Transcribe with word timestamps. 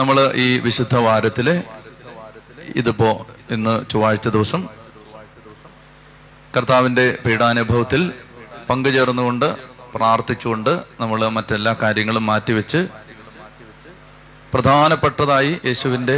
നമ്മൾ 0.00 0.16
ഈ 0.34 0.58
വിശുദ്ധ 0.58 0.96
വാരത്തിലെ 0.96 1.54
ഇതിപ്പോ 2.76 3.08
ഇന്ന് 3.50 3.74
ചൊവ്വാഴ്ച 3.90 4.28
ദിവസം 4.28 4.62
കർത്താവിന്റെ 6.56 7.04
പീഡാനുഭവത്തിൽ 7.26 8.02
പങ്കുചേർന്നുകൊണ്ട് 8.70 9.46
പ്രാർത്ഥിച്ചുകൊണ്ട് 9.94 10.70
നമ്മൾ 11.00 11.20
മറ്റെല്ലാ 11.36 11.72
കാര്യങ്ങളും 11.82 12.26
മാറ്റിവെച്ച് 12.26 12.80
പ്രധാനപ്പെട്ടതായി 14.54 15.52
യേശുവിന്റെ 15.66 16.16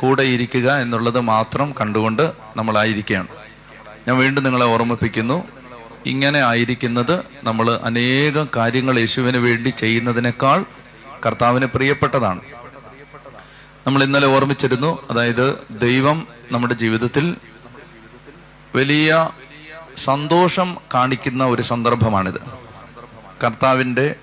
കൂടെ 0.00 0.22
ഇരിക്കുക 0.34 0.68
എന്നുള്ളത് 0.84 1.20
മാത്രം 1.32 1.74
കണ്ടുകൊണ്ട് 1.80 2.24
നമ്മളായിരിക്കുകയാണ്. 2.56 3.28
ഞാൻ 4.06 4.16
വീണ്ടും 4.18 4.44
നിങ്ങളെ 4.44 4.66
ഓർമ്മിപ്പിക്കുന്നു 4.74 5.38
ഇങ്ങനെ 6.12 6.40
ആയിരിക്കുന്നത് 6.50 7.16
നമ്മൾ 7.48 7.66
അനേകം 7.88 8.48
കാര്യങ്ങൾ 8.56 8.98
യേശുവിന് 8.98 9.38
വേണ്ടി 9.38 9.70
ചെയ്യുന്നതിനേക്കാൾ 9.82 10.60
കർത്താവിന് 11.26 11.66
പ്രിയപ്പെട്ടതാണ്. 11.66 12.40
നമ്മൾ 13.86 14.04
ഇന്നലെ 14.04 14.26
ഓർമ്മിച്ചിരുന്നു 14.26 15.06
അതായത് 15.10 15.58
ദൈവം 15.70 16.26
നമ്മുടെ 16.52 16.74
ജീവിതത്തിൽ 16.74 17.36
വലിയ 18.74 19.30
സന്തോഷം 19.96 20.76
കാണിക്കുന്ന 20.94 21.44
ഒരു 21.44 21.62
സന്ദർഭമാണിത്. 21.62 22.40
കർത്താവിന്റെ 23.44 24.14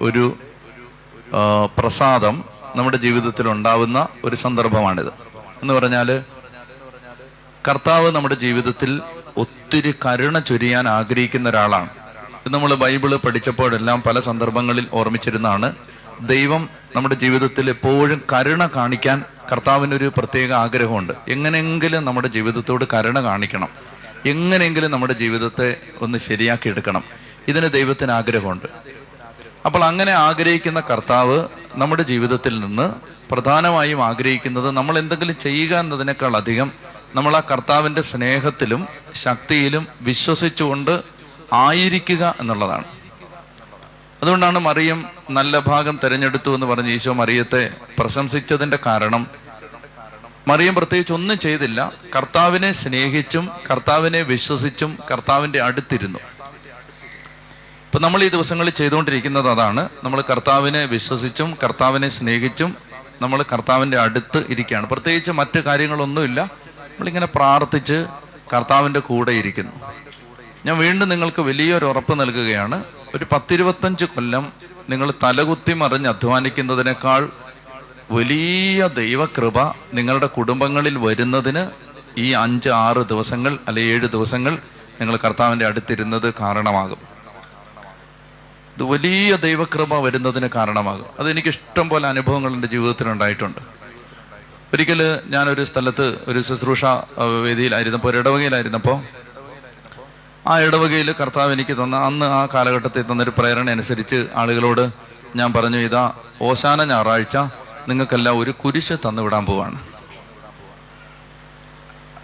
ഒരു 0.00 0.36
പ്രസാദം 1.78 2.44
നമ്മുടെ 2.76 2.96
ജീവിതത്തിൽ 2.96 3.48
ഉണ്ടാവുന്ന 3.48 4.08
ഒരു 4.24 4.36
സന്ദർഭമാണിത്. 4.36 5.08
എന്ന് 5.62 5.74
പറഞ്ഞാൽ 5.74 6.24
കർത്താവ് 7.68 8.10
നമ്മുടെ 8.10 8.34
ജീവിതത്തിൽ 8.34 9.02
ഒത്തിരി 9.36 9.94
കരുണ 10.06 10.38
ചൊരിയാൻ 10.38 10.88
ആഗ്രഹിക്കുന്ന 10.88 11.48
ഒരാളാണ്. 11.48 11.90
ഇത് 12.46 12.54
നമ്മൾ 12.54 12.74
ബൈബിൾ 12.74 13.16
പഠിച്ചപ്പോഴെല്ലാം 13.16 14.02
പല 14.02 14.20
സന്ദർഭങ്ങളിൽ 14.20 14.86
ഓർമ്മിച്ചിരുന്നതാണ്. 14.92 15.74
ദൈവം 16.22 16.68
നമ്മുടെ 16.96 17.14
ജീവിതത്തിൽ 17.14 17.70
എപ്പോഴും 17.70 18.22
കരുണ 18.32 18.66
കാണിക്കാൻ 18.66 19.24
കർത്താവിനൊരു 19.52 20.12
പ്രത്യേക 20.16 20.52
ആഗ്രഹമുണ്ട്. 20.52 21.12
എങ്ങനെയെങ്കിലും 21.28 22.04
നമ്മുടെ 22.04 22.28
ജീവിതത്തോട് 22.28 22.84
കരുണ 22.94 23.22
കാണിക്കണം. 23.22 23.68
എങ്ങനെയെങ്കിലും 24.26 24.90
നമ്മുടെ 24.90 25.12
ജീവിതത്തെ 25.12 25.76
ഒന്ന് 26.00 26.18
ശരിയാക്കി 26.18 26.68
എടുക്കണം. 26.68 27.04
ഇതിന് 27.48 27.70
ദൈവത്തിന് 27.70 28.10
ആഗ്രഹമുണ്ട്. 28.10 28.66
അപ്പോൾ 29.66 29.84
അങ്ങനെ 29.84 30.12
ആഗ്രഹിക്കുന്ന 30.12 30.80
കർത്താവ് 30.80 31.44
നമ്മുടെ 31.74 32.02
ജീവിതത്തിൽ 32.02 32.60
നിന്ന് 32.60 32.94
പ്രധാനമായും 33.32 34.04
ആഗ്രഹിക്കുന്നത് 34.04 34.70
നമ്മൾ 34.70 34.98
എന്തെങ്കിലും 34.98 35.38
ചെയ്യുക 35.38 35.76
എന്നതിനേക്കാൾ 35.76 36.36
അധികം 36.36 36.72
നമ്മൾ 37.14 37.36
ആ 37.36 37.42
കർത്താവിന്റെ 37.50 38.02
സ്നേഹത്തിലും 38.02 38.88
ശക്തിയിലും 39.14 39.86
വിശ്വസിച്ചുകൊണ്ട് 40.00 41.02
ആയിരിക്കുക 41.52 42.34
എന്നുള്ളതാണ്. 42.40 42.84
അതുകൊണ്ടാണ് 44.22 44.58
മറിയം 44.58 45.04
നല്ല 45.30 45.58
ഭാഗം 45.58 46.00
തിരഞ്ഞെടുത്തു 46.04 46.54
എന്ന് 46.54 46.66
പറഞ്ഞ് 46.66 46.90
ഈശോ 46.90 47.12
മറിയത്തെ 47.12 47.70
പ്രശംസിച്ചതിന്റെ 47.98 48.78
കാരണം. 48.86 49.26
മറിയം 50.48 50.74
പ്രത്യേകിച്ച് 50.74 51.12
ഒന്നും 51.12 51.38
ചെയ്തില്ല. 51.38 51.92
കർത്താവിനെ 52.16 52.72
സ്നേഹിച്ചും 52.72 53.50
കർത്താവിനെ 53.70 54.22
വിശ്വസിച്ചും 54.22 54.98
കർത്താവിന്റെ 55.10 55.60
അടുത്തിരുന്നു. 55.60 56.18
ഇപ്പൊ 57.86 57.98
നമ്മൾ 57.98 58.22
ഈ 58.22 58.28
ദിവസങ്ങളിൽ 58.28 58.70
ചെയ്തുകൊണ്ടിരിക്കുന്നത് 58.70 59.50
അതാണ്. 59.50 59.88
നമ്മൾ 60.04 60.24
കർത്താവിനെ 60.30 60.84
വിശ്വസിച്ചും 60.84 61.58
കർത്താവിനെ 61.64 62.08
സ്നേഹിച്ചും 62.08 62.76
നമ്മൾ 63.22 63.44
കർത്താവിന്റെ 63.52 63.98
അടുത്ത് 63.98 64.44
ഇരിക്കുകയാണ്. 64.48 64.86
പ്രത്യേകിച്ച് 64.86 65.30
മറ്റു 65.30 65.60
കാര്യങ്ങളൊന്നുമില്ല. 65.60 66.40
നമ്മളിങ്ങനെ 66.40 67.26
പ്രാർത്ഥിച്ച് 67.26 68.06
കർത്താവിന്റെ 68.52 69.00
കൂടെ 69.00 69.32
ഇരിക്കുന്നു. 69.32 69.72
ഞാൻ 70.66 70.78
വീണ്ടും 70.78 71.08
നിങ്ങൾക്ക് 71.08 71.42
വലിയൊരു 71.42 71.84
ഉറപ്പ് 71.84 72.20
നൽകുകയാണ്. 72.20 72.84
ഒരു 73.14 73.26
പത്തിരുപത്തഞ്ച് 73.32 74.04
കൊല്ലം 74.04 74.52
നിങ്ങൾ 74.90 75.12
തലകുത്തി 75.22 75.72
മറിഞ്ഞ് 75.72 76.08
അധ്വാനിക്കുന്നതിനേക്കാൾ 76.08 77.30
വലിയ 78.10 78.86
ദൈവകൃപ 78.86 79.58
നിങ്ങളുടെ 79.94 80.26
കുടുംബങ്ങളിൽ 80.26 80.98
വരുന്നതിന് 80.98 81.70
ഈ 82.20 82.32
അഞ്ച് 82.32 82.68
ആറ് 82.68 82.96
ദിവസങ്ങൾ 82.96 83.58
അല്ലെ 83.68 83.82
ഏഴ് 83.82 84.06
ദിവസങ്ങൾ 84.06 84.58
നിങ്ങൾ 85.00 85.16
കർത്താവിന്റെ 85.16 85.66
അടുത്തിരുന്നത് 85.66 86.34
കാരണമാകും. 86.40 86.98
ഇത് 88.76 88.82
വലിയ 88.82 89.36
ദൈവകൃപ 89.36 89.94
വരുന്നതിന് 89.94 90.48
കാരണമാകും. 90.54 91.06
അതെനിക്ക് 91.18 91.48
ഇഷ്ടം 91.48 91.88
പോലെ 91.88 92.08
അനുഭവങ്ങൾ 92.08 92.52
എന്റെ 92.52 92.68
ജീവിതത്തിൽ 92.68 93.08
ഉണ്ടായിട്ടുണ്ട്. 93.08 93.60
ഒരിക്കൽ 94.74 95.20
ഞാനൊരു 95.26 95.64
സ്ഥലത്ത് 95.64 96.18
ഒരു 96.28 96.40
ശുശ്രൂഷ 96.42 96.84
വേദിയിലായിരുന്നപ്പോൾ 97.42 98.08
ഒരു 98.08 98.18
ഇടവകയിലായിരുന്നപ്പോൾ 98.18 99.21
ആ 100.46 100.60
ഇടവകയിൽ 100.60 101.12
കർത്താവ് 101.12 101.52
എനിക്ക് 101.52 101.74
തന്ന 101.76 101.96
അന്ന് 101.96 102.26
ആ 102.26 102.48
കാലഘട്ടത്തിൽ 102.54 103.02
തന്നൊരു 103.02 103.32
പ്രേരണ 103.38 103.70
അനുസരിച്ച് 103.70 104.28
ആളുകളോട് 104.34 104.90
ഞാൻ 105.36 105.52
പറഞ്ഞു 105.52 105.76
ഇതാ 105.76 106.12
ഓശാന 106.42 106.84
ഞായറാഴ്ച 106.84 107.36
നിങ്ങൾക്കെല്ലാം 107.88 108.38
ഒരു 108.38 108.50
കുരിശ് 108.50 108.92
തന്നു 108.92 109.22
വിടാൻ 109.22 109.46
പോവാണ്. 109.46 109.78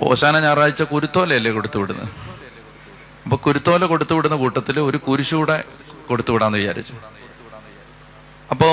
ഓശാന 0.02 0.40
ഞായറാഴ്ച 0.40 0.82
കുരുത്തോലയല്ലേ 0.82 1.50
കൊടുത്തു 1.50 1.78
വിടുന്നത് 1.78 2.08
അപ്പൊ 3.24 3.36
കുരുത്തോല 3.36 3.84
കൊടുത്തു 3.84 4.14
വിടുന്ന 4.14 4.36
കൂട്ടത്തിൽ 4.36 4.80
ഒരു 4.80 4.96
കുരിശൂടെ 4.96 5.64
കൊടുത്തു 6.08 6.32
വിടാന്ന് 6.32 6.58
വിചാരിച്ചു. 6.58 6.94
അപ്പോ 8.50 8.68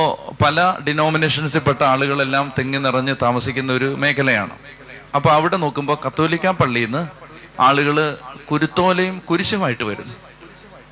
പല 0.45 0.77
ഡിനോമിനേഷൻസിൽപ്പെട്ട 0.87 1.83
ആളുകളെല്ലാം 1.83 2.53
തെങ്ങി 2.57 2.77
നിറഞ്ഞ് 2.77 3.15
താമസിക്കുന്ന 3.21 3.73
ഒരു 3.73 3.95
മേഖലയാണ്. 3.99 4.55
അപ്പൊ 5.15 5.29
അവിടെ 5.29 5.57
നോക്കുമ്പോൾ 5.57 5.97
കത്തോലിക്ക 6.07 6.47
പള്ളിയിൽ 6.51 6.85
നിന്ന് 6.85 7.07
ആളുകൾ 7.61 8.17
കുരുത്തോലയും 8.51 9.19
കുരിശുമായിട്ട് 9.19 9.83
വരുന്നു. 9.83 10.13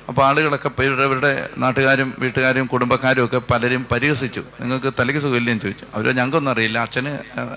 അപ്പൊ 0.08 0.24
ആളുകളൊക്കെ 0.24 0.70
ഇവരുടെ 0.82 1.48
നാട്ടുകാരും 1.58 2.14
വീട്ടുകാരും 2.18 2.66
കുടുംബക്കാരും 2.66 3.24
ഒക്കെ 3.24 3.38
പലരും 3.38 3.86
പരിഹസിച്ചു. 3.92 4.42
നിങ്ങൾക്ക് 4.60 4.92
തലയ്ക്ക് 4.98 5.22
സുഖമില്ലെന്ന് 5.22 5.62
ചോദിച്ചു. 5.62 5.86
അവർ 5.94 6.16
ഞങ്ങൾക്കൊന്നും 6.16 6.52
അറിയില്ല. 6.52 6.78
അച്ഛന് 6.78 7.08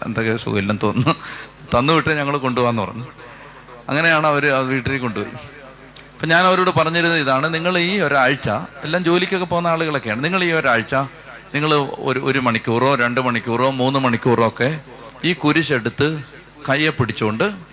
എന്തൊക്കെ 0.05 0.35
സുഖമില്ലെന്ന് 0.35 0.81
തോന്നുന്നു. 0.83 1.15
തന്നുവിട്ട് 1.77 2.09
ഞങ്ങൾ 2.09 2.37
കൊണ്ടുപോകാന്ന് 2.37 2.81
പറഞ്ഞു. 2.81 3.05
അങ്ങനെയാണ് 3.89 4.27
അവർ 4.27 4.45
വീട്ടിൽ 4.45 4.97
കൊണ്ടുപോയി. 4.97 5.31
അപ്പം 6.13 6.29
ഞാൻ 6.29 6.45
അവരോട് 6.45 6.69
പറഞ്ഞിരുന്നത് 6.69 7.19
ഇതാണ്. 7.19 7.53
നിങ്ങൾ 7.53 7.77
ഈ 7.77 7.99
ഒരാഴ്ച 7.99 8.49
എല്ലാം 8.83 9.03
ജോലിക്കൊക്കെ 9.03 9.45
പോകുന്ന 9.45 9.67
ആളുകളൊക്കെയാണ്. 9.67 10.23
നിങ്ങൾ 10.23 10.43
ഈ 10.43 10.51
ഒരാഴ്ച 10.51 10.95
നിങ്ങൾ 11.53 11.73
ഒരു 11.75 12.19
ഒരു 12.19 12.39
മണിക്കൂറോ 12.39 12.95
രണ്ട് 12.95 13.21
മണിക്കൂറോ 13.21 13.69
മൂന്ന് 13.69 13.99
മണിക്കൂറോ 13.99 14.47
ഒക്കെ 14.47 14.79
ഈ 15.23 15.33
കുരിശെടുത്ത് 15.33 16.23
കയ്യെ 16.69 16.89
പിടിച്ചുകൊണ്ട് 16.89 17.66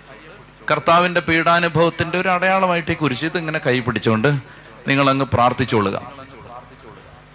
കർത്താവിന്റെ 0.69 1.21
പീഡാനുഭവത്തിന്റെ 1.21 2.17
ഒരു 2.19 2.29
അടയാളമായിട്ട് 2.29 2.91
ഈ 2.91 2.95
കുരിശിത്ത് 2.95 3.37
ഇങ്ങനെ 3.37 3.59
കൈ 3.59 3.79
പിടിച്ചുകൊണ്ട് 3.79 4.27
നിങ്ങൾ 4.87 5.23
പ്രാർത്ഥിച്ചുകൊള്ളുക 5.23 6.11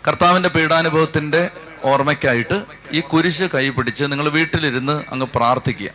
കർത്താവിന്റെ 0.08 0.48
പീഡാനുഭവത്തിന്റെ 0.48 1.50
ഓർമ്മയ്ക്കായിട്ട് 1.84 2.64
ഈ 2.92 3.00
കുരിശ് 3.00 3.42
കൈ 3.42 3.68
പിടിച്ച് 3.68 4.04
നിങ്ങൾ 4.04 4.28
വീട്ടിലിരുന്ന് 4.28 5.04
അങ്ങ് 5.12 5.26
പ്രാർത്ഥിക്കുക. 5.34 5.90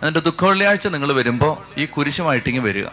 എന്നിട്ട് 0.00 0.18
ദുഃഖവെള്ളിയാഴ്ച 0.18 0.88
നിങ്ങൾ 0.88 1.12
വരുമ്പോൾ 1.12 1.80
ഈ 1.80 1.84
കുരിശുമായിട്ട് 1.84 2.48
ഇങ്ങ് 2.48 2.62
വരിക. 2.62 2.86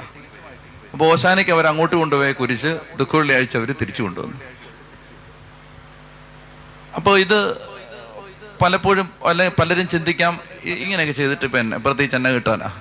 അപ്പോൾ 0.93 1.05
ഓശാനയ്ക്ക് 1.05 1.51
അവർ 1.51 1.67
അങ്ങോട്ട് 1.67 1.95
കൊണ്ടുപോയ 1.95 2.31
കുരിശ് 2.31 2.79
ദുഃഖവെള്ളിയാഴ്ച 2.95 3.57
അവർ 3.57 3.71
തിരിച്ചു 3.81 4.03
കൊണ്ടുവന്നു. 4.03 4.37
അപ്പോൾ 6.95 7.19
ഇത് 7.19 7.39
പലപ്പോഴും 8.61 9.09
പല 9.25 9.47
പലരും 9.47 9.87
ചിന്തിക്കാം 9.87 10.39
ഇങ്ങനെയൊക്കെ 10.63 11.13
ചെയ്തിട്ട് 11.13 11.45
ഇപ്പം 11.45 11.59
എന്നെ 11.59 11.77
പ്രത്യേകിച്ച് 11.77 12.15
എന്നെ 12.15 12.31
കിട്ടാനാ. 12.31 12.71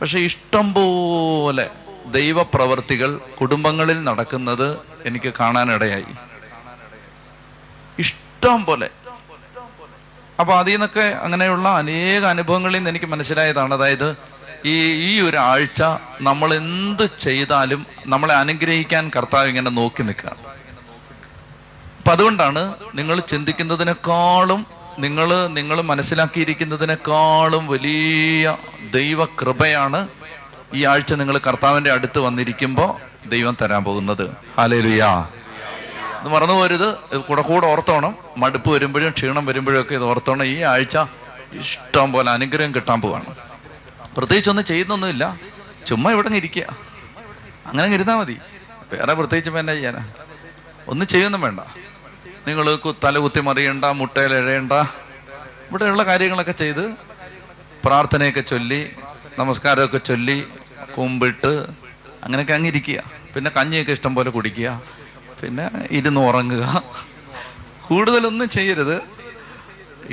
പക്ഷെ 0.00 0.18
ഇഷ്ടം 0.18 0.74
പോലെ 0.74 1.70
ദൈവപ്രവർത്തികൾ 2.06 3.20
കുടുംബങ്ങളിൽ 3.40 4.02
നടക്കുന്നത് 4.02 4.78
എനിക്ക് 5.06 5.32
കാണാനിടയായി. 5.40 6.06
ഇഷ്ടം 7.98 8.64
പോലെ. 8.64 8.90
അപ്പൊ 10.40 10.54
അതിൽ 10.54 10.72
നിന്നൊക്കെ 10.72 11.00
അങ്ങനെയുള്ള 11.00 11.68
അനേക 11.68 12.24
അനുഭവങ്ങളിൽ 12.24 12.76
നിന്ന് 12.76 12.90
എനിക്ക് 12.90 13.06
മനസ്സിലായതാണ്. 13.06 13.74
അതായത് 13.74 14.16
ഈ 14.64 14.92
ഈ 14.92 15.20
ഒരാഴ്ച 15.20 15.82
നമ്മൾ 16.20 16.54
എന്ത് 16.54 17.10
ചെയ്താലും 17.18 17.86
നമ്മളെ 18.06 18.34
അനുഗ്രഹിക്കാൻ 18.34 19.10
കർത്താവ് 19.16 19.48
ഇങ്ങനെ 19.48 19.70
നോക്കി 19.70 20.02
നിൽക്കുക 20.02 20.28
അപ്പൊ 21.98 22.12
അതുകൊണ്ടാണ് 22.12 22.74
നിങ്ങൾ 22.94 23.20
ചിന്തിക്കുന്നതിനേക്കാളും 23.20 24.66
നിങ്ങൾ 24.98 25.46
നിങ്ങൾ 25.46 25.80
മനസ്സിലാക്കിയിരിക്കുന്നതിനേക്കാളും 25.80 27.66
വലിയ 27.66 28.56
ദൈവകൃപയാണ് 28.90 30.08
ഈ 30.74 30.84
ആഴ്ച 30.84 31.12
നിങ്ങൾ 31.12 31.38
കർത്താവിന്റെ 31.38 31.90
അടുത്ത് 31.92 32.18
വന്നിരിക്കുമ്പോൾ 32.18 33.28
ദൈവം 33.28 33.56
തരാൻ 33.62 33.84
പോകുന്നത്. 33.84 34.36
ഹാലേലുയാ 34.58 35.28
ഇത് 36.20 36.28
മറന്നു 36.28 36.54
പോരുത്. 36.54 37.16
കൂടെ 37.16 37.42
കൂടെ 37.42 37.66
ഓർത്തോണം. 37.66 38.16
മടുപ്പ് 38.36 38.70
വരുമ്പോഴും 38.70 39.10
ക്ഷീണം 39.10 39.46
വരുമ്പോഴും 39.46 39.80
ഒക്കെ 39.80 39.94
ഇത് 39.94 40.02
ഓർത്തോണം. 40.02 40.44
ഈ 40.44 40.60
ആഴ്ച 40.60 40.98
ഇഷ്ടം 41.52 42.12
പോലെ 42.12 42.30
അനുഗ്രഹം 42.30 42.74
കിട്ടാൻ 42.74 43.00
പോവാണ്. 43.00 43.24
പ്രത്യേകിച്ച് 44.16 44.50
ഒന്നും 44.50 44.64
ചെയ്യുന്നൊന്നുമില്ല. 44.64 45.40
ചുമ്മാ 45.86 46.10
ഇവിടെ 46.10 46.28
ഇരിക്കുക. 46.28 46.62
അങ്ങനെ 47.66 47.94
ഇരുന്നാൽ 47.94 48.16
മതി. 48.16 48.38
വേറെ 48.92 49.14
പ്രത്യേകിച്ച് 49.14 49.50
എന്നാ 49.50 49.72
ചെയ്യാനാ? 49.72 50.08
ഒന്നും 50.88 51.08
ചെയ്യൊന്നും 51.08 51.40
വേണ്ട. 51.40 51.60
നിങ്ങൾ 52.46 52.66
തലകുത്തി 53.04 53.40
മറിയണ്ട 53.40 53.84
മുട്ടയിൽ 54.00 54.32
എഴയണ്ട 54.34 54.74
ഇവിടെയുള്ള 55.68 56.02
കാര്യങ്ങളൊക്കെ 56.10 56.52
ചെയ്ത് 56.52 56.84
പ്രാർത്ഥനയൊക്കെ 57.84 58.40
ചൊല്ലി 58.40 58.80
നമസ്കാരമൊക്കെ 59.38 59.98
ചൊല്ലി 59.98 60.38
കുമ്പിട്ട് 60.96 61.52
അങ്ങനെയൊക്കെ 62.24 62.52
അങ്ങിരിക്കുക. 62.52 63.00
പിന്നെ 63.34 63.50
കഞ്ഞിയൊക്കെ 63.56 63.92
ഇഷ്ടം 63.92 64.14
പോലെ 64.14 64.30
കുടിക്കുക. 64.30 64.82
പിന്നെ 65.40 65.70
ഇരുന്ന് 65.90 66.20
ഉറങ്ങുക. 66.20 66.64
കൂടുതലൊന്നും 67.86 68.48
ചെയ്യരുത്. 68.48 68.96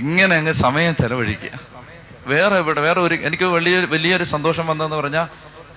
ഇങ്ങനെ 0.03 0.33
അങ്ങ് 0.35 0.53
സമയം 0.65 0.95
ചെലവഴിക്കുക. 1.01 1.53
വേറെ 2.31 2.55
ഇവിടെ 2.63 2.81
വേറെ 2.81 2.99
ഒരു 3.01 3.15
എനിക്ക് 3.27 3.43
വലിയ 3.57 3.79
വലിയൊരു 3.79 4.23
സന്തോഷം 4.23 4.67
വന്നതെന്ന് 4.67 4.97
പറഞ്ഞാൽ 4.97 5.27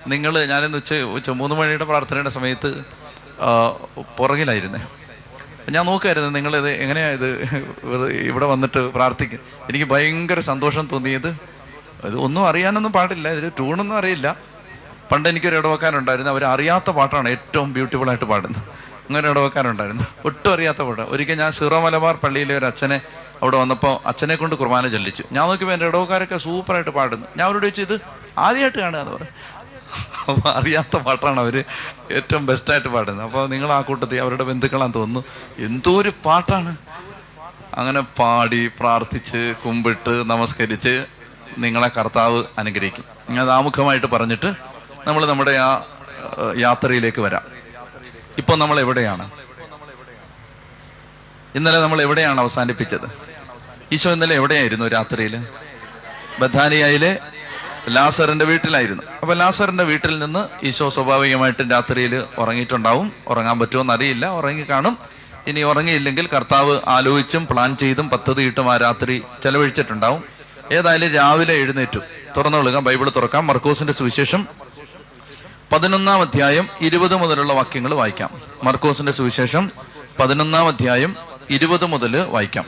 നിങ്ങൾ 0.07 0.33
ഞാനിന്ന് 0.51 0.77
ഉച്ച 0.77 0.93
ഉച്ച 1.17 1.29
മൂന്ന് 1.41 1.55
മണിയുടെ 1.55 1.85
പ്രാർത്ഥനയുടെ 1.91 2.29
സമയത്ത് 2.29 2.71
പുറകിലായിരുന്നേ. 4.17 4.81
ഞാൻ 5.69 5.85
നോക്കായിരുന്നു 5.85 6.29
നിങ്ങളിത് 6.29 6.69
എങ്ങനെയാ 6.69 7.07
ഇത് 7.07 7.27
ഇവിടെ 8.11 8.45
വന്നിട്ട് 8.45 8.77
പ്രാർത്ഥിക്കും? 8.77 9.39
എനിക്ക് 9.69 9.85
ഭയങ്കര 9.85 10.39
സന്തോഷം 10.39 10.87
തോന്നിയത്. 10.91 11.27
ഇത് 12.05 12.15
ഒന്നും 12.15 12.47
അറിയാനൊന്നും 12.47 12.91
പാടില്ല. 12.91 13.29
ഇതിൽ 13.29 13.49
ട്യൂണൊന്നും 13.49 13.97
അറിയില്ല. 13.97 14.35
പണ്ട് 15.11 15.29
എനിക്കൊരു 15.29 15.55
ഇടവക്കാരുണ്ടായിരുന്നു 15.55 16.31
അവർ 16.31 16.45
അറിയാത്ത 16.45 16.89
പാട്ടാണ് 16.89 17.29
ഏറ്റവും 17.29 17.73
ബ്യൂട്ടിഫുൾ 17.73 18.09
ആയിട്ട് 18.09 18.25
പാടുന്നത്. 18.25 18.63
അങ്ങനെ 19.07 19.29
ഇടവക്കാരുണ്ടായിരുന്നു 19.29 20.03
ഒട്ടും 20.25 20.53
അറിയാത്ത 20.53 20.81
പാട്ട്. 20.81 21.01
ഒരിക്കൽ 21.01 21.37
ഞാൻ 21.43 21.51
സിറോ 21.51 21.79
മലബാർ 21.85 22.15
പള്ളിയിലെ 22.23 22.57
ഒരു 22.57 22.65
അച്ഛനെ 22.65 23.01
അവിടെ 23.41 23.57
വന്നപ്പോൾ 23.57 24.07
അച്ഛനെ 24.07 24.35
കൊണ്ട് 24.35 24.55
കുർബാന 24.55 24.87
ചൊല്ലിച്ചു. 24.87 25.23
ഞാൻ 25.31 25.47
നോക്കിയപ്പോൾ 25.47 25.73
എന്റെ 25.73 25.87
ഇടവക്കാരൊക്കെ 25.87 26.37
സൂപ്പറായിട്ട് 26.37 26.89
പാടുന്നു. 26.89 27.27
ഞാൻ 27.37 27.45
അവരോട് 27.47 27.65
ചോദിച്ചു 27.65 27.81
ഇത് 27.81 28.01
ആദ്യമായിട്ട് 28.37 28.79
കാണുക 28.79 28.99
എന്ന് 28.99 29.13
പറഞ്ഞു 29.13 29.31
അപ്പോൾ 30.29 30.49
അറിയാത്ത 30.49 30.95
പാട്ടാണ് 31.07 31.39
അവർ 31.43 31.55
ഏറ്റവും 32.17 32.43
ബെസ്റ്റായിട്ട് 32.49 32.89
പാടുന്നത്. 32.95 33.25
അപ്പോൾ 33.27 33.43
നിങ്ങൾ 33.53 33.69
ആ 33.77 33.81
കൂട്ടത്തിൽ 33.81 34.19
അവരുടെ 34.25 34.43
ബന്ധുക്കളാന്ന് 34.49 34.97
തോന്നുന്നു 34.99 35.21
എന്തോ 35.67 35.93
ഒരു 36.01 36.11
പാട്ടാണ്. 36.25 36.71
അങ്ങനെ 37.79 38.01
പാടി 38.19 38.61
പ്രാർത്ഥിച്ച് 38.79 39.41
കുമ്പിട്ട് 39.63 40.13
നമസ്കരിച്ച് 40.31 40.93
നിങ്ങളെ 41.63 41.89
കർത്താവ് 41.97 42.39
അനുഗ്രഹിക്കും. 42.57 43.05
അത് 43.43 43.51
ആമുഖമായിട്ട് 43.57 44.07
പറഞ്ഞിട്ട് 44.07 44.49
നമ്മൾ 45.07 45.21
നമ്മുടെ 45.31 45.51
ആ 45.51 45.71
യാത്രയിലേക്ക് 46.65 47.21
വരാം. 47.21 47.45
ഇപ്പോൾ 48.41 48.55
നമ്മൾ 48.63 48.79
എവിടെയാണ്? 48.79 49.25
ഇന്നലെ 51.55 51.79
നമ്മൾ 51.83 52.01
എവിടെയാണ് 52.01 52.39
അവസാനിപ്പിച്ചത്? 52.39 53.07
ഈശോ 53.95 54.11
ഇന്നലെ 54.11 54.35
എവിടെയായിരുന്നു 54.35 54.85
രാത്രിയിൽ 54.87 55.33
ബഥാനിയയിലെ 56.41 57.11
ലാസറിന്റെ 57.89 58.45
വീട്ടിലായിരുന്നു. 58.45 59.03
അപ്പൊ 59.21 59.33
ലാസറിന്റെ 59.33 59.83
വീട്ടിൽ 59.83 60.19
നിന്ന് 60.19 60.65
ഈശോ 60.65 60.89
സ്വാഭാവികമായിട്ടും 60.89 61.69
രാത്രിയിൽ 61.69 62.23
ഉറങ്ങിയിട്ടുണ്ടാവും. 62.37 63.11
ഉറങ്ങാൻ 63.27 63.59
പറ്റുമോ 63.59 63.93
അറിയില്ല. 63.93 64.25
ഉറങ്ങി 64.25 64.65
കാണും. 64.69 64.97
ഇനി 65.47 65.61
ഉറങ്ങിയില്ലെങ്കിൽ 65.61 66.27
കർത്താവ് 66.27 66.81
ആലോചിച്ചും 66.87 67.47
പ്ലാൻ 67.47 67.75
ചെയ്തും 67.75 68.09
പദ്ധതിയിട്ടും 68.09 68.71
ആ 68.71 68.77
രാത്രി 68.77 69.23
ചെലവഴിച്ചിട്ടുണ്ടാവും. 69.43 70.23
ഏതായാലും 70.71 71.09
രാവിലെ 71.09 71.53
എഴുന്നേറ്റു. 71.53 71.99
തുറന്നുകൊള്ളുക 72.37 72.79
ബൈബിൾ 72.79 73.09
തുറക്കാം. 73.09 73.47
മർക്കോസിന്റെ 73.47 73.93
സുവിശേഷം 73.93 74.47
പതിനൊന്നാം 75.71 76.21
അധ്യായം 76.21 76.69
ഇരുപത് 76.81 77.15
മുതലുള്ള 77.15 77.53
വാക്യങ്ങൾ 77.53 77.93
വായിക്കാം. 77.93 78.29
മർക്കോസിന്റെ 78.63 79.11
സുവിശേഷം 79.11 79.71
പതിനൊന്നാം 80.19 80.67
അധ്യായം 80.67 81.15
ഇരുപത് 81.49 81.85
മുതൽ 81.85 82.21
വായിക്കാം. 82.21 82.65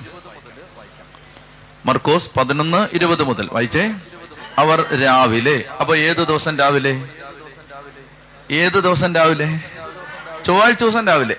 മർക്കോസ് 1.86 2.30
പതിനൊന്ന് 2.38 2.88
ഇരുപത് 2.94 3.24
മുതൽ 3.24 3.50
വായിച്ചേ? 3.51 3.94
അവർ 4.57 5.01
രാവിലെ. 5.01 5.63
അപ്പൊ 5.79 5.95
ഏത് 5.95 6.27
ദിവസം 6.27 6.57
രാവിലെ? 6.57 7.07
ഏത് 8.51 8.73
ദിവസം 8.73 9.15
രാവിലെ? 9.15 9.59
ചൊവ്വാഴ്ച 10.45 10.79
ദിവസം 10.79 11.07
രാവിലെ. 11.07 11.35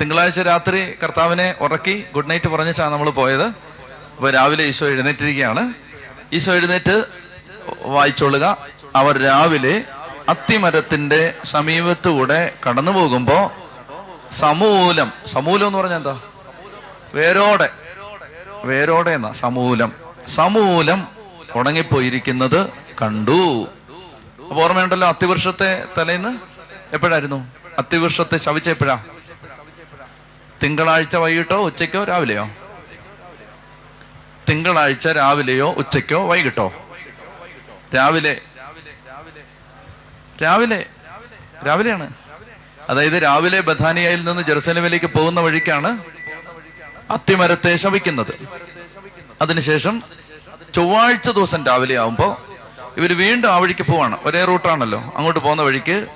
തിങ്കളാഴ്ച 0.00 0.40
രാത്രി 0.40 0.94
കർത്താവിനെ 1.02 1.54
ഉറക്കി 1.60 2.04
ഗുഡ് 2.14 2.30
നൈറ്റ് 2.30 2.48
പറഞ്ഞിട്ടാണ് 2.48 2.92
നമ്മൾ 2.92 3.10
പോയത്. 3.10 3.44
അപ്പൊ 3.44 4.30
രാവിലെ 4.30 4.64
ഈശോ 4.64 4.86
എഴുന്നേറ്റിരിക്കുകയാണ്. 4.86 5.72
ഈശോ 6.32 6.54
എഴുന്നേറ്റ് 6.54 7.04
വായിച്ചോളുക. 7.82 8.58
അവർ 8.96 9.22
രാവിലെ 9.22 9.82
അത്തിമരത്തിന്റെ 10.28 11.34
സമീപത്തുകൂടെ 11.44 12.54
കടന്നു 12.68 12.92
പോകുമ്പോ 12.92 13.52
സമൂലം 14.32 15.12
സമൂലം 15.26 15.66
എന്ന് 15.66 15.78
പറഞ്ഞാൽ 15.78 15.96
എന്താ? 15.96 16.20
വേരോടെ. 17.14 17.70
വേരോടെ 18.64 19.10
എന്നാ? 19.10 19.32
സമൂലം. 19.32 19.92
സമൂലം 20.28 21.17
ഉണങ്ങിപ്പോയിരിക്കുന്നത് 21.58 22.70
കണ്ടു. 23.02 23.68
അപ്പൊ 24.48 24.62
ഓർമ്മയുണ്ടല്ലോ 24.62 25.08
അത്തിവൃക്ഷത്തെ 25.08 25.84
തലേന്ന്? 25.98 26.38
എപ്പോഴായിരുന്നു? 26.92 27.46
അത്തിവൃക്ഷത്തെ 27.78 28.36
ശവിച്ച 28.36 28.70
എപ്പോഴാ? 28.70 29.04
തിങ്കളാഴ്ച 30.62 31.16
വൈകിട്ടോ 31.16 31.56
ഉച്ചയ്ക്കോ 31.56 32.04
രാവിലെയോ? 32.04 32.50
തിങ്കളാഴ്ച 34.48 35.08
രാവിലെയോ 35.08 35.72
ഉച്ചയ്ക്കോ 35.72 36.28
വൈകിട്ടോ? 36.28 36.74
രാവിലെ. 37.96 38.40
രാവിലെ. 40.42 40.86
രാവിലെയാണ്. 41.66 42.12
അതായത് 42.88 43.22
രാവിലെ 43.22 43.60
ബഥാനിയയിൽ 43.60 44.24
നിന്ന് 44.24 44.42
ജെറുസലമിലേക്ക് 44.42 45.06
പോകുന്ന 45.06 45.40
വഴിക്കാണ് 45.40 45.98
അത്തിമരത്തെ 47.10 47.76
ശവിക്കുന്നത്. 47.76 48.48
അതിനുശേഷം 49.42 50.02
ചൊവ്വാഴ്ച 50.78 51.30
ദിവസം 51.30 51.66
രാവിലെ 51.66 51.98
ആകുമ്പോൾ 51.98 52.36
ഇവർ 52.96 53.16
വീണ്ടും 53.18 53.52
ആ 53.52 53.56
വഴിക്ക് 53.56 53.82
പോവാണ്. 53.82 54.18
ഒരേ 54.24 54.44
റൂട്ടാണല്ലോ. 54.44 55.12
അങ്ങോട്ട് 55.16 55.40
പോകുന്ന 55.40 55.62
വഴിക്ക് 55.62 56.06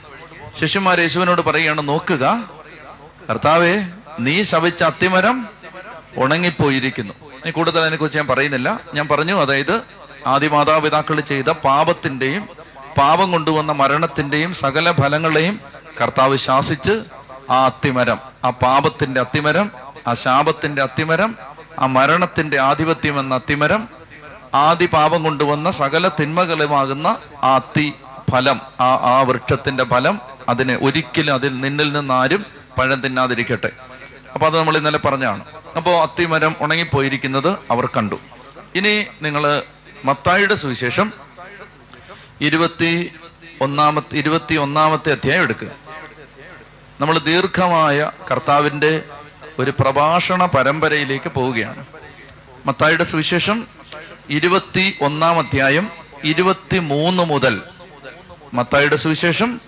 ശിഷ്യന്മാർ 0.60 1.00
യേശുവിനോട് 1.00 1.40
പറയുകയാണ് 1.40 1.88
നോക്കുക. 1.88 2.48
കർത്താവേ 3.30 3.84
നീ 4.20 4.42
ശവിച്ച 4.42 4.82
അത്തിമരം 4.82 5.48
ഉണങ്ങിപ്പോയിരിക്കുന്നു. 6.16 7.12
ഇനി 7.12 7.50
കൂടുതൽ 7.50 7.80
അതിനെക്കുറിച്ച് 7.80 8.18
ഞാൻ 8.18 8.26
പറയുന്നില്ല. 8.26 8.80
ഞാൻ 8.94 9.08
പറഞ്ഞു 9.08 9.34
അതായത് 9.34 9.82
ആദ്യ 10.26 10.48
മാതാപിതാക്കൾ 10.48 11.20
ചെയ്ത 11.20 11.50
പാപത്തിന്റെയും 11.50 12.48
പാപം 12.98 13.32
കൊണ്ടുവന്ന 13.32 13.72
മരണത്തിന്റെയും 13.72 14.54
സകല 14.54 14.92
ഫലങ്ങളെയും 14.92 15.60
കർത്താവ് 16.00 16.36
ശാസിച്ച് 16.36 17.02
ആ 17.50 17.64
അത്തിമരം 17.64 18.18
ആ 18.44 18.50
പാപത്തിന്റെ 18.50 19.20
അത്തിമരം 19.20 19.70
ആ 20.06 20.12
ശാപത്തിന്റെ 20.12 20.82
അത്തിമരം 20.82 21.34
ആ 21.78 21.86
മരണത്തിന്റെ 21.86 22.58
ആധിപത്യം 22.60 23.20
എന്ന 23.20 23.34
അത്തിമരം 23.34 24.01
ആദി 24.54 24.86
പാപം 24.86 25.22
കൊണ്ടുവന്ന 25.22 25.70
സകല 25.70 26.08
തിന്മകളുമാകുന്ന 26.08 27.18
ആ 27.42 27.58
തീ 27.58 27.92
ഫലം 28.32 28.60
ആ 28.80 28.94
ആ 28.94 29.20
വൃക്ഷത്തിന്റെ 29.20 29.84
ഫലം 29.84 30.20
അതിനെ 30.48 30.78
ഒരിക്കലും 30.82 31.34
അതിൽ 31.34 31.60
നിന്നിൽ 31.60 31.92
നിന്ന് 31.92 32.14
ആരും 32.14 32.46
പഴം 32.78 33.00
തിന്നാതിരിക്കട്ടെ. 33.00 33.70
അപ്പൊ 34.34 34.46
അത് 34.46 34.58
നമ്മൾ 34.58 34.76
ഇന്നലെ 34.76 34.98
പറഞ്ഞാണ്. 34.98 35.44
അപ്പോൾ 35.76 36.02
അത്തിമരം 36.02 36.56
ഉണങ്ങിപ്പോയിരിക്കുന്നത് 36.60 37.58
അവർ 37.70 37.86
കണ്ടു. 37.86 38.18
ഇനി 38.74 39.06
നിങ്ങൾ 39.22 39.62
മത്തായിയുടെ 40.04 40.54
സുവിശേഷം 40.54 41.12
ഇരുപത്തി 42.40 43.12
ഒന്നാമത്തെ 43.60 44.16
ഇരുപത്തി 44.16 44.54
ഒന്നാമത്തെ 44.54 45.12
അധ്യായം 45.12 45.42
എടുക്കുക 45.42 45.68
നമ്മൾ 47.00 47.18
ദീർഘമായ 47.18 48.10
കർത്താവിന്റെ 48.30 49.02
ഒരു 49.58 49.70
പ്രഭാഷണ 49.70 50.46
പരമ്പരയിലേക്ക് 50.46 51.30
പോവുകയാണ്. 51.30 51.84
മത്തായിയുടെ 52.66 53.04
സുവിശേഷം 53.04 53.66
ഇരുപത്തി 54.30 54.98
ഒന്നാം 55.00 55.38
അധ്യായം 55.38 55.90
ഇരുപത്തി 56.24 56.78
മൂന്ന് 56.78 57.22
മുതൽ. 57.22 57.62
മത്തായുടെ 58.54 58.96
സുവിശേഷം 58.96 59.60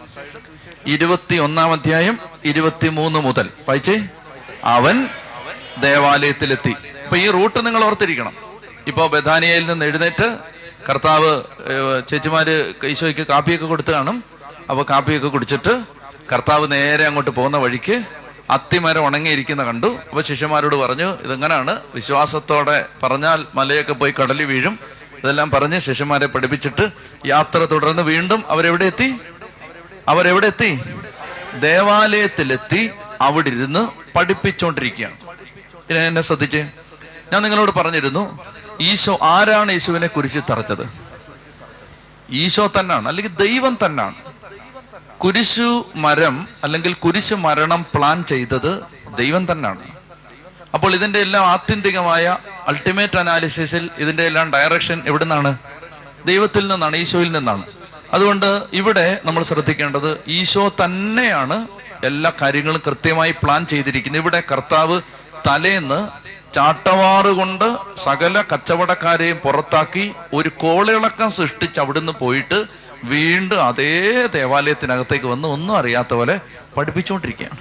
ഇരുപത്തി 0.87 1.37
ഒന്നാം 1.37 1.73
അധ്യായം 1.73 2.19
ഇരുപത്തി 2.45 2.89
മൂന്ന് 2.89 3.19
മുതൽ. 3.19 3.51
വായിച്ചേ? 3.69 4.01
അവൻ 4.65 5.09
ദേവാലയത്തിലെത്തി. 5.81 6.71
ഇപ്പൊ 6.71 7.17
ഈ 7.17 7.31
റൂട്ട് 7.31 7.67
നിങ്ങൾ 7.67 7.85
ഓർത്തിരിക്കണം. 7.85 8.33
ഇപ്പോ 8.87 9.07
ബഥാനിയയിൽ 9.07 9.67
നിന്ന് 9.67 9.87
എഴുന്നേറ്റ് 9.87 10.39
കർത്താവ് 10.91 11.43
ചേച്ചിമാര് 12.09 12.75
ഈശോയ്ക്ക് 12.85 13.27
കാപ്പിയൊക്കെ 13.27 13.67
കൊടുത്തു 13.67 13.93
കാണും. 13.93 14.25
അപ്പൊ 14.71 14.85
കാപ്പിയൊക്കെ 14.91 15.29
കുടിച്ചിട്ട് 15.29 15.85
കർത്താവ് 16.33 16.73
നേരെ 16.73 17.05
അങ്ങോട്ട് 17.05 17.31
പോകുന്ന 17.31 17.57
വഴിക്ക് 17.57 18.05
അത്തിമരം 18.55 19.07
ഉണങ്ങിയിരിക്കുന്ന 19.07 19.63
കണ്ടു. 19.65 19.91
അപ്പൊ 20.09 20.23
ശിഷ്യന്മാരോട് 20.23 20.77
പറഞ്ഞു 20.77 21.09
ഇതെങ്ങനാണ്? 21.25 21.73
വിശ്വാസത്തോടെ 21.95 22.79
പറഞ്ഞാൽ 23.03 23.41
മലയൊക്കെ 23.55 23.93
പോയി 23.93 24.15
കടലിൽ 24.21 24.45
വീഴും. 24.45 24.75
ഇതെല്ലാം 25.23 25.51
പറഞ്ഞ് 25.51 25.79
ശിഷ്യന്മാരെ 25.79 26.27
പഠിപ്പിച്ചിട്ട് 26.27 26.85
യാത്ര 27.27 27.59
തുടർന്ന് 27.59 28.03
വീണ്ടും 28.03 28.41
അവരെവിടെ 28.49 28.85
എത്തി? 28.85 29.09
അവരെവിടെ 30.09 30.47
എത്തി? 30.47 30.71
ദേവാലയത്തിലെത്തി 31.61 32.91
അവിടെ 33.21 33.49
ഇരുന്ന് 33.49 33.83
പഠിപ്പിച്ചുകൊണ്ടിരിക്കുകയാണ് 34.17 35.17
ഇനി 35.91 35.99
എന്നെ 35.99 36.23
ശ്രദ്ധിച്ചേ. 36.23 36.63
ഞാൻ 37.33 37.43
നിങ്ങളോട് 37.43 37.71
പറഞ്ഞിരുന്നു 37.71 38.25
ഈശോ 38.81 39.19
ആരാണ് 39.23 39.73
യേശുവിനെ 39.73 40.07
കുരിശിൽ 40.07 40.43
തറച്ചത്? 40.51 40.85
ഈശോ 42.31 42.67
തന്നാണ് 42.67 43.09
അല്ലെങ്കിൽ 43.09 43.35
ദൈവം 43.47 43.79
തന്നാണ്. 43.85 44.15
കുരിശു 45.25 45.87
മരം 46.05 46.49
അല്ലെങ്കിൽ 46.65 46.93
കുരിശു 46.95 47.35
മരണം 47.35 47.87
പ്ലാൻ 47.95 48.25
ചെയ്തത് 48.31 48.73
ദൈവം 49.21 49.53
തന്നെയാണ്. 49.53 49.85
അപ്പോൾ 50.75 50.95
ഇതിന്റെ 50.95 51.19
എല്ലാം 51.27 51.45
ആത്യന്തികമായ 51.47 52.37
അൾട്ടിമേറ്റ് 52.69 53.19
അനാലിസിസിൽ 53.19 53.91
ഇതിന്റെ 53.99 54.27
എല്ലാം 54.31 54.53
ഡയറക്ഷൻ 54.53 55.03
എവിടെ 55.07 55.25
നിന്നാണ് 55.25 55.53
ദൈവത്തിൽ 56.27 56.67
നിന്നാണ് 56.67 56.97
ഈശോയിൽ 56.97 57.33
നിന്നാണ്. 57.33 57.65
അതുകൊണ്ട് 58.13 58.63
ഇവിടെ 58.73 59.07
നമ്മൾ 59.25 59.43
ശ്രദ്ധിക്കേണ്ടത് 59.43 60.21
ഈശോ 60.39 60.65
തന്നെയാണ് 60.85 61.67
എല്ലാ 62.05 62.33
കാര്യങ്ങളും 62.43 62.83
കൃത്യമായി 62.87 63.33
പ്ലാൻ 63.43 63.67
ചെയ്തിരിക്കുന്നത്. 63.67 64.23
ഇവിടെ 64.23 64.43
കർത്താവ് 64.53 65.01
തലേന്ന് 65.49 66.01
ചാട്ടവാറുകൊണ്ട് 66.55 67.69
സകല 67.97 68.43
കച്ചവടക്കാരെയും 68.53 69.37
പുറത്താക്കി 69.37 70.13
ഒരു 70.33 70.49
കോളിളക്കം 70.49 71.33
സൃഷ്ടിച്ച് 71.33 71.81
അവിടുന്ന് 71.81 72.13
പോയിട്ട് 72.21 72.84
വീണ്ടും 73.05 73.65
അതേ 73.65 74.27
ദേവാലയത്തിനകത്തേക്ക് 74.27 75.27
വന്ന് 75.27 75.49
ഒന്നും 75.49 75.77
അറിയാത്ത 75.77 76.15
പോലെ 76.15 76.41
പഠിപ്പിച്ചുകൊണ്ടിരിക്കുകയാണ് 76.77 77.59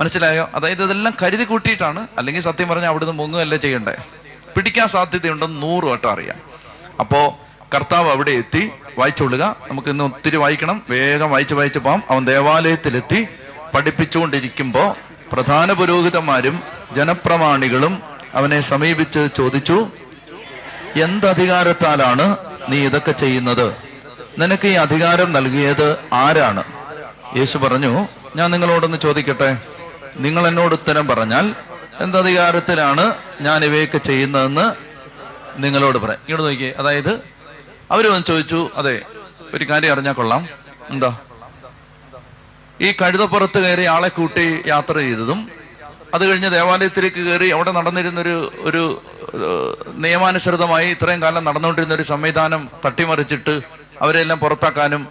മനസ്സിലായോ? 0.00 0.50
അതായത് 0.54 0.82
ഇതെല്ലാം 0.84 1.14
കരുതി 1.22 1.44
കൂട്ടിയിട്ടാണ്. 1.44 2.08
അല്ലെങ്കിൽ 2.18 2.42
സത്യം 2.42 2.68
പറഞ്ഞാൽ 2.68 2.88
അവിടുന്ന് 2.88 3.12
മുങ്ങുകയല്ലേ 3.12 3.58
ചെയ്യണ്ടേ? 3.58 3.96
പിടിക്കാൻ 4.56 4.88
സാധ്യതയുണ്ടെന്ന് 4.88 5.62
നൂറ് 5.62 5.84
വട്ടം 5.84 6.10
അറിയാം. 6.10 6.40
അപ്പോ 7.00 7.38
കർത്താവ് 7.74 8.10
അവിടെ 8.10 8.30
എത്തി 8.30 8.70
വായിച്ചുകൊള്ളുക 8.98 9.56
നമുക്ക് 9.70 9.88
ഇന്ന് 9.88 10.04
ഒത്തിരി 10.04 10.36
വായിക്കണം. 10.36 10.82
വേഗം 10.90 11.30
വായിച്ച് 11.30 11.54
വായിച്ച് 11.54 11.78
പോകാം 11.78 12.02
അവൻ 12.10 12.24
ദേവാലയത്തിലെത്തി 12.24 13.26
പഠിപ്പിച്ചുകൊണ്ടിരിക്കുമ്പോൾ 13.74 14.94
പ്രധാന 15.32 15.72
പുരോഹിതന്മാരും 15.72 16.62
ജനപ്രമാണികളും 16.96 18.02
അവനെ 18.34 18.60
സമീപിച്ച് 18.60 19.28
ചോദിച്ചു 19.36 19.88
എന്തധികാരത്താലാണ് 20.96 22.36
നീ 22.68 22.86
ഇതൊക്കെ 22.86 23.12
ചെയ്യുന്നത്? 23.12 23.87
നിനക്ക് 24.38 24.68
ഈ 24.68 24.74
അധികാരം 24.84 25.32
നൽകിയത് 25.32 25.88
ആരാണ്? 26.12 26.62
യേശു 27.38 27.58
പറഞ്ഞു 27.58 27.92
ഞാൻ 28.36 28.50
നിങ്ങളോടൊന്ന് 28.50 28.98
ചോദിക്കട്ടെ? 28.98 29.50
നിങ്ങൾ 30.16 30.46
എന്നോട് 30.48 30.74
ഉത്തരം 30.74 31.08
പറഞ്ഞാൽ 31.08 31.46
എന്തധികാരത്തിലാണ് 32.00 33.04
ഞാൻ 33.40 33.64
ഇവയൊക്കെ 33.64 33.98
ചെയ്യുന്നതെന്ന് 33.98 34.66
നിങ്ങളോട് 35.64 35.98
പറയാം. 35.98 36.20
ഇങ്ങോട്ട് 36.28 36.44
നോക്കിയേ 36.48 36.74
അതായത് 36.78 37.12
അവർ 37.90 38.06
വന്ന് 38.06 38.26
ചോദിച്ചു 38.26 38.70
അതെ 38.76 38.96
ഒരു 39.54 39.64
കാര്യം 39.64 39.92
അറിഞ്ഞാൽ 39.92 40.12
കൊള്ളാം. 40.12 40.42
എന്താ? 40.90 41.10
ഈ 42.80 42.92
കഴുതപ്പുറത്ത് 42.92 43.58
കയറി 43.64 43.84
ആളെ 43.84 44.08
കൂട്ടി 44.08 44.62
യാത്ര 44.66 44.94
ചെയ്തതും 44.98 45.40
അത് 46.14 46.24
കഴിഞ്ഞ് 46.28 46.50
ദേവാലയത്തിലേക്ക് 46.50 47.22
കയറി 47.28 47.48
അവിടെ 47.48 47.70
നടന്നിരുന്നൊരു 47.70 48.36
ഒരു 48.60 48.82
നിയമാനുസൃതമായി 50.04 50.88
ഇത്രയും 50.90 51.22
കാലം 51.22 51.44
നടന്നുകൊണ്ടിരുന്ന 51.44 51.94
ഒരു 51.94 52.02
സംവിധാനം 52.02 52.68
തട്ടിമറിച്ചിട്ട് 52.84 53.54
അവരെല്ലാം 54.02 54.38
പുറത്താക്കാനും 54.38 55.08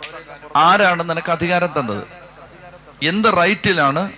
ആരാണ് 0.55 1.09
നിനക്ക് 1.09 1.31
അധികാരം 1.31 1.69
തന്നത്? 1.79 2.07
എന്ത് 3.03 3.37
റൈറ്റിലാണ്? 3.37 4.11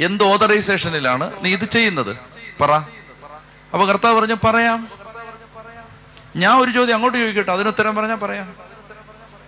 എന്ത് 0.00 0.24
ഓതറൈസേഷനിലാണ് 0.24 1.32
നീ 1.44 1.52
ഇത് 1.52 1.64
ചെയ്യുന്നത്? 1.64 2.16
പറ. 2.60 2.70
അപ്പൊ 3.72 3.86
കർത്താവ് 3.86 4.20
പറഞ്ഞു 4.20 4.34
പറയാം. 4.44 4.88
ഞാൻ 6.36 6.58
ഒരു 6.58 6.70
ചോദ്യം 6.70 6.94
അങ്ങോട്ട് 6.94 7.18
ചോദിക്കട്ടെ 7.18 7.52
അതിനുത്തരം 7.52 7.96
പറഞ്ഞാൽ 7.96 8.16
പറയാം. 8.16 8.54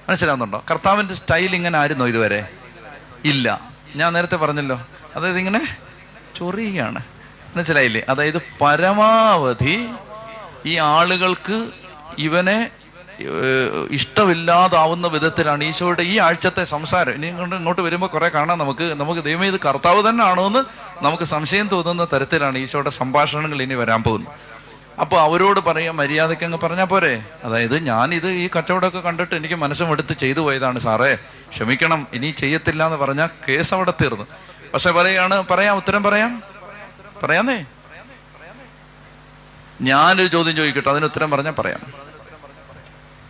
മനസ്സിലാവുന്നുണ്ടോ? 0.08 0.64
കർത്താവിന്റെ 0.70 1.14
സ്റ്റൈൽ 1.14 1.54
ഇങ്ങനെ 1.54 1.78
ആയിരുന്നോ 1.78 2.06
ഇതുവരെ? 2.06 2.48
ഇല്ല. 3.24 3.60
ഞാൻ 3.96 4.12
നേരത്തെ 4.12 4.36
പറഞ്ഞല്ലോ. 4.36 4.80
അതായത് 5.16 5.38
ഇങ്ങനെ 5.38 5.76
ചൊറിയുകയാണ് 6.36 7.02
മനസ്സിലായില്ലേ? 7.56 8.02
അതായത് 8.08 8.42
പരമാവധി 8.60 9.88
ഈ 10.66 10.76
ആളുകൾക്ക് 10.76 11.70
ഇവനെ 12.18 12.70
ഇഷ്ടമില്ലാതാവുന്ന 13.90 15.06
വിധത്തിലാണ് 15.06 15.64
ഈശോയുടെ 15.64 16.02
ഈ 16.02 16.18
ആഴ്ചത്തെ 16.18 16.64
സംസാരം. 16.64 17.12
ഇനി 17.12 17.26
ഇങ്ങോട്ട് 17.26 17.56
ഇങ്ങോട്ട് 17.56 17.82
വരുമ്പോൾ 17.82 18.06
കുറെ 18.06 18.28
കാണാം 18.28 18.58
നമുക്ക്. 18.58 18.94
നമുക്ക് 18.94 19.20
ദൈവം 19.20 19.44
ഇത് 19.44 19.60
കർത്താവ് 19.60 20.08
തന്നെ 20.08 20.24
ആണോ 20.24 20.46
എന്ന് 20.46 20.64
നമുക്ക് 21.04 21.24
സംശയം 21.24 21.68
തോന്നുന്ന 21.68 22.06
തരത്തിലാണ് 22.12 22.58
ഈശോയുടെ 22.58 22.90
സംഭാഷണങ്ങൾ 22.90 23.62
ഇനി 23.62 23.74
വരാൻ 23.74 24.02
പോകുന്നത്. 24.02 24.32
അപ്പോൾ 25.00 25.20
അവരോട് 25.20 25.60
പറയാം 25.60 25.96
മര്യാദയ്ക്ക് 25.96 26.44
അങ്ങ് 26.44 26.58
പറഞ്ഞാൽ 26.58 26.84
പോരെ. 26.84 27.24
അതായത് 27.44 27.78
ഞാൻ 27.78 28.14
ഇത് 28.14 28.28
ഈ 28.28 28.48
കച്ചവടമൊക്കെ 28.56 28.98
കണ്ടിട്ട് 28.98 29.34
എനിക്ക് 29.34 29.54
മനസ്സും 29.54 29.90
എടുത്ത് 29.90 30.14
ചെയ്തു 30.14 30.40
പോയതാണ്. 30.40 30.78
സാറേ 30.78 31.14
ക്ഷമിക്കണം 31.50 32.06
ഇനി 32.12 32.30
ചെയ്യത്തില്ല 32.30 32.86
എന്ന് 32.86 32.98
പറഞ്ഞാൽ 32.98 33.28
കേസ് 33.48 33.74
അവിടെ 33.74 33.92
തീർന്നു. 34.02 34.24
പക്ഷെ 34.74 34.90
പറയാണ് 34.90 35.46
പറയാം 35.50 35.76
ഉത്തരം 35.76 36.02
പറയാം. 36.02 36.42
പറയാന്നേ? 37.22 37.64
ഞാനൊരു 39.80 40.28
ചോദ്യം 40.28 40.56
ചോദിക്കട്ടെ 40.56 40.90
അതിന് 40.90 41.04
ഉത്തരം 41.04 41.30
പറഞ്ഞാൽ 41.30 41.52
പറയാം. 41.52 42.07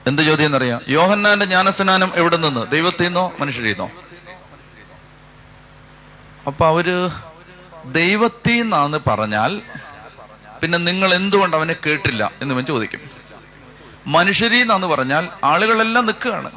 എന്ത് 0.09 0.23
ചോദ്യം 0.23 0.47
എന്നറിയാം? 0.47 0.81
യോഹന്നാന്റെ 0.89 1.47
ജ്ഞാനസ്നാനം 1.47 2.13
എവിടെ 2.15 2.37
നിന്ന്? 2.37 2.71
ദൈവത്തിൽ 2.71 3.05
നിന്നോ? 3.05 3.33
മനുഷ്യരിൽ 3.39 3.69
നിന്നോ? 3.69 3.91
അപ്പൊ 6.47 6.67
അവർ 6.67 7.11
ദൈവത്തിൽ 7.93 8.63
നിന്നാന്ന് 8.63 8.99
പറഞ്ഞാൽ 9.07 9.61
പിന്നെ 10.63 10.79
നിങ്ങൾ 10.79 11.15
എന്തുകൊണ്ട് 11.15 11.57
അവനെ 11.57 11.77
കേട്ടില്ല 11.87 12.31
എന്ന് 12.43 12.55
ഇവൻ 12.55 12.65
ചോദിക്കും. 12.65 13.01
മനുഷ്യരിൽ 14.07 14.59
നിന്നാന്ന് 14.59 14.87
പറഞ്ഞാൽ 14.87 15.29
ആളുകളെല്ലാം 15.45 16.07
നിൽക്കുകയാണ്. 16.07 16.51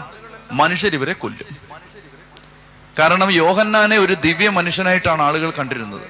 മനുഷ്യരിവരെ 0.52 1.14
കൊല്ലും. 1.14 1.58
കാരണം 3.00 3.32
യോഹന്നാനെ 3.32 3.98
ഒരു 3.98 4.14
ദിവ്യ 4.14 4.50
മനുഷ്യനായിട്ടാണ് 4.50 5.22
ആളുകൾ 5.22 5.52
കണ്ടിരുന്നത്. 5.52 6.08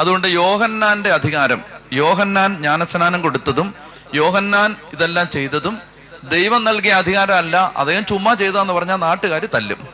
അതുകൊണ്ട് 0.00 0.28
യോഹന്നാന്റെ 0.28 1.10
അധികാരം 1.10 1.62
യോഹന്നാൻ 1.92 2.56
ജ്ഞാനസ്നാനം 2.56 3.22
കൊടുത്തതും 3.22 3.74
യോഹന്നാൻ 4.14 4.76
ഇതെല്ലാം 4.92 5.28
ചെയ്തതും 5.28 5.89
ദൈവം 6.24 6.64
നൽകിയ 6.64 6.92
അധികാരമല്ല 6.92 7.72
അദ്ദേഹം 7.76 8.06
ചുമ്മാ 8.06 8.34
ചെയ്താന്ന് 8.34 8.72
പറഞ്ഞാൽ 8.72 8.96
നാട്ടുകാർ 8.96 9.48
തല്ലും. 9.54 9.88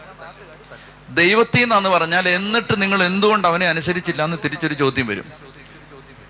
ദൈവത്തിൽ 1.11 1.61
നിന്നാന്ന് 1.61 1.89
പറഞ്ഞാൽ 1.89 2.29
എന്നിട്ട് 2.29 2.83
നിങ്ങൾ 2.83 3.05
എന്തുകൊണ്ട് 3.05 3.49
അവനെ 3.49 3.69
അനുസരിച്ചില്ല 3.69 4.25
എന്ന് 4.25 4.37
തിരിച്ചൊരു 4.45 4.75
ചോദ്യം 4.75 5.07
വരും. 5.07 5.25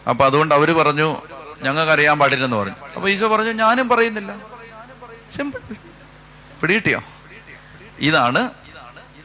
അപ്പൊ 0.08 0.26
അതുകൊണ്ട് 0.26 0.54
അവർ 0.54 0.72
പറഞ്ഞു 0.72 1.16
ഞങ്ങൾക്ക് 1.62 1.92
അറിയാൻ 1.92 2.18
പാടില്ലെന്ന് 2.18 2.56
പറഞ്ഞു. 2.56 2.74
അപ്പൊ 2.96 3.08
ഈശോ 3.08 3.28
പറഞ്ഞു 3.28 3.52
ഞാനും 3.52 3.88
പറയുന്നില്ല. 3.88 4.34
സിമ്പിൾ 5.30 5.60
പിടികിട്ടിയോ? 6.60 7.02
ഇതാണ് 7.98 8.50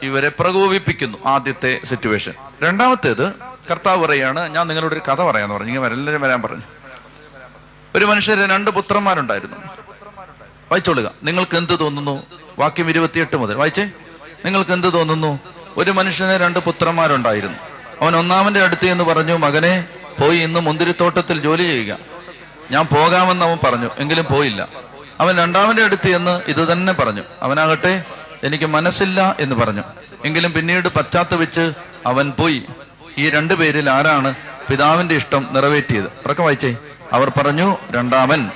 ഇവരെ 0.01 0.29
പ്രകോപിപ്പിക്കുന്നു 0.29 1.17
ആദ്യത്തെ 1.25 1.79
സിറ്റുവേഷൻ 1.83 2.33
രണ്ടാമത്തേത് 2.63 3.33
കർത്താവ് 3.71 4.05
പറയാണ് 4.05 4.49
ഞാൻ 4.49 4.67
നിങ്ങളോട് 4.67 4.93
ഒരു 4.93 5.11
കഥ 5.11 5.21
പറയാന്ന് 5.21 5.55
പറഞ്ഞു. 5.55 5.71
ഇങ്ങനെ 5.73 5.93
എല്ലാവരും 5.93 6.21
വരാൻ 6.21 6.41
പറഞ്ഞു. 6.41 6.63
ഒരു 7.95 8.05
മനുഷ്യര് 8.05 8.49
രണ്ട് 8.49 8.71
പുത്രന്മാരുണ്ടായിരുന്നു. 8.71 9.80
വായിച്ചോളുക. 10.71 11.11
നിങ്ങൾക്ക് 11.23 11.57
എന്ത് 11.57 11.79
തോന്നുന്നു? 11.79 12.23
വാക്യം 12.59 12.89
ഇരുപത്തിയെട്ട് 12.89 13.35
മുതൽ. 13.35 13.55
വായിച്ചേ. 13.55 13.83
നിങ്ങൾക്ക് 14.45 14.71
എന്ത് 14.71 14.93
തോന്നുന്നു? 14.93 15.39
ഒരു 15.77 15.91
മനുഷ്യന് 15.91 16.31
രണ്ട് 16.31 16.59
പുത്രന്മാരുണ്ടായിരുന്നു. 16.59 17.57
അവൻ 18.01 18.15
ഒന്നാമന്റെ 18.15 18.61
അടുത്ത് 18.63 18.85
എന്ന് 18.85 19.03
പറഞ്ഞു 19.03 19.33
മകനെ 19.33 19.85
പോയി 20.21 20.39
ഇന്ന് 20.39 20.59
മുന്തിരിത്തോട്ടത്തിൽ 20.59 21.41
ജോലി 21.41 21.63
ചെയ്യുക. 21.63 21.97
ഞാൻ 22.71 22.85
പോകാമെന്ന് 22.85 23.45
അവൻ 23.45 23.57
പറഞ്ഞു 23.63 23.89
എങ്കിലും 23.97 24.25
പോയില്ല. 24.31 24.67
അവൻ 25.19 25.37
രണ്ടാമന്റെ 25.37 25.83
അടുത്ത് 25.83 26.09
എന്ന് 26.09 26.41
ഇത് 26.47 26.71
തന്നെ 26.71 26.93
പറഞ്ഞു. 26.93 27.21
അവനാകട്ടെ 27.41 28.03
എനിക്ക് 28.43 28.65
മനസ്സില്ല 28.65 29.35
എന്ന് 29.39 29.55
പറഞ്ഞു. 29.55 29.83
എങ്കിലും 30.25 30.53
പിന്നീട് 30.53 30.87
പശ്ചാത്തപിച്ച് 30.87 31.71
അവൻ 32.05 32.31
പോയി. 32.31 32.63
ഈ 33.17 33.29
രണ്ടു 33.29 33.53
പേരിൽ 33.53 33.89
ആരാണ് 33.89 34.35
പിതാവിന്റെ 34.69 35.15
ഇഷ്ടം 35.15 35.47
നിറവേറ്റിയത്? 35.51 36.05
ഉറക്കം 36.05 36.43
വായിച്ചേ. 36.43 36.77
അവർ 37.13 37.31
പറഞ്ഞു 37.37 37.77
രണ്ടാമൻ. 37.91 38.49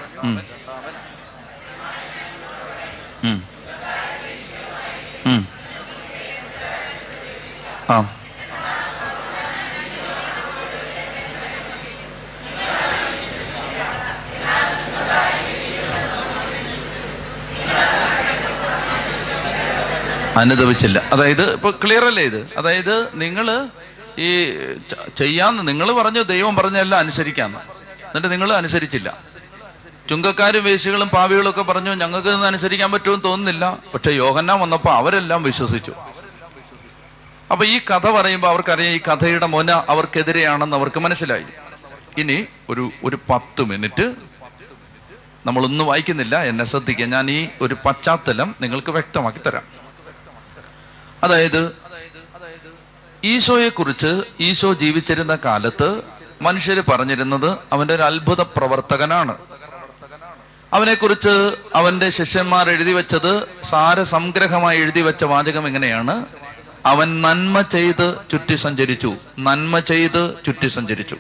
ആ. 7.89 7.98
അനുദവിച്ചില്ല 20.38 21.03
അതായത് 21.13 21.53
ഇപ്പൊ 21.53 21.72
ക്ലിയർ 21.72 22.05
അല്ലേ 22.05 22.24
ഇത്? 22.24 22.48
അതായത് 22.58 23.08
നിങ്ങൾ 23.13 23.48
ഈ 24.20 24.29
ചെയ്യാന്ന് 25.15 25.67
നിങ്ങൾ 25.67 25.91
പറഞ്ഞു 25.91 26.22
ദൈവം 26.22 26.55
പറഞ്ഞല്ല 26.55 26.96
അനുസരിക്കാന്ന്. 26.96 27.60
എന്നിട്ട് 28.08 28.32
നിങ്ങൾ 28.32 28.53
അനുസരിച്ചില്ല. 28.53 29.10
ചുങ്കക്കാരും 30.10 30.64
വേശികളും 30.64 31.10
പാവികളൊക്കെ 31.10 31.62
പറഞ്ഞു 31.62 31.92
ഞങ്ങൾക്ക് 31.92 32.28
ഇതൊന്നും 32.28 32.48
അനുസരിക്കാൻ 32.48 32.92
പറ്റുമെന്ന് 32.92 33.24
തോന്നുന്നില്ല. 33.24 33.78
പക്ഷെ 33.94 34.12
യോഹന്നാൻ 34.12 34.60
വന്നപ്പോൾ 34.60 34.90
അവരെല്ലാം 34.90 35.44
വിശ്വസിച്ചു. 35.44 35.94
അപ്പൊ 37.52 37.66
ഈ 37.66 37.80
കഥ 37.80 38.12
പറയുമ്പോൾ 38.12 38.48
അവർക്കറിയാം 38.48 38.96
ഈ 38.96 39.00
കഥയുടെ 39.00 39.46
മൊന 39.46 39.72
അവർക്കെതിരെയാണെന്ന് 39.72 40.78
അവർക്ക് 40.78 41.00
മനസ്സിലായി. 41.00 41.44
ഇനി 42.18 42.46
ഒരു 42.70 42.92
ഒരു 43.04 43.20
പത്ത് 43.30 43.62
മിനിറ്റ് 43.62 44.16
നമ്മളൊന്നും 45.46 45.88
വായിക്കുന്നില്ല. 45.88 46.44
എന്നെ 46.44 46.66
ശ്രദ്ധിക്കുക. 46.66 47.06
ഞാൻ 47.06 47.32
ഈ 47.32 47.48
ഒരു 47.62 47.78
പശ്ചാത്തലം 47.86 48.56
നിങ്ങൾക്ക് 48.62 48.92
വ്യക്തമാക്കി 48.92 49.40
തരാം. 49.40 49.64
അതായത് 51.24 51.76
ഈശോയെ 53.24 53.70
കുറിച്ച് 53.70 54.22
ഈശോ 54.40 54.74
ജീവിച്ചിരുന്ന 54.74 55.38
കാലത്ത് 55.46 56.02
മനുഷ്യർ 56.42 56.80
പറഞ്ഞിരുന്നത് 56.80 57.58
അവന്റെ 57.74 57.96
ഒരു 57.96 58.02
അത്ഭുത 58.02 58.42
പ്രവർത്തകനാണ്. 58.42 59.38
അവനെക്കുറിച്ച് 60.75 61.55
അവന്റെ 61.75 62.10
ശിഷ്യന്മാർ 62.10 62.70
എഴുതി 62.70 62.91
വെച്ചത് 62.91 63.48
സാരസംഗ്രഹമായി 63.63 64.82
എഴുതി 64.82 65.01
വെച്ച 65.01 65.24
വാചകം 65.24 65.67
എങ്ങനെയാണ്? 65.67 66.25
അവൻ 66.86 67.22
നന്മ 67.22 67.62
ചെയ്ത് 67.62 68.17
ചുറ്റി 68.32 68.55
സഞ്ചരിച്ചു. 68.55 69.15
നന്മ 69.39 69.79
ചെയ്ത് 69.79 70.34
ചുറ്റി 70.46 70.67
സഞ്ചരിച്ചു. 70.67 71.17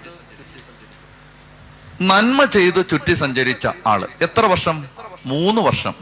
നന്മ 2.01 2.45
ചെയ്ത് 2.45 2.89
ചുറ്റി 2.89 3.13
സഞ്ചരിച്ച 3.13 3.67
ആൾ. 3.87 4.07
എത്ര 4.21 4.45
വർഷം? 4.45 4.85
മൂന്ന് 5.25 5.61
വർഷം. 5.61 5.93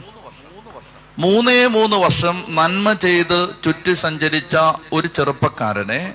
മൂന്നേ 1.19 1.65
മൂന്ന് 1.65 1.95
വർഷം 1.95 2.43
നന്മ 2.49 2.93
ചെയ്ത് 2.93 3.49
ചുറ്റി 3.63 3.93
സഞ്ചരിച്ച 3.93 4.55
ഒരു 4.93 5.07
ചെറുപ്പക്കാരനെ 5.07 6.13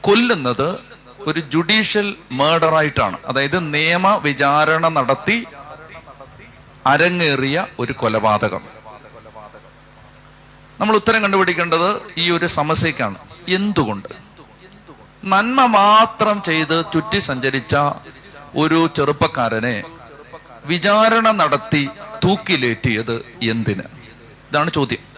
കൊല്ലുന്നത് 0.00 0.89
ഒരു 1.26 1.40
ജുഡീഷ്യൽ 1.40 2.16
മേർഡർ 2.32 2.74
ആയിട്ടാണ്. 2.74 3.18
അതായത് 3.26 3.74
നിയമ 3.74 4.14
വിചാരണ 4.14 4.88
നടത്തി 4.88 5.46
അരങ്ങേറിയ 6.86 7.66
ഒരു 7.78 7.92
കൊലപാതകം. 7.92 8.60
നമ്മൾ 10.80 10.94
ഉത്തരം 10.94 11.22
കണ്ടുപിടിക്കേണ്ടത് 11.22 12.02
ഈ 12.18 12.30
ഒരു 12.30 12.46
സമസ്യക്കാണ്. 12.46 13.14
എന്തുകൊണ്ട്? 13.48 14.08
നന്മ 15.24 15.66
മാത്രം 15.66 16.42
ചെയ്ത് 16.42 16.84
ചുറ്റി 16.92 17.18
സഞ്ചരിച്ച 17.18 17.76
ഒരു 18.56 18.90
ചെറുപ്പക്കാരനെ 18.96 19.82
വിചാരണ 20.64 21.30
നടത്തി 21.30 21.88
തൂക്കിലേറ്റിയത് 22.24 23.16
എന്തിന്? 23.42 23.82
ഇതാണ് 24.50 24.70
ചോദ്യം. 24.70 25.09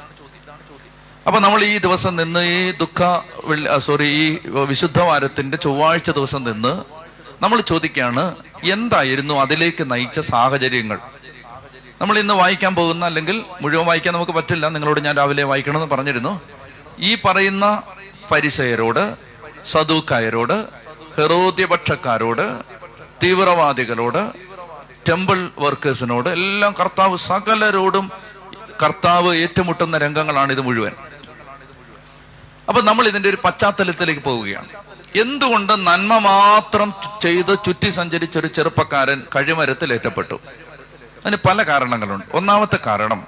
അപ്പൊ 1.26 1.38
നമ്മൾ 1.40 1.64
ഈ 1.64 1.78
ദിവസം 1.78 2.16
നിന്ന് 2.16 2.40
ഈ 2.54 2.70
ദുഃഖ 2.82 3.00
സോറി 3.78 4.08
ഈ 4.22 4.24
വിശുദ്ധ 4.70 5.00
വാരത്തിന്റെ 5.00 5.56
ചൊവ്വാഴ്ച 5.56 6.10
ദിവസം 6.10 6.42
നിന്ന് 6.48 6.72
നമ്മൾ 7.42 7.60
ചോദിക്കുകയാണ് 7.60 8.24
എന്തായിരുന്നു 8.74 9.34
അതിലേക്ക് 9.44 9.92
നയിച്ച 9.92 10.20
സാഹചര്യങ്ങൾ? 10.20 10.98
നമ്മൾ 12.00 12.18
ഇന്ന് 12.18 12.34
വായിക്കാൻ 12.34 12.74
പോകുന്ന 12.74 13.04
അല്ലെങ്കിൽ 13.04 13.44
മുഴുവൻ 13.62 13.86
വായിക്കാൻ 13.86 14.14
നമുക്ക് 14.14 14.32
പറ്റില്ല 14.32 14.68
നിങ്ങളോട് 14.68 15.00
ഞാൻ 15.00 15.16
രാവിലെ 15.16 15.44
വായിക്കണമെന്ന് 15.44 15.94
പറഞ്ഞിരുന്നു. 15.94 16.32
ഈ 16.98 17.14
പറയുന്ന 17.24 17.66
പരിസയരോട് 18.32 19.04
സദൂക്കായരോട് 19.72 20.56
ഹെറോദ്യപക്ഷക്കാരോട് 21.16 22.46
തീവ്രവാദികളോട് 23.22 24.22
ടെമ്പിൾ 25.08 25.50
വർക്കേഴ്സിനോട് 25.58 26.28
എല്ലാം 26.28 26.74
കർത്താവ് 26.80 27.16
സകലരോടും 27.16 28.06
കർത്താവ് 28.82 29.30
ഏറ്റുമുട്ടുന്ന 29.36 29.98
രംഗങ്ങളാണ് 29.98 30.52
ഇത് 30.52 30.60
മുഴുവൻ. 30.60 30.94
അപ്പൊ 32.68 32.82
നമ്മൾ 32.82 33.08
ഇതിന്റെ 33.08 33.28
ഒരു 33.28 33.38
പശ്ചാത്തലത്തിലേക്ക് 33.44 34.20
പോവുകയാണ്. 34.20 34.66
എന്തുകൊണ്ട് 35.20 35.86
നന്മ 35.86 36.18
മാത്രം 36.18 36.94
ചെയ്ത് 37.22 37.58
ചുറ്റി 37.64 37.90
സഞ്ചരിച്ച 37.90 38.38
ഒരു 38.38 38.46
ചെറുപ്പക്കാരൻ 38.46 39.22
കഴിമരത്തിൽ 39.36 39.92
ഏറ്റപ്പെട്ടു? 39.92 40.40
അതിന് 41.26 41.48
പല 41.48 41.62
കാരണങ്ങളുണ്ട്. 41.62 42.24
ഒന്നാമത്തെ 42.32 42.78
കാരണം 42.86 43.26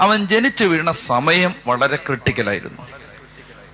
അവൻ 0.00 0.26
ജനിച്ചു 0.26 0.64
വീണ 0.64 0.90
സമയം 0.90 1.54
വളരെ 1.66 1.96
ക്രിട്ടിക്കലായിരുന്നു. 1.96 2.82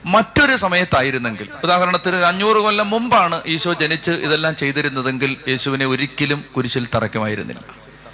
മറ്റൊരു 0.05 0.57
സമയത്തായിരുന്നെങ്കിൽ 0.57 1.49
ഉദാഹരണത്തിന് 1.65 2.17
ഒരു 2.17 2.25
അഞ്ഞൂറ് 2.25 2.57
കൊല്ലം 2.57 2.91
മുമ്പാണ് 2.91 3.43
ഈശോ 3.47 3.73
ജനിച്ച് 3.73 4.11
ഇതെല്ലാം 4.11 4.57
ചെയ്തിരുന്നതെങ്കിൽ 4.57 5.37
യേശുവിനെ 5.49 5.87
ഒരിക്കലും 5.87 6.45
കുരിശിൽ 6.57 6.89
തറയ്ക്കുമായിരുന്നില്ല. 6.95 7.63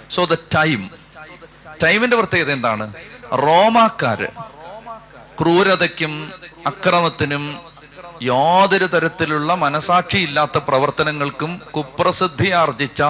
സോ 0.09 0.25
ദ 0.25 0.33
ടൈം 0.33 0.89
ടൈമിന്റെ 1.83 2.17
പ്രത്യേകത 2.17 2.51
എന്താണ്? 2.51 2.93
റോമാക്കാര് 3.33 4.27
ക്രൂരതയ്ക്കും 5.39 6.31
അക്രമത്തിനും 6.67 7.59
യാതൊരു 8.23 8.85
തരത്തിലുള്ള 8.85 9.55
മനസാക്ഷിയില്ലാത്ത 9.55 10.57
പ്രവർത്തനങ്ങൾക്കും 10.57 11.61
കുപ്രസിദ്ധി 11.75 12.49
ആർജിച്ച 12.49 13.01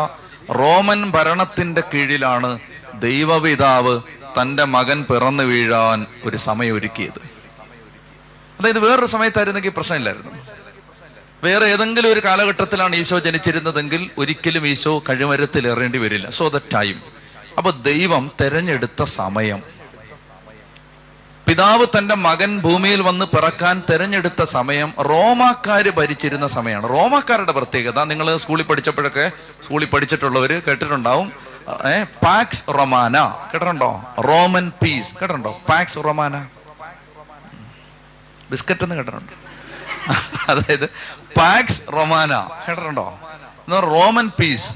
റോമൻ 0.50 1.12
ഭരണത്തിന്റെ 1.12 1.84
കീഴിലാണ് 1.94 2.60
ദൈവപിതാവ് 2.94 4.02
തന്റെ 4.42 4.64
മകൻ 4.64 5.04
പിറന്നു 5.04 5.44
വീഴാൻ 5.44 6.06
ഒരു 6.24 6.38
സമയം 6.38 6.76
ഒരുക്കിയത് 6.76 7.22
അതായത് 8.60 8.80
വേറൊരു 8.80 9.06
സമയത്തായിരുന്നെങ്കിൽ 9.06 9.70
പ്രശ്നമില്ലായിരുന്നു. 9.70 10.32
വേറെ 11.44 11.66
ഏതെങ്കിലും 11.66 12.12
ഒരു 12.12 12.20
കാലഘട്ടത്തിലാണ് 12.20 12.96
ഈശോ 12.96 13.20
ജനിച്ചിരുന്നതെങ്കിൽ 13.20 14.10
ഒരിക്കലും 14.18 14.68
ഈശോ 14.68 15.04
കഴിമരത്തിൽ 15.10 15.68
എറേണ്ടി 15.68 15.98
വരില്ല. 15.98 16.30
സോ 16.30 16.50
ദ 16.50 16.58
ടൈം 16.58 17.02
അപ്പൊ 17.58 17.72
ദൈവം 17.72 18.32
തെരഞ്ഞെടുത്ത 18.42 19.04
സമയം. 19.04 19.64
പിതാവ് 21.54 21.86
തന്റെ 21.98 22.16
മകൻ 22.16 22.60
ഭൂമിയിൽ 22.60 23.02
വന്ന് 23.02 23.26
പിറക്കാൻ 23.26 23.84
തെരഞ്ഞെടുത്ത 23.90 24.44
സമയം 24.44 24.94
റോമാക്കാർ 25.00 25.90
ഭരിച്ചിരുന്ന 25.90 26.48
സമയമാണ്. 26.48 26.90
റോമാക്കാരുടെ 26.90 27.52
പ്രത്യേകത 27.52 28.04
നിങ്ങൾ 28.04 28.38
സ്കൂളിൽ 28.38 28.64
പഠിച്ചപ്പോഴൊക്കെ 28.64 29.32
സ്കൂളിൽ 29.64 29.86
പഠിച്ചിട്ടുള്ളവർ 29.86 30.62
കേട്ടിട്ടുണ്ടാവും. 30.68 31.32
Pax 32.24 32.64
Romana. 32.68 33.26
കേട്ടിട്ടുണ്ടോ? 33.26 34.02
Roman 34.20 34.72
peace. 34.84 35.12
കേട്ടിട്ടുണ്ടോ? 35.12 35.60
Pax 35.70 35.98
Romana. 35.98 36.48
ബിസ്ക്കറ്റ് 38.52 38.84
എന്ന് 38.84 38.96
കേട്ടിട്ടുണ്ട്. 38.96 39.32
അതായത് 40.52 40.86
പാക്സ് 41.38 41.82
റൊമാന. 41.94 42.50
കേട്ടിട്ടുണ്ടോ? 42.68 43.20
Roman 43.70 44.32
peace. 44.40 44.74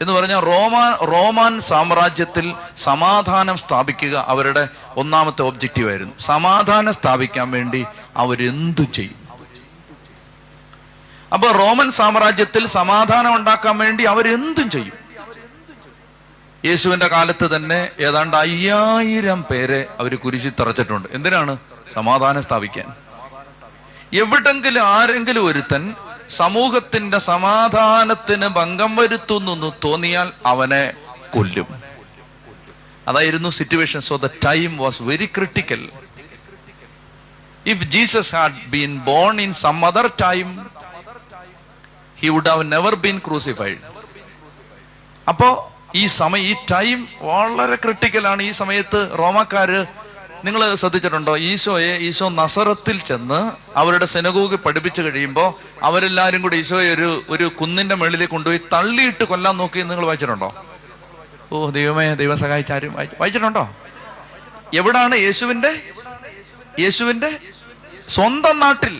എന്ന് 0.00 0.12
പറഞ്ഞാൽ 0.12 0.40
റോമാ 0.40 0.98
റോമാൻ 1.02 1.60
സാമ്രാജ്യത്തിൽ 1.60 2.54
സമാധാനം 2.76 3.56
സ്ഥാപിക്കുക 3.56 4.24
അവരുടെ 4.28 4.68
ഒന്നാമത്തെ 4.96 5.42
ഒബ്ജക്റ്റീവ് 5.42 5.90
ആയിരുന്നു. 5.90 6.14
സമാധാനം 6.18 6.92
സ്ഥാപിക്കാൻ 6.92 7.50
വേണ്ടി 7.50 7.86
അവരെന്തു 8.16 8.82
ചെയ്യും? 8.82 9.20
അപ്പൊ 11.32 11.50
റോമൻ 11.50 11.90
സാമ്രാജ്യത്തിൽ 11.90 12.66
സമാധാനം 12.66 13.36
ഉണ്ടാക്കാൻ 13.36 13.78
വേണ്ടി 13.78 14.04
അവരെന്തും 14.04 14.70
ചെയ്യും? 14.70 14.92
യേശുവിന്റെ 16.64 17.06
കാലത്ത് 17.06 17.56
തന്നെ 17.56 17.90
ഏതാണ്ട് 18.00 18.36
അയ്യായിരം 18.36 19.44
പേരെ 19.50 19.86
അവർ 20.00 20.16
കുരിശി 20.16 20.52
തറച്ചിട്ടുണ്ട്. 20.60 21.08
എന്തിനാണ്? 21.12 21.56
സമാധാനം 21.94 22.42
സ്ഥാപിക്കാൻ. 22.42 22.86
എവിടെങ്കിലും 24.12 24.88
ആരെങ്കിലും 24.88 25.46
ഒരുത്തൻ 25.46 25.94
സമൂഹത്തിന്റെ 26.30 27.18
സമാധാനത്തിന് 27.28 28.48
ഭംഗം 28.50 28.96
വരുത്തുന്നു 28.96 29.70
തോന്നിയാൽ 29.84 30.32
അവനെ 30.46 30.84
കൊല്ലും. 31.30 31.68
അതായിരുന്നു 33.08 33.48
situation 33.50 34.00
so 34.00 34.16
the 34.16 34.28
time 34.44 34.76
was 34.76 35.02
very 35.02 35.26
critical 35.36 35.82
if 37.66 37.84
Jesus 37.86 38.34
had 38.34 38.60
been 38.70 38.98
born 39.04 39.40
in 39.40 39.52
some 39.54 39.84
other 39.84 40.06
time 40.22 40.48
he 42.16 42.28
would 42.28 42.50
have 42.50 42.72
never 42.72 42.94
been 42.96 43.18
crucified 43.18 43.82
അപ്പോ 45.28 45.48
ഈ 45.94 46.06
സമയം 46.14 46.44
ഈ 46.44 46.54
ടൈം 46.72 46.98
വളരെ 47.22 47.76
ക്രിട്ടിക്കലാണ് 47.76 48.42
ഈ 48.42 48.50
സമയത്ത് 48.52 49.00
റോമക്കാര് 49.18 49.80
നിങ്ങൾ 50.44 50.74
ശ്രദ്ധിച്ചിട്ടുണ്ടോ? 50.74 51.36
ഈശോയെ 51.36 51.96
ഈശോ 52.08 52.28
നസറത്തിൽ 52.28 53.00
ചെന്ന് 53.00 53.52
അവരുടെ 53.76 54.04
സെനഗോഗ് 54.04 54.56
പഠിപ്പിച്ചു 54.56 55.02
കഴിയുമ്പോൾ 55.02 55.48
അവരെല്ലാവരും 55.82 56.42
കൂടി 56.42 56.56
ഈശോയെ 56.56 56.94
ഒരു 56.94 57.22
ഒരു 57.28 57.44
കുന്നിന്റെ 57.44 57.94
മുകളിലേക്ക് 57.94 58.32
കൊണ്ടുപോയി 58.32 58.60
തള്ളിയിട്ട് 58.72 59.24
കൊല്ലാൻ 59.24 59.56
നോക്കി 59.56 59.80
നിങ്ങൾ 59.80 60.06
വായിച്ചിട്ടുണ്ടോ? 60.06 60.48
ഓ 61.52 61.70
ദൈവമേ 61.70 62.14
ദൈവം 62.14 62.36
സഹായിച്ചാരും 62.36 62.92
വായിച്ചിട്ടുണ്ടോ? 63.20 63.64
എവിടാണ് 64.74 65.14
യേശുവിന്റെ? 65.14 65.72
യേശുവിന്റെ 66.80 67.38
സ്വന്തം 68.08 68.60
നാട്ടിൽ. 68.60 68.94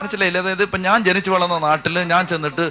മനസ്സിലായില്ലേ? 0.00 0.40
അതായത് 0.40 0.62
ഇപ്പൊ 0.62 0.78
ഞാൻ 0.78 1.04
ജനിച്ചു 1.04 1.30
വളർന്ന 1.30 1.58
നാട്ടിൽ 1.58 1.98
ഞാൻ 1.98 2.26
ചെന്നിട്ട് 2.26 2.64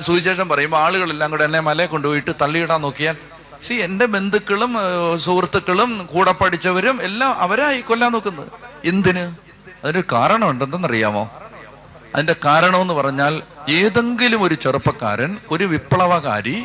സുവിശേഷം 0.00 0.48
പറയുമ്പോൾ 0.48 0.76
ആളുകളെല്ലാം 0.76 1.30
കൂടെ 1.30 1.44
എന്നെ 1.44 1.60
മലയെ 1.60 1.86
കൊണ്ടുപോയിട്ട് 1.86 2.30
തള്ളിയിടാൻ 2.42 2.80
നോക്കിയാൽ 2.82 3.16
സി 3.66 3.74
എന്റെ 3.86 4.06
ബന്ധുക്കളും 4.06 4.72
സുഹൃത്തുക്കളും 5.16 5.90
കൂടെ 6.06 6.32
പഠിച്ചവരും 6.32 6.96
എല്ലാം 7.02 7.32
അവരായി 7.40 7.80
കൊല്ലാൻ 7.80 8.10
നോക്കുന്നത്. 8.12 8.50
എന്തിന്? 8.84 9.24
അതിനൊരു 9.76 10.02
കാരണമുണ്ട് 10.12 10.64
അതിന്റെ 12.14 12.36
കാരണം 12.44 12.80
എന്ന് 12.80 12.94
പറഞ്ഞാൽ 12.94 13.34
ഏതെങ്കിലും 13.70 14.40
ഒരു 14.42 14.54
ചെറുപ്പക്കാരൻ 14.54 15.30
ഒരു 15.50 15.64
വിപ്ലവകാരി 15.64 16.56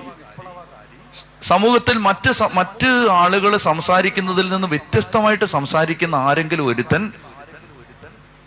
സമൂഹത്തിൽ 1.44 1.98
മറ്റ് 2.00 2.32
മറ്റ് 2.54 2.90
ആളുകൾ 3.22 3.52
സംസാരിക്കുന്നതിൽ 3.66 4.48
നിന്ന് 4.52 4.68
വ്യത്യസ്തമായിട്ട് 4.68 5.46
സംസാരിക്കുന്ന 5.56 6.16
ആരെങ്കിലും 6.28 6.68
ഒരുത്തൻ 6.68 7.04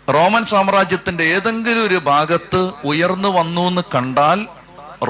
റോമൻ 0.07 0.43
സാമ്രാജ്യത്തിന്റെ 0.45 1.23
ഏതെങ്കിലും 1.35 1.83
ഒരു 1.83 1.99
ഭാഗത്ത് 2.05 2.61
ഉയർന്നു 2.83 3.29
വന്നു 3.29 3.63
എന്ന് 3.67 3.83
കണ്ടാൽ 3.95 4.39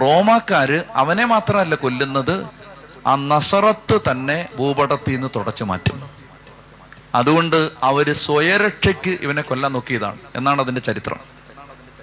റോമാക്കാര് 0.01 0.79
അവനെ 0.95 1.25
മാത്രമല്ല 1.25 1.75
കൊല്ലുന്നത് 1.75 2.35
ആ 3.07 3.15
നസറത്ത് 3.15 3.99
തന്നെ 4.11 4.49
ഭൂപടത്തിൽ 4.57 5.13
നിന്ന് 5.13 5.27
തുടച്ചു 5.35 5.63
മാറ്റും. 5.63 6.09
അതുകൊണ്ട് 7.15 7.69
അവർ 7.83 8.13
സ്വയരക്ഷയ്ക്ക് 8.13 9.17
ഇവനെ 9.21 9.41
കൊല്ലാൻ 9.41 9.73
നോക്കിയതാണ്. 9.73 10.17
എന്നാണ് 10.35 10.61
അതിന്റെ 10.61 10.81
ചരിത്രം. 10.81 11.17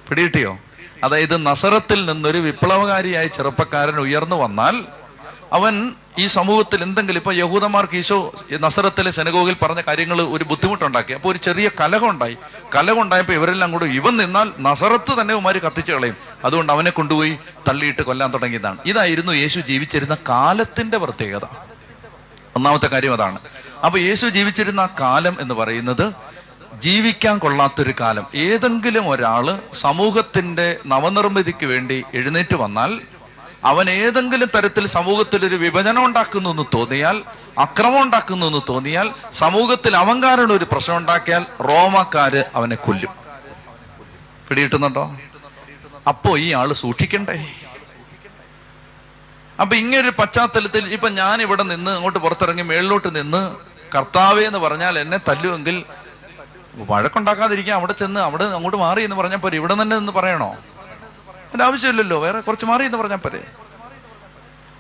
പിടികിട്ടിയോ? 0.09 0.59
അതായത് 1.05 1.47
നസറത്തിൽ 1.47 2.07
നിന്നൊരു 2.07 2.39
വിപ്ലവകാരിയായ 2.39 3.27
ചെറുപ്പക്കാരൻ 3.27 3.99
ഉയർന്നു 3.99 4.37
വന്നാൽ 4.37 5.02
അവൻ 5.53 5.93
ഈ 6.19 6.27
സമൂഹത്തിൽ 6.27 6.83
എന്തെങ്കിലും 6.83 7.19
ഇപ്പൊ 7.19 7.33
യഹൂദന്മാർക്ക് 7.33 7.97
ഈശോ 7.97 8.35
നസറത്തിലെ 8.53 9.11
സെനഗോഗിൽ 9.11 9.57
പറഞ്ഞ 9.63 9.81
കാര്യങ്ങൾ 9.81 10.23
ഒരു 10.23 10.45
ബുദ്ധിമുട്ടുണ്ടാക്കി. 10.45 11.13
അപ്പോൾ 11.13 11.29
ഒരു 11.29 11.39
ചെറിയ 11.39 11.71
കലഹമുണ്ടായി. 11.81 12.37
കലഹമുണ്ടായപ്പോൾ 12.77 13.33
ഇവരെല്ലാം 13.33 13.73
കൂടെ 13.73 13.85
ഇവൻ 13.85 14.17
നിന്നാൽ 14.17 14.53
നസറത്ത് 14.61 15.21
തന്നെ 15.21 15.35
ഉമാര് 15.35 15.61
കത്തിച്ചു 15.61 15.93
കളയും. 15.93 16.17
അതുകൊണ്ട് 16.45 16.73
അവനെ 16.73 16.91
കൊണ്ടുപോയി 16.91 17.39
തള്ളിയിട്ട് 17.69 18.03
കൊല്ലാൻ 18.03 18.33
തുടങ്ങിയതാണ്. 18.33 18.79
ഇതായിരുന്നു 18.87 19.33
യേശു 19.33 19.61
ജീവിച്ചിരുന്ന 19.61 20.17
കാലത്തിന്റെ 20.29 20.99
പ്രത്യേകത. 20.99 21.45
ഒന്നാമത്തെ 22.57 22.87
കാര്യം 22.87 23.13
അതാണ്. 23.13 23.39
അപ്പൊ 23.85 23.99
യേശു 23.99 24.27
ജീവിച്ചിരുന്ന 24.27 24.89
കാലം 25.01 25.37
എന്ന് 25.41 25.55
പറയുന്നത് 25.55 26.13
ജീവിക്കാൻ 26.79 27.39
കൊള്ളാത്തൊരു 27.39 27.95
കാലം. 28.01 28.27
ഏതെങ്കിലും 28.35 29.09
ഒരാൾ 29.09 29.61
സമൂഹത്തിന്റെ 29.75 30.77
നവനിർമ്മിതിക്ക് 30.87 31.67
വേണ്ടി 31.67 32.05
എഴുന്നേറ്റ് 32.15 32.57
വന്നാൽ 32.57 33.01
അവൻ 33.65 33.91
ഏതെങ്കിലും 33.91 34.51
തരത്തിൽ 34.57 34.87
സമൂഹത്തിൽ 34.87 35.47
ഒരു 35.47 35.55
വിഭജനം 35.55 36.05
ഉണ്ടാക്കുന്നു 36.05 36.51
എന്ന് 36.51 36.63
തോന്നിയാൽ 36.75 37.23
അക്രമം 37.59 38.03
ഉണ്ടാക്കുന്നു 38.03 38.47
എന്ന് 38.47 38.61
തോന്നിയാൽ 38.69 39.15
സമൂഹത്തിൽ 39.33 39.97
അവൻ 39.97 40.25
ഒരു 40.53 40.65
പ്രശ്നം 40.65 40.97
ഉണ്ടാക്കിയാൽ 40.97 41.47
റോമക്കാര് 41.61 42.45
അവനെ 42.55 42.77
കൊല്ലും. 42.77 43.13
പിടികിട്ടുന്നുണ്ടോ? 44.49 45.17
അപ്പോ 46.09 46.39
ഈ 46.39 46.53
ആൾ 46.53 46.73
സൂക്ഷിക്കണ്ടേ? 46.73 47.37
അപ്പൊ 49.61 49.77
ഇങ്ങനൊരു 49.77 50.13
പശ്ചാത്തലത്തിൽ 50.19 50.93
ഇപ്പൊ 50.93 51.09
ഞാൻ 51.09 51.43
ഇവിടെ 51.43 51.63
നിന്ന് 51.63 51.91
അങ്ങോട്ട് 51.91 52.19
പുറത്തിറങ്ങി 52.19 52.63
മേളിലോട്ട് 52.63 53.17
നിന്ന് 53.17 53.57
കർത്താവേ 53.95 54.47
എന്ന് 54.47 54.59
പറഞ്ഞാൽ 54.59 54.99
എന്നെ 54.99 55.21
തല്ലുമെങ്കിൽ 55.29 55.85
വഴക്കുണ്ടാക്കാതിരിക്കാൻ 56.91 57.77
അവിടെ 57.77 57.93
ചെന്ന് 57.93 58.21
അവിടെ 58.21 58.45
അങ്ങോട്ട് 58.45 58.77
മാറി 58.77 59.03
എന്ന് 59.03 59.17
പറഞ്ഞപ്പോ 59.17 59.49
ഇവിടെ 59.49 59.83
തന്നെ 59.83 59.99
നിന്ന് 59.99 60.13
പറയണോ? 60.13 60.57
അതിന്റെ 61.53 61.65
ആവശ്യമില്ലല്ലോ 61.65 62.19
വേറെ 62.19 62.41
കുറച്ച് 62.41 62.67
മാറി 62.67 62.85
എന്ന് 62.85 62.99
പറഞ്ഞാൽ 62.99 63.17
പോരെ. 63.17 63.45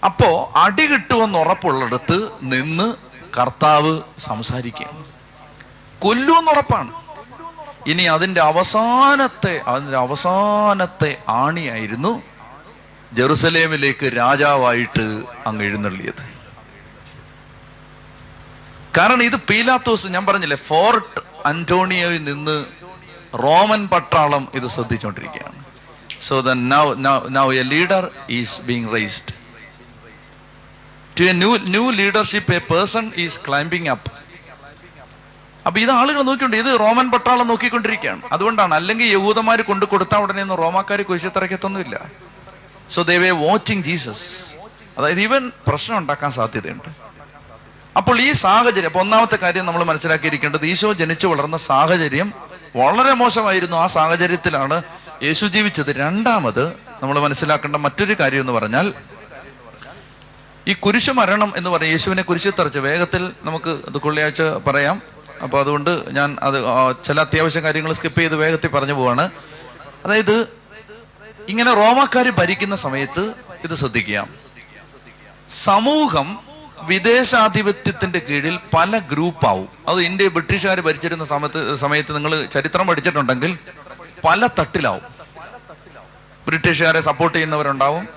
അപ്പോ 0.04 0.52
അടി 0.56 0.86
കിട്ടുമെന്ന് 0.86 1.38
ഉറപ്പുള്ളിടത്ത് 1.38 2.28
നിന്ന് 2.42 2.94
കർത്താവ് 3.38 4.00
സംസാരിക്കുക 4.18 4.86
കൊല്ലുമെന്ന് 5.98 6.50
ഉറപ്പാണ്. 6.50 6.92
ഇനി 7.86 8.02
അതിന്റെ 8.02 8.40
അവസാനത്തെ 8.40 9.60
അതിന്റെ 9.66 9.96
അവസാനത്തെ 9.96 11.18
ആണിയായിരുന്നു 11.28 12.22
ജെറുസലേമിലേക്ക് 13.12 14.16
രാജാവായിട്ട് 14.16 15.22
അങ്ങ് 15.46 15.64
എഴുന്നള്ളിയത്. 15.64 16.24
കാരണം 18.98 19.22
ഇത് 19.22 19.36
പീലാത്തോസ് 19.36 20.08
ഞാൻ 20.08 20.26
പറഞ്ഞില്ലേ 20.26 20.56
ഫോർട്ട് 20.56 21.20
അന്റോണിയോയിൽ 21.46 22.24
നിന്ന് 22.24 22.64
റോമൻ 23.34 23.88
പട്ടാളം 23.88 24.48
ഇത് 24.54 24.66
ശ്രദ്ധിച്ചുകൊണ്ടിരിക്കുകയാണ് 24.66 25.61
so 26.26 26.34
the 26.48 26.50
now, 26.72 26.86
now 27.36 27.46
a 27.60 27.62
leader 27.74 28.02
is 28.38 28.56
being 28.68 28.88
raised 28.96 29.32
to 31.18 31.24
a 31.30 31.32
new 31.42 31.52
new 31.76 31.84
leadership 32.00 32.52
a 32.58 32.60
person 32.72 33.06
is 33.24 33.38
climbing 33.46 33.88
up 33.94 34.10
അപ്പൊ 35.66 35.78
ഇത് 35.80 35.90
ആളുകൾ 35.90 36.20
നോക്കിക്കൊണ്ട് 36.28 36.56
ഇത് 36.60 36.70
റോമൻ 36.84 37.06
പട്ടാളം 37.10 37.46
നോക്കിക്കൊണ്ടിരിക്കുകയാണ്. 37.50 38.22
അതുകൊണ്ടാണ് 38.34 38.72
അല്ലെങ്കിൽ 38.78 39.06
യഹൂദന്മാർ 39.16 39.58
കൊണ്ടു 39.70 39.84
കൊടുത്താൽ 39.90 40.22
ഉടനെ 40.24 40.42
ഒന്നും 40.42 40.58
റോമാക്കാർ 40.62 41.00
കുശിത്തിറക്കത്തൊന്നുമില്ല 41.10 41.96
so 42.94 43.02
they 43.10 43.16
were 43.24 43.30
watching 43.44 43.84
Jesus 43.88 44.26
അതായത് 44.98 45.20
ഇവൻ 45.26 45.42
പ്രശ്നം 45.68 45.96
ഉണ്ടാക്കാൻ 45.98 46.30
സാധ്യതയുണ്ട്. 46.38 46.88
അപ്പോൾ 47.96 48.16
ഈ 48.26 48.32
സാഹചര്യം 48.46 48.90
അപ്പൊ 48.90 49.00
ഒന്നാമത്തെ 49.00 49.38
കാര്യം 49.44 49.64
നമ്മൾ 49.66 49.82
മനസ്സിലാക്കിയിരിക്കേണ്ടത് 49.90 50.66
ഈശോ 50.72 50.90
ജനിച്ചു 51.02 51.26
വളർന്ന 51.32 51.56
സാഹചര്യം 51.70 52.28
വളരെ 52.82 53.12
മോശമായിരുന്നു. 53.22 53.76
ആ 53.76 53.86
സാഹചര്യത്തിലാണ് 53.98 54.76
യേശു 55.22 55.46
ജീവിച്ചത് 55.46 55.96
രണ്ടാമത് 55.96 56.68
നമ്മൾ 57.02 57.20
മനസ്സിലാക്കേണ്ട 57.20 57.76
മറ്റൊരു 57.76 58.16
കാര്യം 58.20 58.40
എന്ന് 58.40 58.52
പറഞ്ഞാൽ 58.52 58.94
ഈ 60.68 60.72
കുരിശ് 60.72 61.10
മരണം 61.10 61.52
എന്ന് 61.56 61.70
പറഞ്ഞ 61.70 61.86
യേശുവിനെ 61.86 62.22
കുരിശിൽ 62.22 62.52
തറച്ച് 62.58 62.78
വേഗത്തിൽ 62.78 63.32
നമുക്ക് 63.42 63.70
ഇത് 63.70 63.98
കൊള്ളിയാഴ്ച 63.98 64.42
പറയാം. 64.42 65.02
അപ്പൊ 65.42 65.60
അതുകൊണ്ട് 65.60 66.10
ഞാൻ 66.10 66.36
അത് 66.42 66.54
ചില 67.04 67.20
അത്യാവശ്യ 67.20 67.60
കാര്യങ്ങൾ 67.60 67.92
സ്കിപ്പ് 67.92 68.20
ചെയ്ത് 68.20 68.36
വേഗത്തിൽ 68.36 68.68
പറഞ്ഞു 68.68 68.92
പോവാണ്. 68.92 69.30
അതായത് 70.04 70.48
ഇങ്ങനെ 71.48 71.74
റോമാക്കാർ 71.74 72.30
ഭരിക്കുന്ന 72.30 72.76
സമയത്ത് 72.76 73.32
ഇത് 73.64 73.74
ശ്രദ്ധിക്കുക. 73.74 74.28
സമൂഹം 75.50 76.40
വിദേശാധിപത്യത്തിന്റെ 76.82 78.18
കീഴിൽ 78.18 78.58
പല 78.74 78.98
ഗ്രൂപ്പാവും. 78.98 79.68
അത് 79.88 80.00
ഇന്ത്യ 80.00 80.28
ബ്രിട്ടീഷുകാർ 80.28 80.80
ഭരിച്ചിരുന്ന 80.80 81.24
സമയത്ത് 81.24 81.74
സമയത്ത് 81.74 82.14
നിങ്ങൾ 82.14 82.46
ചരിത്രം 82.46 82.86
പഠിച്ചിട്ടുണ്ടെങ്കിൽ 82.86 83.58
പല 84.24 84.46
തട്ടിലാവും. 84.58 85.02
ബ്രിട്ടീഷുകാരെ 86.46 87.00
സപ്പോർട്ട് 87.00 87.36
ചെയ്യുന്നവരുണ്ടാവും. 87.36 88.08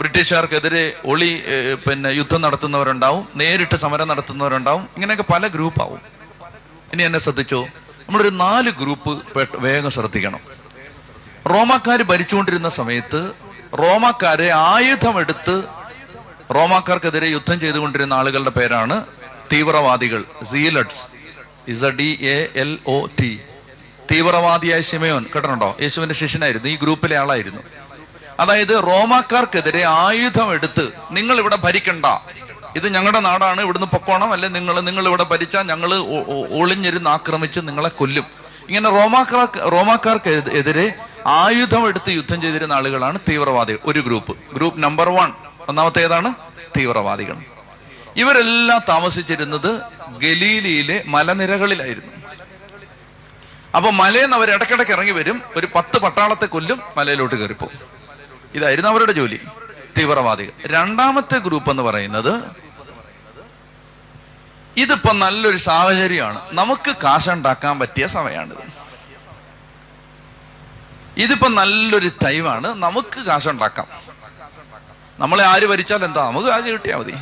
ബ്രിട്ടീഷുകാർക്കെതിരെ 0.00 0.92
ഒളി 1.04 1.42
പിന്നെ 1.88 2.08
യുദ്ധം 2.08 2.40
നടത്തുന്നവരുണ്ടാവും. 2.40 3.28
നേരിട്ട് 3.36 3.76
സമരം 3.76 4.08
നടത്തുന്നവരുണ്ടാവും. 4.08 4.82
ഇങ്ങനെയൊക്കെ 4.96 5.24
പല 5.32 5.46
ഗ്രൂപ്പാവും. 5.46 6.00
ഇനി 6.92 7.02
എന്നെ 7.02 7.18
ശ്രദ്ധിച്ചോ? 7.18 7.60
നമ്മളൊരു 8.08 8.28
നാല് 8.28 8.70
ഗ്രൂപ്പ് 8.70 9.12
വേഗം 9.56 9.90
ശ്രദ്ധിക്കണം. 9.90 10.40
റോമാക്കാർ 11.50 12.02
ഭരിച്ചുകൊണ്ടിരുന്ന 12.02 12.68
സമയത്ത് 12.68 13.30
റോമാക്കാരെ 13.78 14.50
ആയുധമെടുത്ത് 14.54 15.62
റോമാക്കാർക്കെതിരെ 16.54 17.26
യുദ്ധം 17.26 17.60
ചെയ്തുകൊണ്ടിരുന്ന 17.60 18.14
ആളുകളുടെ 18.14 18.50
പേരാണ് 18.50 19.04
തീവ്രവാദികൾ. 19.52 20.24
Zealots. 20.42 21.08
Is 21.68 21.84
A 21.84 21.90
D 21.90 22.18
A 22.22 22.60
L 22.60 22.78
O 22.86 23.06
T 23.20 23.40
തീവ്രവാദിയായ 24.10 24.80
ശിമയോൻ 24.80 25.24
കേട്ടിട്ടുണ്ടോ? 25.24 25.76
യേശുവിന്റെ 25.80 26.14
ശിഷ്യനായിരുന്നു 26.14 26.68
ഈ 26.68 26.76
ഗ്രൂപ്പിലെ 26.76 27.16
ആളായിരുന്നു. 27.16 27.60
അതായത് 28.40 28.68
റോമാക്കാർക്കെതിരെ 28.68 29.84
ആയുധം 29.84 30.52
എടുത്ത് 30.52 30.88
നിങ്ങൾ 31.10 31.38
ഇവിടെ 31.38 31.56
ഭരിക്കണ്ട. 31.56 32.06
ഇത് 32.76 32.94
ഞങ്ങളുടെ 32.94 33.20
നാടാണ് 33.20 33.60
ഇവിടുന്ന് 33.60 33.86
പൊക്കോണം 33.86 34.32
അല്ലെ 34.32 34.48
നിങ്ങൾ 34.48 34.80
നിങ്ങൾ 34.80 35.08
ഇവിടെ 35.08 35.24
ഭരിച്ചാൽ 35.24 35.62
ഞങ്ങൾ 35.62 35.94
ഒളിഞ്ഞിരുന്ന് 36.50 37.10
ആക്രമിച്ച് 37.10 37.60
നിങ്ങളെ 37.60 37.88
കൊല്ലും. 37.88 38.24
ഇങ്ങനെ 38.68 38.90
റോമാക്കാർ 38.90 39.70
റോമാക്കാർക്ക് 39.70 40.30
എതി- 40.30 40.52
എതിരെ 40.52 40.94
ആയുധം 41.26 41.88
എടുത്ത് 41.88 42.10
യുദ്ധം 42.10 42.40
ചെയ്തിരുന്ന 42.40 42.72
ആളുകളാണ് 42.72 43.18
തീവ്രവാദികൾ 43.28 43.78
ഒരു 43.84 44.00
ഗ്രൂപ്പ്. 44.00 44.36
Group 44.54 44.82
number 44.82 45.08
one. 45.08 45.32
ഒന്നാമത്തെ 45.68 46.02
ഏതാണ് 46.02 46.34
തീവ്രവാദികൾ. 46.76 47.36
ഇവരെല്ലാം 48.16 48.80
താമസിച്ചിരുന്നത് 48.88 49.80
ഗലീലിയിലെ 50.18 51.02
മലനിരകളിലായിരുന്നു. 51.06 52.11
അപ്പൊ 53.76 53.90
മലയിൽ 53.90 54.22
നിന്ന് 54.22 54.36
അവർ 54.36 54.50
ഇടയ്ക്കിടയ്ക്ക് 54.50 54.92
ഇറങ്ങി 54.92 55.12
വരും. 55.12 55.42
ഒരു 55.56 55.68
പത്ത് 55.74 55.98
പട്ടാളത്തെ 55.98 56.46
കൊല്ലും 56.46 56.82
മലയിലോട്ട് 56.96 57.34
കയറിപ്പോകും 57.34 57.78
ഇതായിരുന്നു 58.54 58.90
അവരുടെ 58.90 59.12
ജോലി. 59.12 59.40
തീവ്രവാദികൾ. 59.98 60.50
രണ്ടാമത്തെ 60.66 61.38
ഗ്രൂപ്പ് 61.38 61.70
എന്ന് 61.70 61.82
പറയുന്നത് 61.82 62.44
ഇതിപ്പോ 64.76 65.12
നല്ലൊരു 65.12 65.56
സാഹചര്യമാണ്. 65.56 66.40
നമുക്ക് 66.52 66.96
കാശുണ്ടാക്കാൻ 67.04 67.78
പറ്റിയ 67.78 68.06
സമയമാണിത് 68.06 68.72
ഇതിപ്പോ 71.16 71.48
നല്ലൊരു 71.48 72.10
ടൈമാണ്. 72.24 72.66
നമുക്ക് 72.66 73.20
കാശുണ്ടാക്കാം. 73.20 73.86
നമ്മളെ 75.18 75.44
ആര് 75.44 75.66
ഭരിച്ചാൽ 75.66 76.04
എന്താ? 76.04 76.26
നമുക്ക് 76.26 76.48
കാശ് 76.48 76.64
കിട്ടിയാൽ 76.64 76.96
മതി. 76.96 77.14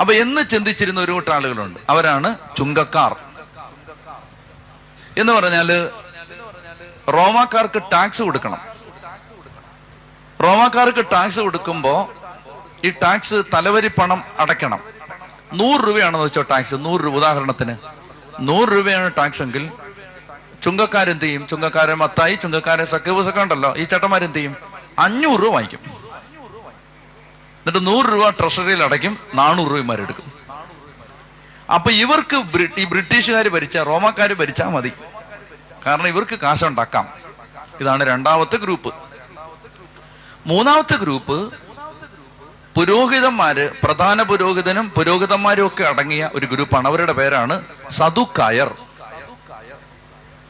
അപ്പൊ 0.00 0.14
എന്ന് 0.14 0.48
ചിന്തിച്ചിരുന്ന 0.48 1.00
ഒരു 1.00 1.12
കൂട്ടം 1.12 1.34
ആളുകളുണ്ട്. 1.34 1.80
അവരാണ് 1.90 2.36
ചുങ്കക്കാർ. 2.58 3.27
എന്ന് 5.18 5.32
പറഞ്ഞാൽ 5.32 5.90
റോമാക്കാർക്ക് 7.10 7.82
ടാക്സ് 7.92 8.22
കൊടുക്കണം. 8.22 8.58
റോമാക്കാർക്ക് 10.42 11.04
ടാക്സ് 11.12 11.40
കൊടുക്കുമ്പോ 11.40 12.12
ഈ 12.84 12.90
ടാക്സ് 12.90 13.42
തലവരി 13.54 13.88
പണം 13.88 14.24
അടയ്ക്കണം. 14.38 14.80
നൂറ് 15.54 15.88
രൂപയാണെന്ന് 15.88 16.24
വെച്ചോ 16.24 16.42
ടാക്സ് 16.42 16.74
നൂറ് 16.74 17.04
രൂപ. 17.04 17.14
ഉദാഹരണത്തിന് 17.16 17.76
നൂറ് 18.40 18.68
രൂപയാണ് 18.68 19.10
ടാക്സ് 19.18 19.42
എങ്കിൽ 19.42 19.70
ചുങ്കക്കാരെന്ത് 20.62 21.24
ചെയ്യും? 21.24 21.46
ചുങ്കക്കാരെ 21.46 21.94
മത്തായി 21.94 22.34
ചുങ്കക്കാരെ 22.34 22.84
സക്കേബസ് 22.84 23.38
ഉണ്ടല്ലോ 23.38 23.76
ഈ 23.76 23.84
ചേട്ടന്മാരെന്ത് 23.84 24.36
ചെയ്യും? 24.36 24.56
അഞ്ഞൂറ് 24.98 25.40
രൂപ 25.42 25.52
വാങ്ങിക്കും. 25.52 25.80
എന്നിട്ട് 27.58 27.86
നൂറ് 27.86 28.06
രൂപ 28.06 28.30
ട്രഷറിയിൽ 28.30 28.82
അടയ്ക്കും 28.82 29.18
നാനൂറ് 29.34 29.72
രൂപമാരെടുക്കും 29.72 30.37
അപ്പൊ 31.74 31.90
ഇവർക്ക് 31.90 32.42
ഈ 32.78 32.84
ബ്രിട്ടീഷുകാർ 32.84 33.48
ഭരിച്ച 33.48 33.76
റോമാക്കാർ 33.78 34.32
ഭരിച്ചാൽ 34.32 34.66
മതി. 34.66 34.92
കാരണം 35.86 36.08
ഇവർക്ക് 36.08 36.38
കാശുണ്ടാക്കാം. 36.38 37.08
ഇതാണ് 37.80 38.04
രണ്ടാമത്തെ 38.04 38.56
ഗ്രൂപ്പ്. 38.56 38.94
മൂന്നാമത്തെ 40.46 40.96
ഗ്രൂപ്പ് 40.96 41.54
പുരോഹിതന്മാര് 42.74 43.80
പ്രധാന 43.82 44.22
പുരോഹിതനും 44.22 44.90
പുരോഹിതന്മാരും 44.90 45.66
ഒക്കെ 45.66 45.84
അടങ്ങിയ 45.84 46.30
ഒരു 46.34 46.46
ഗ്രൂപ്പാണ്. 46.46 46.88
അവരുടെ 46.88 47.12
പേരാണ് 47.12 47.64
സദുക്കായർ. 47.90 48.74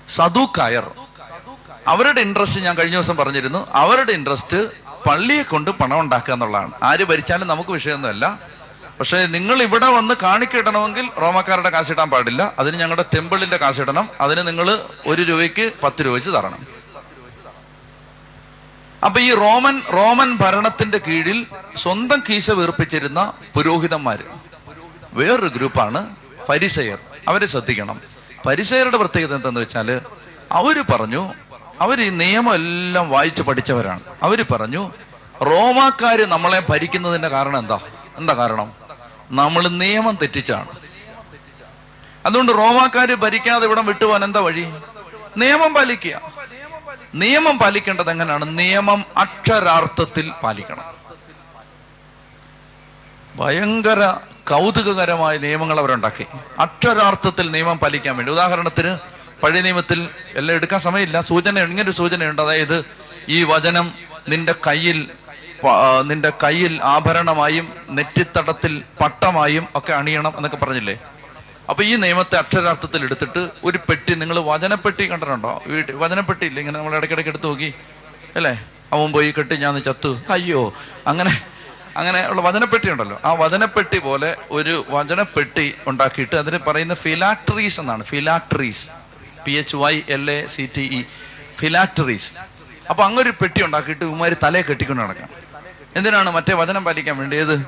സദുക്കായർ. 0.09 0.91
അവരുടെ 1.89 2.21
ഇൻട്രസ്റ്റ് 2.21 2.61
ഞാൻ 2.61 2.75
കഴിഞ്ഞ 2.77 2.95
ദിവസം 2.95 3.17
പറഞ്ഞിരുന്നു. 3.17 3.67
അവരുടെ 3.71 4.13
ഇൻട്രസ്റ്റ് 4.13 4.71
പള്ളിയെ 5.09 5.43
കൊണ്ട് 5.43 5.71
പണം 5.71 6.01
ഉണ്ടാക്കുക 6.01 6.33
എന്നുള്ളതാണ്. 6.33 6.73
ആര് 6.83 7.05
ഭരിച്ചാലും 7.05 7.49
നമുക്ക് 7.49 7.71
വിഷയമൊന്നുമല്ല. 7.71 8.39
പക്ഷേ 8.99 9.27
നിങ്ങൾ 9.27 9.63
ഇവിടെ 9.63 9.87
വന്ന് 9.87 10.15
കാണിക്കിടണമെങ്കിൽ 10.23 11.11
റോമക്കാരുടെ 11.21 11.71
കാശിടാൻ 11.71 12.11
പാടില്ല. 12.11 12.53
അതിന് 12.59 12.77
ഞങ്ങളുടെ 12.77 13.05
ടെമ്പിളിന്റെ 13.15 13.57
കാശിടണം 13.57 14.09
അതിന് 14.21 14.49
നിങ്ങൾ 14.49 14.79
ഒരു 15.07 15.23
രൂപയ്ക്ക് 15.23 15.73
പത്ത് 15.83 16.05
രൂപ 16.05 16.15
വെച്ച് 16.15 16.31
തരണം. 16.31 16.67
അപ്പൊ 19.05 19.21
ഈ 19.21 19.35
റോമൻ 19.35 19.83
റോമൻ 19.93 20.37
ഭരണത്തിന്റെ 20.37 20.99
കീഴിൽ 20.99 21.47
സ്വന്തം 21.77 22.23
കീശ 22.29 22.51
വീർപ്പിച്ചിരുന്ന 22.51 23.33
പുരോഹിതന്മാര് 23.55 24.25
വേറൊരു 25.13 25.49
ഗ്രൂപ്പാണ് 25.49 26.17
ഫരിസയർ. 26.49 26.99
അവരെ 27.29 27.47
ശ്രദ്ധിക്കണം. 27.47 28.01
പരിസയരുടെ 28.47 28.97
പ്രത്യേകത 28.97 29.35
എന്താന്ന് 29.35 29.61
വെച്ചാൽ 29.61 30.01
അവർ 30.53 30.85
പറഞ്ഞു 30.93 31.35
അവർ 31.81 32.03
ഈ 32.03 32.09
നിയമം 32.09 32.55
എല്ലാം 32.55 33.11
വായിച്ച് 33.11 33.43
പഠിച്ചവരാണ്. 33.43 34.01
അവർ 34.23 34.45
പറഞ്ഞു 34.51 34.91
റോമാക്കാര് 35.43 36.27
നമ്മളെ 36.27 36.63
ഭരിക്കുന്നതിന്റെ 36.69 37.29
കാരണം 37.29 37.59
എന്താ? 37.59 37.79
എന്താ 38.17 38.35
കാരണം? 38.35 38.88
നമ്മൾ 39.31 39.69
നിയമം 39.69 40.19
തെറ്റിച്ചാണ്. 40.23 40.69
അതുകൊണ്ട് 42.27 42.53
റോമാക്കാര് 42.53 43.15
ഭരിക്കാതെ 43.15 43.65
ഇവിടം 43.65 43.87
വിട്ടുപോകാൻ 43.87 44.25
എന്താ 44.25 44.41
വഴി? 44.41 44.67
നിയമം 45.37 45.75
പാലിക്കുക. 45.75 46.21
നിയമം 47.15 47.59
പാലിക്കേണ്ടത് 47.59 48.11
എങ്ങനെയാണ്? 48.11 48.59
നിയമം 48.59 49.05
അക്ഷരാർത്ഥത്തിൽ 49.17 50.31
പാലിക്കണം. 50.31 50.95
ഭയങ്കര 53.37 54.13
കൗതുകകരമായ 54.51 55.39
നിയമങ്ങൾ 55.39 55.79
അവരുണ്ടാക്കി. 55.79 56.27
അക്ഷരാർത്ഥത്തിൽ 56.59 57.51
നിയമം 57.51 57.79
പാലിക്കാൻ 57.79 58.17
വേണ്ടി. 58.17 58.33
ഉദാഹരണത്തിന് 58.33 58.99
പഴയ 59.43 59.61
നിയമത്തിൽ 59.61 60.09
എല്ലാം 60.35 60.57
എടുക്കാൻ 60.57 60.81
സമയമില്ല. 60.81 61.21
സൂചന 61.21 61.59
ഇങ്ങനൊരു 61.59 61.91
സൂചനയുണ്ട്. 61.91 62.43
അതായത് 62.43 62.85
ഈ 63.29 63.45
വചനം 63.45 63.93
നിന്റെ 64.29 64.55
കയ്യിൽ 64.67 65.11
നിന്റെ 66.05 66.33
കയ്യിൽ 66.43 66.83
ആഭരണമായും 66.83 67.73
നെറ്റിത്തടത്തിൽ 67.91 68.83
പട്ടമായും 69.01 69.69
ഒക്കെ 69.75 69.93
അണിയണം 69.93 70.33
എന്നൊക്കെ 70.37 70.57
പറഞ്ഞില്ലേ? 70.57 70.99
അപ്പൊ 71.71 71.85
ഈ 71.85 71.97
നിയമത്തെ 71.97 72.37
അക്ഷരാർത്ഥത്തിൽ 72.37 73.03
എടുത്തിട്ട് 73.05 73.51
ഒരു 73.65 73.79
പെട്ടി 73.79 74.15
നിങ്ങൾ 74.15 74.41
വചനപ്പെട്ടി 74.41 75.07
കണ്ടിട്ടുണ്ടോ? 75.07 75.63
വീട്ടിൽ 75.67 75.97
വചനപ്പെട്ടി 75.97 76.47
ഇല്ല? 76.47 76.61
ഇങ്ങനെ 76.61 76.79
നമ്മൾ 76.79 76.97
ഇടയ്ക്കിടയ്ക്ക് 76.97 77.31
എടുത്ത് 77.31 77.47
നോക്കി. 77.47 77.75
അല്ലേ? 78.37 78.65
അവൻ 78.93 79.13
പോയി 79.13 79.31
കെട്ടി 79.31 79.57
ഞാൻ 79.57 79.83
ചത്തു. 79.83 80.19
അയ്യോ 80.31 80.73
അങ്ങനെ 81.07 81.43
അങ്ങനെ 81.97 82.29
ഉള്ള 82.29 82.43
വചനപ്പെട്ടി 82.43 82.91
ഉണ്ടല്ലോ. 82.91 83.21
ആ 83.25 83.33
വചനപ്പെട്ടി 83.33 83.99
പോലെ 83.99 84.37
ഒരു 84.51 84.85
വചനപ്പെട്ടി 84.89 85.75
ഉണ്ടാക്കിയിട്ട് 85.87 86.37
അതിന് 86.37 86.59
പറയുന്ന 86.69 86.95
ഫിലാക്ടറീസ് 86.95 87.81
എന്നാണ്. 87.81 88.05
Phylacteries 88.05 88.89
P 89.45 89.53
H 89.53 89.77
Y 89.77 90.03
L 90.09 90.31
A 90.31 90.47
C 90.47 90.71
T 90.77 90.83
E 90.99 91.05
phylacteries 91.61 92.31
അപ്പൊ 92.91 93.05
അങ്ങൊരു 93.05 93.31
പെട്ടി 93.31 93.63
ഉണ്ടാക്കിയിട്ട് 93.65 94.05
ഉമ്മാര് 94.05 94.33
തലയെ 94.43 94.63
കെട്ടിക്കൊണ്ട് 94.63 95.03
നടക്കാം 95.03 95.48
എന്തിനാണ് 95.97 96.31
മറ്റേ 96.31 96.55
വചനം 96.55 96.85
പാലിക്കാൻ 96.85 97.17
വേണ്ടി 97.19 97.37
ഏത് 97.37 97.67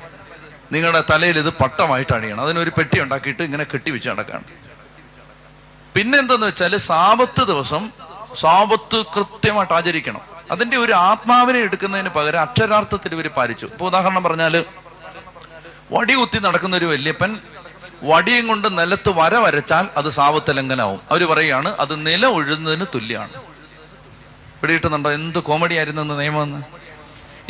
നിങ്ങളുടെ 0.73 1.03
തലയിൽ 1.11 1.37
ഇത് 1.39 1.49
പട്ടമായിട്ട് 1.49 2.13
അണിയണം. 2.13 2.43
അതിനൊരു 2.43 2.71
പെട്ടി 2.77 2.99
ഉണ്ടാക്കിയിട്ട് 3.01 3.43
ഇങ്ങനെ 3.43 3.63
കെട്ടി 3.63 3.91
വെച്ച് 3.91 4.09
നടക്കാണ്. 4.09 4.43
പിന്നെ 5.95 6.17
എന്തെന്ന് 6.19 6.47
വെച്ചാൽ 6.47 6.77
സാപത്ത് 6.77 7.41
ദിവസം 7.41 7.89
സാപത്ത് 8.35 9.05
കൃത്യമായിട്ട് 9.15 9.73
ആചരിക്കണം. 9.73 10.21
അതിന്റെ 10.51 10.77
ഒരു 10.77 10.93
ആത്മാവിനെ 10.93 11.59
എടുക്കുന്നതിന് 11.59 12.09
പകരം 12.09 12.41
അക്ഷരാർത്ഥത്തിൽ 12.41 13.13
ഇവർ 13.13 13.27
പാലിച്ചു. 13.27 13.65
ഇപ്പൊ 13.65 13.85
ഉദാഹരണം 13.85 14.23
പറഞ്ഞാൽ 14.23 14.65
വടി 15.91 16.13
കുത്തി 16.13 16.39
നടക്കുന്ന 16.39 16.75
ഒരു 16.75 16.85
വല്യപ്പൻ 16.85 17.39
വടിയും 18.03 18.47
കൊണ്ട് 18.47 18.77
നിലത്ത് 18.77 19.09
വര 19.09 19.35
വരച്ചാൽ 19.35 19.87
അത് 19.97 20.09
സാപത്ത് 20.09 20.57
ലംഘനാവും 20.57 20.99
അവർ 21.11 21.23
പറയുകയാണ് 21.31 21.75
അത് 21.79 22.07
നില 22.07 22.25
ഒഴുന്നതിന് 22.25 22.85
തുല്യമാണ്. 22.95 23.33
പിടിയിട്ടുന്നുണ്ടോ 24.61 25.11
എന്ത് 25.11 25.39
കോമഡി 25.39 25.75
ആയിരുന്നു 25.75 26.01
എന്ന് 26.01 26.19
നിയമമെന്ന് 26.19 26.80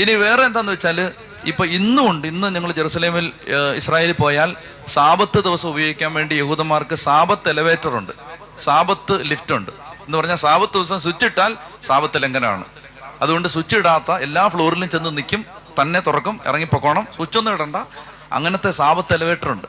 ഇനി 0.02 0.14
വേറെ 0.26 0.44
എന്താന്ന് 0.50 0.72
വെച്ചാൽ 0.76 1.00
ഇപ്പൊ 1.52 1.64
ഇന്നും 1.78 2.06
ഉണ്ട് 2.12 2.26
ഇന്ന് 2.32 2.48
ഞങ്ങൾ 2.56 2.72
ജെറുസലേമിൽ 2.80 3.28
ഇസ്രായേലിൽ 3.80 4.18
പോയാൽ 4.24 4.50
സാപത്ത് 4.96 5.40
ദിവസം 5.48 5.68
ഉപയോഗിക്കാൻ 5.74 6.12
വേണ്ടി 6.18 6.36
യഹൂദന്മാർക്ക് 6.42 6.96
സാപത്ത് 7.08 7.48
എലവേറ്റർ 7.54 7.94
ഉണ്ട് 8.00 8.14
സാപത്ത് 8.66 9.16
ലിഫ്റ്റ് 9.32 9.54
ഉണ്ട്. 9.60 9.72
എന്ന് 10.06 10.16
പറഞ്ഞാൽ 10.20 10.40
സാപത്ത് 10.46 10.76
ദിവസം 10.78 11.00
സ്വിച്ച് 11.06 11.26
ഇട്ടാൽ 11.30 11.52
സാപത്ത് 11.88 12.18
ലംഘനമാണ്. 12.24 12.66
അതുകൊണ്ട് 13.24 13.48
സ്വിച്ച് 13.54 13.76
ഇടാത്ത 13.82 14.12
എല്ലാ 14.26 14.44
ഫ്ലോറിലും 14.54 14.90
ചെന്ന് 14.94 15.12
നിൽക്കും 15.18 15.42
തന്നെ 15.80 16.00
തുറക്കും 16.08 16.36
ഇറങ്ങിപ്പോക്കോണം 16.50 17.04
പൊക്കോണം 17.06 17.16
സ്വിച്ച് 17.18 17.38
ഒന്നും 17.40 17.54
ഇടണ്ട. 17.58 17.78
അങ്ങനത്തെ 18.38 18.72
സാപത്ത് 18.82 19.14
എലവേറ്റർ 19.18 19.50
ഉണ്ട്. 19.56 19.68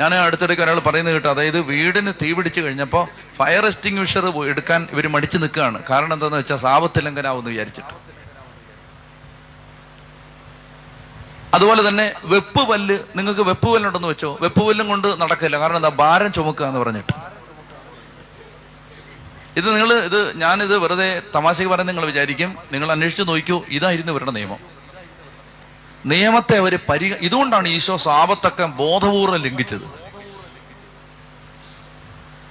ഞാൻ 0.00 0.12
അടുത്തിടയ്ക്ക് 0.14 0.62
ഒരാൾ 0.66 0.78
പറയുന്നത് 0.86 1.14
കേട്ടോ 1.16 1.30
അതായത് 1.34 1.58
വീടിന് 1.70 2.12
തീ 2.22 2.28
പിടിച്ചു 2.38 2.60
കഴിഞ്ഞപ്പോൾ 2.64 3.04
ഫയർ 3.38 3.64
എക്സ്റ്റിങ്വിഷർ 3.70 4.24
എടുക്കാൻ 4.52 4.80
ഇവർ 4.94 5.06
മടിച്ചു 5.14 5.38
നിൽക്കുകയാണ്. 5.44 5.78
കാരണം 5.90 6.14
എന്താണെന്ന് 6.16 6.40
വെച്ചാൽ 6.42 6.60
സാപത്ത് 6.66 7.04
ലംഘനാവെന്ന് 7.06 7.50
വിചാരിച്ചിട്ട്. 7.54 7.94
അതുപോലെ 11.56 11.88
തന്നെ 11.88 12.12
വെപ്പ് 12.24 12.68
പല്ല് 12.68 12.98
നിങ്ങൾക്ക് 13.16 13.40
വെപ്പ് 13.40 13.72
പല്ലുണ്ടെന്ന് 13.72 14.08
വെച്ചോ? 14.08 14.38
വെപ്പ് 14.40 14.66
പല്ലും 14.66 14.88
കൊണ്ട് 14.88 15.20
നടക്കില്ല. 15.20 15.58
കാരണം 15.58 15.76
എന്താ? 15.76 15.88
ഭാരം 15.88 16.32
ചുമക്കുക 16.32 16.66
എന്ന് 16.66 16.80
പറഞ്ഞിട്ട്. 16.80 17.12
ഇത് 19.56 19.68
നിങ്ങൾ 19.74 19.92
ഇത് 19.92 20.38
ഞാനിത് 20.38 20.78
വെറുതെ 20.78 21.22
തമാശയ്ക്ക് 21.34 21.74
പറയുന്നത് 21.74 21.96
നിങ്ങൾ 21.96 22.06
വിചാരിക്കും. 22.06 22.56
നിങ്ങൾ 22.72 22.92
അന്വേഷിച്ച് 22.92 23.22
നോക്കൂ. 23.28 23.62
ഇതായിരുന്നു 23.68 24.12
ഇവരുടെ 24.12 24.30
നിയമം. 24.30 24.58
നിയമത്തെ 26.06 26.56
അവർ 26.56 26.78
പരി 26.88 27.14
ഇതുകൊണ്ടാണ് 27.20 27.68
ഈശോ 27.68 27.96
സാപത്തൊക്കെ 27.96 28.64
ബോധപൂർവം 28.64 29.42
ലംഘിച്ചത്. 29.42 29.86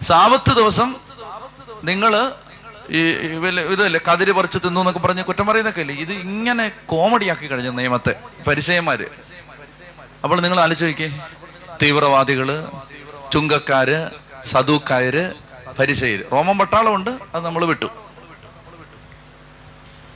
സാപത്ത് 0.04 0.56
ദിവസം 0.56 0.96
നിങ്ങൾ 1.84 2.32
ഈ 2.90 3.00
ഇതല്ലേ 3.58 4.00
കതിര് 4.12 4.32
പറിച്ച് 4.32 4.58
തിന്നു 4.58 4.82
എന്നൊക്കെ 4.82 5.00
പറഞ്ഞ് 5.00 5.24
കുറ്റം 5.24 5.46
പറയുന്നൊക്കെ 5.46 5.82
അല്ലേ 5.82 5.96
ഇത് 5.96 6.12
ഇങ്ങനെ 6.12 6.72
കോമഡിയാക്കി 6.86 7.48
കഴിഞ്ഞ 7.48 7.70
നിയമത്തെ 7.70 8.16
പരിചയന്മാര്. 8.48 9.06
അപ്പോൾ 10.24 10.42
നിങ്ങൾ 10.42 10.60
ആലോചിക്കേ. 10.60 11.20
തീവ്രവാദികൾ 11.82 12.68
ചുങ്കക്കാര് 13.34 14.10
സദൂക്കായര് 14.46 15.34
പരിസയര് 15.80 16.24
റോമൻ 16.32 16.58
പട്ടാളമുണ്ട് 16.58 17.10
അത് 17.10 17.46
നമ്മൾ 17.46 17.66
വിട്ടു. 17.66 17.86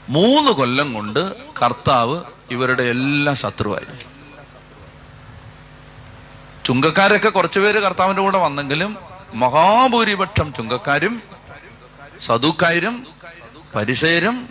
മൂന്ന് 0.08 0.50
കൊല്ലം 0.50 0.94
കൊണ്ട് 0.94 1.34
കർത്താവ് 1.62 2.22
ഇവരുടെ 2.50 2.82
എല്ലാ 2.82 3.34
ശത്രുവായി. 3.34 3.86
ചുങ്കക്കാരൊക്കെ 6.64 7.28
കുറച്ചുപേര് 7.28 7.78
കർത്താവിന്റെ 7.78 8.22
കൂടെ 8.22 8.38
വന്നെങ്കിലും 8.38 8.96
മഹാഭൂരിപക്ഷം 9.34 10.52
ചുങ്കക്കാരും 10.52 11.29
സദൂക്കായരും 12.20 13.06
പരിസേരും 13.74 14.48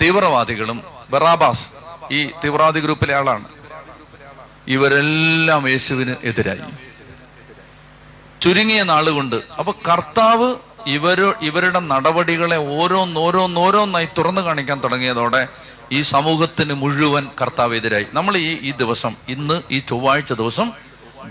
തീവ്രവാദികളും 0.00 0.82
ബറാബാസ് 1.10 1.68
ഈ 2.10 2.26
തീവ്രവാദി 2.44 2.80
ഗ്രൂപ്പിലെ 2.80 3.14
ആളാണ്. 3.14 3.44
ഇവരെല്ലാം 4.68 5.68
യേശുവിന് 5.68 6.16
എതിരായി. 6.24 6.60
ചുരുങ്ങിയ 8.42 8.82
നാളുകൊണ്ട്. 8.82 9.36
അപ്പൊ 9.58 9.72
കർത്താവ് 9.72 10.54
ഇവരോ 10.86 11.34
ഇവരുടെ 11.42 11.80
നടപടികളെ 11.80 12.56
ഓരോന്നോരോന്നോരോന്നായി 12.56 14.08
തുറന്നു 14.18 14.40
കാണിക്കാൻ 14.40 14.82
തുടങ്ങിയതോടെ 14.84 15.48
ഈ 15.92 16.02
സമൂഹത്തിന് 16.02 16.74
മുഴുവൻ 16.74 17.28
കർത്താവ് 17.40 17.76
എതിരായി. 17.76 18.06
നമ്മൾ 18.12 18.36
ഈ 18.36 18.58
ഈ 18.62 18.70
ദിവസം 18.70 19.16
ഇന്ന് 19.28 19.62
ഈ 19.70 19.78
ചൊവ്വാഴ്ച 19.78 20.32
ദിവസം 20.32 20.72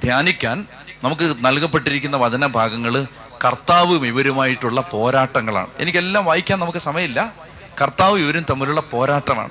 ധ്യാനിക്കാൻ 0.04 0.66
നമുക്ക് 1.04 1.36
നൽകപ്പെട്ടിരിക്കുന്ന 1.42 2.18
വചനഭാഗങ്ങൾ 2.18 3.06
കർത്താവും 3.44 4.06
ഇവരുമായിട്ടുള്ള 4.06 4.82
പോരാട്ടങ്ങളാണ്. 4.82 5.68
എനിക്കെല്ലാം 5.78 6.26
വായിക്കാൻ 6.26 6.60
നമുക്ക് 6.60 6.78
സമയമില്ല. 6.78 7.34
കർത്താവ് 7.82 8.20
ഇവരും 8.20 8.46
തമ്മിലുള്ള 8.50 8.82
പോരാട്ടമാണ്. 8.82 9.50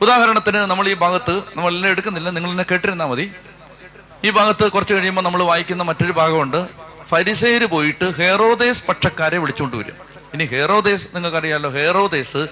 ഉദാഹരണത്തിന് 0.00 0.56
നമ്മൾ 0.56 0.88
ഈ 0.88 0.94
ഭാഗത്ത് 0.94 1.38
നമ്മൾ 1.38 1.70
എല്ലാം 1.70 1.90
എടുക്കുന്നില്ല. 1.90 2.30
നിങ്ങൾ 2.30 2.50
എന്നെ 2.50 2.64
കേട്ടിരുന്നാൽ 2.70 3.06
മതി. 3.06 3.32
ഈ 4.24 4.30
ഭാഗത്ത് 4.30 4.70
കുറച്ച് 4.70 4.94
കഴിയുമ്പോൾ 4.94 5.22
നമ്മൾ 5.22 5.42
വായിക്കുന്ന 5.42 5.82
മറ്റൊരു 5.82 6.12
ഭാഗമുണ്ട്. 6.12 6.66
ഫരിസേര് 7.08 7.66
പോയിട്ട് 7.66 8.14
ഹെറോദേസ് 8.14 8.86
പക്ഷക്കാരെ 8.86 9.38
വിളിച്ചുകൊണ്ട് 9.38 9.76
വരും. 9.76 9.94
ഇനി 10.34 10.44
ഹെറോദേസ് 10.44 11.08
നിങ്ങൾക്കറിയാലോ. 11.14 11.70
ഹെറോദേസ് 11.70 12.46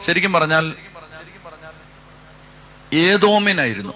ശരിക്കും 0.00 0.32
പറഞ്ഞാൽ 0.32 0.72
ഏതോമിനായിരുന്നു 2.92 3.92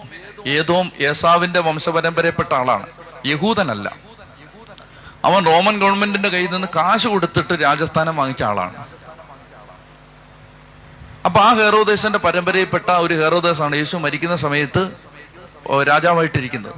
ഏതോം 0.47 0.93
ഏസാവിന്റെ 1.01 1.61
വംശപരമ്പരയപ്പെട്ട 1.61 2.55
ആളാണ്. 2.55 2.87
യഹൂദനല്ല. 3.27 4.10
അവൻ 5.25 5.47
റോമൻ 5.47 5.81
ഗവൺമെന്റിന്റെ 5.81 6.29
കയ്യിൽ 6.29 6.51
നിന്ന് 6.51 6.69
കാശ് 6.77 7.09
കൊടുത്തിട്ട് 7.09 7.63
രാജസ്ഥാനം 7.63 8.17
വാങ്ങിച്ച 8.17 8.43
ആളാണ്. 8.43 8.87
അപ്പൊ 11.25 11.41
ആ 11.41 11.53
ഹേറോദേശന്റെ 11.53 12.19
പരമ്പരയിൽപ്പെട്ട 12.19 12.91
ഒരു 12.91 13.15
ഹേറോദേശാണ് 13.15 13.77
യേശു 13.77 13.97
മരിക്കുന്ന 13.97 14.37
സമയത്ത് 14.37 14.91
രാജാവായിട്ടിരിക്കുന്നത്. 15.89 16.75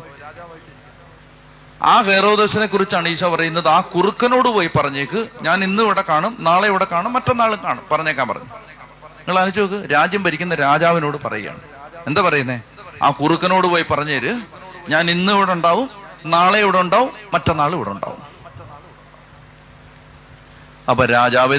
ആ 1.82 2.00
ഹേറോദേശനെ 2.00 2.66
കുറിച്ചാണ് 2.66 3.08
ഈശോ 3.08 3.34
പറയുന്നത്. 3.34 3.68
ആ 3.68 3.80
കുറുക്കനോട് 3.80 4.48
പോയി 4.48 4.70
പറഞ്ഞേക്ക്. 4.76 5.28
ഞാൻ 5.42 5.64
ഇന്ന് 5.64 5.82
ഇവിടെ 5.82 6.04
കാണും 6.08 6.36
നാളെ 6.40 6.68
ഇവിടെ 6.68 6.86
കാണും 6.92 7.12
മറ്റന്നാളും 7.12 7.58
കാണും. 7.64 7.84
പറഞ്ഞേക്കാൻ 7.92 8.28
പറഞ്ഞു. 8.28 8.44
നിങ്ങൾ 8.44 9.38
ആലോചിച്ച് 9.38 9.60
നോക്ക് 9.60 9.92
രാജ്യം 9.92 10.22
ഭരിക്കുന്ന 10.22 10.54
രാജാവിനോട് 10.54 11.16
പറയുകയാണ്. 11.24 11.60
എന്താ 12.06 12.22
പറയുന്നേ? 12.22 12.60
ആ 13.02 13.10
കുറുക്കനോട് 13.10 13.66
പോയി 13.66 13.84
പറഞ്ഞേര്. 13.90 14.40
ഞാൻ 14.88 15.10
ഇന്ന് 15.10 15.32
ഇവിടെ 15.32 15.52
ഉണ്ടാവും 15.52 15.90
നാളെ 16.26 16.58
ഇവിടെ 16.58 16.78
ഉണ്ടാവും 16.78 17.12
മറ്റന്നാൾ 17.34 17.74
ഇവിടെ 17.74 17.90
ഉണ്ടാവും. 17.90 18.31
അപ്പൊ 20.92 21.06
രാജാവ് 21.06 21.54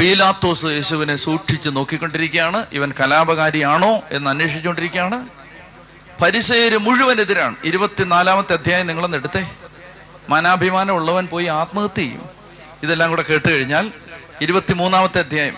പീലാത്തോസ് 0.00 0.64
യേശുവിനെ 0.64 1.16
സൂക്ഷിച്ച് 1.16 1.68
നോക്കിക്കൊണ്ടിരിക്കുകയാണ്. 1.72 2.66
ഇവൻ 2.72 2.92
കലാപകാരിയാണോ 3.00 4.00
എന്ന് 4.10 4.30
അന്വേഷിച്ചുകൊണ്ടിരിക്കുകയാണ്. 4.30 5.28
പരിസയര് 6.22 6.78
മുഴുവൻ 6.78 7.20
എതിരാണ്. 7.20 7.56
ഇരുപത്തിനാലാമത്തെ 7.64 8.52
അധ്യായം 8.52 8.86
നിങ്ങളൊന്ന് 8.86 9.16
എടുത്തേ. 9.16 9.50
മനാഭിമാനം 10.28 10.94
ഉള്ളവൻ 10.94 11.26
പോയി 11.26 11.46
ആത്മഹത്യ 11.46 12.02
ചെയ്യും. 12.02 12.28
ഇതെല്ലാം 12.82 13.10
കൂടെ 13.10 13.24
കേട്ട് 13.30 13.52
കഴിഞ്ഞാൽ 13.52 13.92
ഇരുപത്തിമൂന്നാമത്തെ 14.40 15.18
അധ്യായം. 15.18 15.56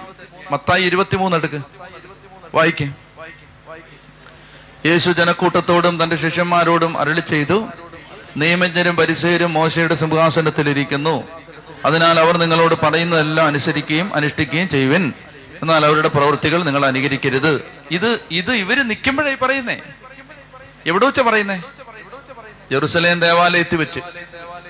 മത്തായി 0.50 0.82
ഇരുപത്തിമൂന്ന് 0.82 1.36
എടുക്ക്. 1.36 1.60
വായിക്കേ. 2.54 2.92
യേശു 4.86 5.10
ജനക്കൂട്ടത്തോടും 5.10 6.04
തന്റെ 6.04 6.16
ശിഷ്യന്മാരോടും 6.16 6.98
അരളി 6.98 7.20
ചെയ്തു. 7.20 7.66
നിയമജ്ഞരും 8.36 8.96
പരിസയരും 8.96 9.52
മോശയുടെ 9.52 9.94
സിംഹാസനത്തിലിരിക്കുന്നു. 9.94 11.41
അതിനാൽ 11.84 12.20
അവർ 12.20 12.36
നിങ്ങളോട് 12.36 12.74
പറയുന്നതെല്ലാം 12.74 13.46
അനുസരിക്കുകയും 13.46 14.14
അനുഷ്ഠിക്കുകയും 14.14 14.68
ചെയ്യുവിൻ. 14.68 15.12
എന്നാൽ 15.62 15.86
അവരുടെ 15.86 16.08
പ്രവൃത്തികൾ 16.08 16.62
നിങ്ങൾ 16.62 16.86
അനുകരിക്കരുത്. 16.86 17.64
ഇത് 17.90 18.20
ഇത് 18.30 18.52
ഇവർ 18.52 18.88
നിൽക്കുമ്പോഴേ 18.88 19.34
പറയുന്നേ. 19.34 19.80
എവിടെ 20.86 21.06
വെച്ചാ 21.06 21.22
പറയുന്നേ? 21.22 21.62
ജെറുസലേം 22.70 23.20
ദേവാലയത്തിൽ 23.20 23.76
വെച്ച്. 23.76 24.00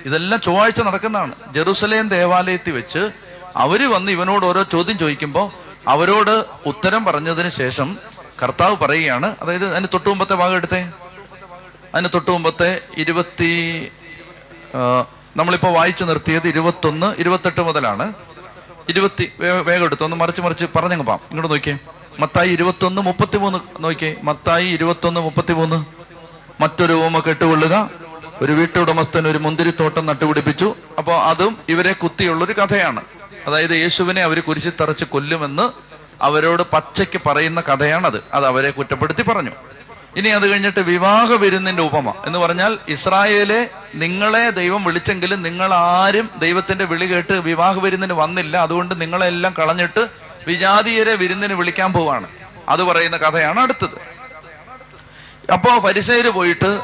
ഇതെല്ലാം 0.05 0.41
ചൊവ്വാഴ്ച 0.41 0.81
നടക്കുന്നതാണ്. 0.81 1.35
ജെറുസലേം 1.53 2.09
ദേവാലയത്തിൽ 2.09 2.73
വെച്ച് 2.73 3.11
അവർ 3.57 3.91
വന്ന് 3.91 4.13
ഇവനോട് 4.13 4.47
ഓരോ 4.47 4.63
ചോദ്യം 4.63 4.99
ചോദിക്കുമ്പോൾ 4.99 5.51
അവരോട് 5.89 6.45
ഉത്തരം 6.67 7.05
പറഞ്ഞതിന് 7.05 7.49
ശേഷം 7.49 7.99
കർത്താവ് 8.43 8.77
പറയുകയാണ്. 8.77 9.37
അതായത് 9.43 9.67
അതിന് 9.67 9.89
തൊട്ടു 9.93 10.09
മുമ്പത്തെ 10.09 10.35
ഭാഗം 10.35 10.57
എടുത്തേ. 10.57 10.91
അതിന് 11.95 12.09
തൊട്ടു 12.15 12.31
മുമ്പത്തെ 12.31 12.81
ഇരുപത്തി 12.97 13.93
ആ, 15.33 15.39
നമ്മളിപ്പോ 15.39 15.73
വായിച്ചു 15.73 16.05
നിർത്തിയത് 16.05 16.49
ഇരുപത്തൊന്ന് 16.49 17.15
ഇരുപത്തെട്ട് 17.19 17.61
മുതലാണ്. 17.61 18.13
ഇരുപത്തി 18.89 19.33
വേഗം 19.41 19.85
എടുത്തു 19.85 20.05
ഒന്ന് 20.05 20.17
മറിച്ച് 20.17 20.43
മറിച്ച് 20.43 20.67
പറഞ്ഞങ്ങ് 20.77 21.07
പാം 21.07 21.19
ഇങ്ങോട്ട് 21.31 21.55
നോക്കിയേ. 21.55 21.79
മത്തായി 22.21 22.49
ഇരുപത്തൊന്ന് 22.49 23.03
മുപ്പത്തിമൂന്ന് 23.03 23.59
നോക്കിയേ. 23.81 24.17
മത്തായി 24.23 24.67
ഇരുപത്തൊന്ന് 24.67 25.21
മുപ്പത്തിമൂന്ന്. 25.21 25.85
മറ്റൊരു 26.63 26.93
ഓമ 26.93 27.19
കെട്ടുകൊള്ളുക. 27.19 27.91
ഒരു 28.43 28.53
വീട്ടുടമസ്ഥൻ 28.53 29.29
ഒരു 29.29 29.39
മുന്തിരിത്തോട്ടം 29.39 30.07
നട്ടുപിടിപ്പിച്ചു. 30.07 30.75
അപ്പോൾ 30.99 31.23
അതും 31.23 31.57
ഇവരെ 31.69 31.93
കുത്തിയുള്ള 31.93 32.45
ഒരു 32.45 32.53
കഥയാണ്. 32.53 33.01
അതായത് 33.47 33.71
യേശുവിനെ 33.71 34.23
അവർ 34.23 34.41
കുരിശിത്തറച്ച് 34.41 35.05
കൊല്ലുമെന്ന് 35.05 35.71
അവരോട് 36.23 36.63
പച്ചയ്ക്ക് 36.73 37.21
പറയുന്ന 37.27 37.61
കഥയാണത്. 37.61 38.25
അത് 38.35 38.47
അവരെ 38.47 38.71
കുറ്റപ്പെടുത്തി 38.71 39.23
പറഞ്ഞു. 39.23 39.51
ഇനി 40.17 40.29
അത് 40.29 40.51
കഴിഞ്ഞിട്ട് 40.51 40.81
വിവാഹ 40.81 41.33
വിരുന്നിന്റെ 41.33 41.83
ഉപമ 41.83 42.15
എന്ന് 42.27 42.39
പറഞ്ഞാൽ 42.39 42.79
ഇസ്രായേലെ 42.89 43.71
നിങ്ങളെ 43.95 44.51
ദൈവം 44.51 44.85
വിളിച്ചെങ്കിലും 44.85 45.43
നിങ്ങൾ 45.43 45.75
ആരും 45.75 46.31
ദൈവത്തിന്റെ 46.39 46.85
വിളി 46.85 47.07
കേട്ട് 47.07 47.33
വിവാഹ 47.33 47.79
വിരുന്നിന് 47.79 48.13
വന്നില്ല. 48.13 48.57
അതുകൊണ്ട് 48.57 49.01
നിങ്ങളെല്ലാം 49.01 49.55
കളഞ്ഞിട്ട് 49.59 50.09
വിജാതീയരെ 50.49 51.15
വിരുന്നിന് 51.15 51.53
വിളിക്കാൻ 51.53 51.93
പോവാണ്. 51.93 52.27
അത് 52.69 52.83
പറയുന്ന 52.83 53.17
കഥയാണ് 53.17 53.61
അടുത്തത്. 53.61 54.13
അപ്പോ 55.53 55.79
പരിസേര് 55.79 56.29
പോയിട്ട് 56.29 56.81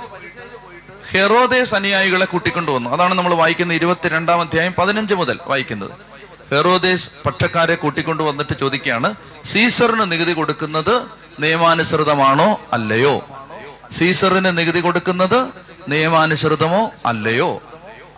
ഹെറോദേസ് 1.11 1.75
അനുയായികളെ 1.75 2.25
കൂട്ടിക്കൊണ്ടുവന്നു 2.25 2.91
അതാണ് 2.91 3.15
നമ്മൾ 3.15 3.35
വായിക്കുന്ന 3.35 3.75
ഇരുപത്തിരണ്ടാം 3.75 4.41
അധ്യായം 4.41 4.75
പതിനഞ്ച് 4.79 5.15
മുതൽ 5.15 5.39
വായിക്കുന്നത്. 5.47 5.91
ഹെറോദേസ് 6.55 7.11
പക്ഷക്കാരെ 7.27 7.75
കൂട്ടിക്കൊണ്ടു 7.75 8.23
വന്നിട്ട് 8.23 8.59
ചോദിക്കുകയാണ് 8.59 9.15
സീസറിന് 9.45 10.13
നികുതി 10.13 10.33
കൊടുക്കുന്നത് 10.33 11.18
നിയമാനുസൃതമാണോ 11.39 12.61
അല്ലയോ? 12.73 13.15
സീസറിന് 13.93 14.59
നികുതി 14.59 14.81
കൊടുക്കുന്നത് 14.81 15.49
നിയമാനുസൃതമോ 15.89 16.91
അല്ലയോ? 17.07 17.63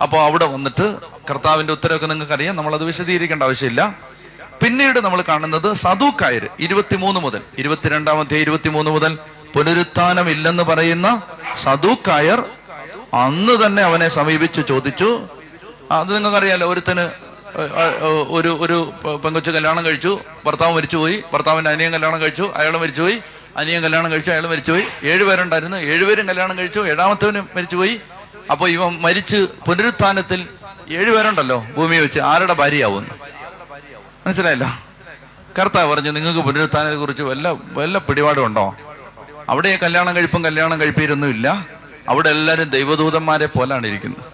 അപ്പോൾ 0.01 0.23
അവിടെ 0.23 0.45
വന്നിട്ട് 0.45 0.97
കർത്താവിന്റെ 1.29 1.73
ഉത്തരവൊക്കെ 1.73 2.05
നിങ്ങൾക്ക് 2.05 2.33
അറിയാം 2.33 2.55
നമ്മൾ 2.55 2.73
അത് 2.75 2.83
വിശദീകരിക്കേണ്ട 2.83 3.43
ആവശ്യമില്ല. 3.43 3.95
പിന്നീട് 4.61 4.99
നമ്മൾ 4.99 5.23
കാണുന്നത് 5.27 5.73
സദൂക്കായർ 5.73 6.49
ഇരുപത്തിമൂന്ന് 6.59 7.19
മുതൽ 7.19 7.41
ഇരുപത്തിരണ്ടാമത്തെ 7.57 8.37
ഇരുപത്തിമൂന്ന് 8.37 8.91
മുതൽ 8.91 9.17
പുനരുത്ഥാനം 9.53 10.29
ഇല്ലെന്ന് 10.29 10.63
പറയുന്ന 10.63 11.21
സദൂക്കായർ 11.57 12.45
അന്ന് 13.13 13.65
തന്നെ 13.65 13.83
അവനെ 13.83 14.07
സമീപിച്ചു 14.07 14.61
ചോദിച്ചു. 14.61 15.09
അത് 15.91 16.15
നിങ്ങൾക്കറിയാലോ 16.15 16.67
ഒരുത്തന് 16.69 17.30
ഒരു 18.29 18.57
ഒരു 18.61 18.93
പെങ്കൊച്ച് 19.15 19.51
കല്യാണം 19.51 19.85
കഴിച്ചു 19.85 20.19
ഭർത്താവ് 20.45 20.75
മരിച്ചുപോയി 20.75 21.23
ഭർത്താവിന്റെ 21.33 21.71
അനിയൻ 21.71 21.91
കല്യാണം 21.91 22.21
കഴിച്ചു 22.21 22.51
അയാൾ 22.55 22.77
മരിച്ചുപോയി 22.77 23.21
അനിയൻ 23.57 23.81
കല്യാണം 23.83 24.11
കഴിച്ചു 24.11 24.31
അയാൾ 24.31 24.47
മരിച്ചുപോയി 24.47 24.85
ഏഴുപേരുണ്ടായിരുന്നു 25.03 25.77
ഏഴുപേരും 25.77 26.27
കല്യാണം 26.27 26.57
കഴിച്ചു 26.57 26.79
ഏഴാമത്തവനും 26.79 27.49
മരിച്ചുപോയി. 27.55 28.01
അപ്പോൾ 28.51 28.69
ഇവ 28.69 28.89
മരിച്ച് 28.89 29.47
പുനരുത്ഥാനത്തിൽ 29.67 30.47
ഏഴുപേരുണ്ടല്ലോ 30.89 31.65
ഭൂമി 31.77 31.97
വെച്ച് 31.97 32.19
ആരുടെ 32.19 32.53
ഭാര്യയാവും? 32.53 33.03
മനസ്സിലായല്ലോ? 34.25 34.69
കർത്താവ് 35.59 35.93
പറഞ്ഞു 35.93 36.11
നിങ്ങൾക്ക് 36.11 36.39
പുനരുത്ഥാനത്തെ 36.39 36.95
കുറിച്ച് 36.95 37.23
വല്ല 37.23 37.49
വല്ല 37.49 37.97
പിടിപാടും 37.97 38.45
ഉണ്ടോ? 38.45 38.75
അവിടെ 39.49 39.79
കല്യാണം 39.83 40.15
കഴിപ്പും 40.15 40.43
കല്യാണം 40.45 40.79
കഴിപ്പീരൊന്നും 40.81 41.29
ഇല്ല 41.29 41.67
അവിടെ 42.09 42.29
എല്ലാവരും 42.29 42.69
ദൈവദൂതന്മാരെ 42.69 43.45
പോലാണ് 43.45 43.87
ഇരിക്കുന്നത്. 43.87 44.25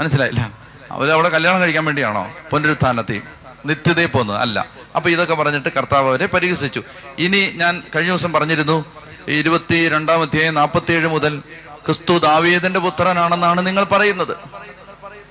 മനസ്സിലായില്ല? 0.00 0.63
അവർ 0.94 1.10
അവിടെ 1.10 1.28
കല്യാണം 1.28 1.60
കഴിക്കാൻ 1.60 1.84
വേണ്ടിയാണോ? 1.84 2.32
പുനരുത്ഥാനത്തെയും 2.50 3.22
നിത്യതയെ 3.66 4.06
പോകുന്നത്. 4.06 4.36
അല്ല. 4.36 4.66
അപ്പൊ 4.96 5.10
ഇതൊക്കെ 5.10 5.34
പറഞ്ഞിട്ട് 5.34 5.68
കർത്താവ് 5.68 6.08
അവരെ 6.08 6.26
പരിഹസിച്ചു. 6.26 6.82
ഇനി 7.18 7.52
ഞാൻ 7.54 7.82
കഴിഞ്ഞ 7.94 8.08
ദിവസം 8.08 8.32
പറഞ്ഞിരുന്നു 8.32 8.84
ഇരുപത്തി 9.28 9.88
രണ്ടാമത്തെ 9.88 10.50
നാൽപ്പത്തി 10.50 10.92
ഏഴ് 10.92 11.06
മുതൽ 11.06 11.42
ക്രിസ്തു 11.84 12.18
ദാവീദിന്റെ 12.18 12.80
പുത്രനാണെന്നാണ് 12.80 13.66
നിങ്ങൾ 13.66 13.84
പറയുന്നത്. 13.84 14.36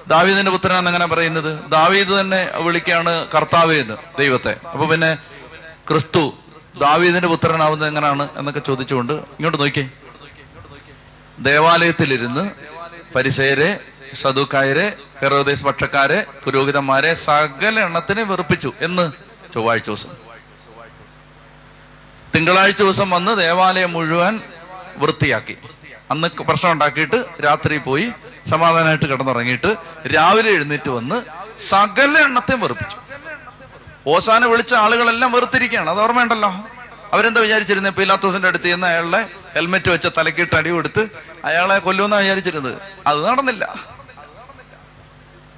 ദാവീദിന്റെ 0.08 0.52
പുത്രനാണ് 0.52 0.90
എങ്ങനെ 0.90 1.06
പറയുന്നത്? 1.06 1.70
ദാവീദ് 1.70 2.20
തന്നെ 2.20 2.52
വിളിക്കാണ് 2.56 3.28
കർത്താവ് 3.36 3.74
എന്ന് 3.74 3.94
ദൈവത്തെ. 4.20 4.56
അപ്പൊ 4.72 4.86
പിന്നെ 4.86 5.18
ക്രിസ്തു 5.90 6.34
ദാവീദിന്റെ 6.80 7.28
പുത്രനാവുന്നത് 7.28 7.90
എങ്ങനെയാണ് 7.90 8.30
എന്നൊക്കെ 8.38 8.60
ചോദിച്ചുകൊണ്ട് 8.60 9.14
ഇങ്ങോട്ട് 9.14 9.60
നോക്കിയേ. 9.60 9.90
ദേവാലയത്തിലിരുന്ന് 11.40 12.52
പരിസയരെ 13.16 13.80
സദുക്കായരെ 14.14 14.98
ഹെറോദേസ് 15.22 15.64
പക്ഷക്കാരെ 15.64 16.26
പുരോഹിതന്മാരെ 16.44 17.14
സകല 17.14 17.80
എണ്ണത്തിനെ 17.80 18.24
വെറുപ്പിച്ചു 18.24 18.72
എന്ന് 18.82 19.12
ചൊവ്വാഴ്ച 19.54 19.86
ദിവസം. 19.86 20.10
തിങ്കളാഴ്ച 22.36 22.82
ദിവസം 22.82 23.10
വന്ന് 23.10 23.38
ദേവാലയം 23.38 23.94
മുഴുവൻ 23.94 24.40
വൃത്തിയാക്കി. 24.98 25.58
അന്ന് 26.12 26.28
പ്രശ്നം 26.28 26.72
ഉണ്ടാക്കിയിട്ട് 26.72 27.26
രാത്രി 27.46 27.78
പോയി 27.78 28.12
സമാധാനമായിട്ട് 28.50 29.06
കിടന്നുറങ്ങിയിട്ട് 29.06 29.76
രാവിലെ 30.08 30.50
എഴുന്നേറ്റ് 30.50 30.90
വന്ന് 30.90 31.24
സകല 31.60 32.18
എണ്ണത്തെയും 32.18 32.62
വെറുപ്പിച്ചു. 32.62 32.98
ഓസാന 34.08 34.46
വിളിച്ച 34.46 34.74
ആളുകളെല്ലാം 34.74 35.32
വെറുത്തിരിക്കുകയാണ്. 35.32 35.90
അത് 35.90 36.00
ഓർമ്മയുണ്ടല്ലോ? 36.00 36.52
അവരെന്താ 37.14 37.42
വിചാരിച്ചിരുന്നത് 37.42 37.94
പിലാത്തോസിന്റെ 37.94 38.48
അടുത്ത് 38.48 38.64
ചെന്ന് 38.64 38.88
അയാളുടെ 38.88 39.30
ഹെൽമെറ്റ് 39.56 39.90
വെച്ച 39.90 40.08
തലക്കിട്ട് 40.18 40.56
അടി 40.56 40.70
കൊടുത്ത് 40.70 41.10
അയാളെ 41.46 41.78
കൊല്ലുമെന്നാണ് 41.78 42.24
വിചാരിച്ചിരുന്നത്. 42.24 42.78
അത് 43.08 43.28
നടന്നില്ല. 43.28 43.93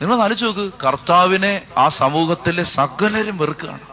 നിങ്ങൾ 0.01 0.21
ആലോചിച്ച് 0.21 0.45
നോക്ക് 0.45 0.65
കർത്താവിനെ 0.83 1.51
ആ 1.77 1.87
സമൂഹത്തിലെ 1.87 2.63
സകലരും 2.63 3.37
വെറുക്കുകയാണ്. 3.37 3.85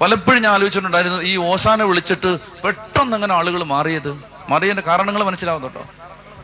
പലപ്പോഴും 0.00 0.42
ഞാൻ 0.42 0.52
ആലോചിച്ചിട്ടുണ്ടായിരുന്നു 0.52 1.18
ഈ 1.30 1.36
ഓസാന 1.36 1.82
വിളിച്ചിട്ട് 1.82 2.30
പെട്ടെന്ന് 2.64 3.14
അങ്ങനെ 3.16 3.34
ആളുകൾ 3.34 3.62
മാറിയത്? 3.64 4.12
മാറിയതിന്റെ 4.50 4.82
കാരണങ്ങൾ 4.86 5.22
മനസ്സിലാവുന്നുണ്ടോ 5.24 5.82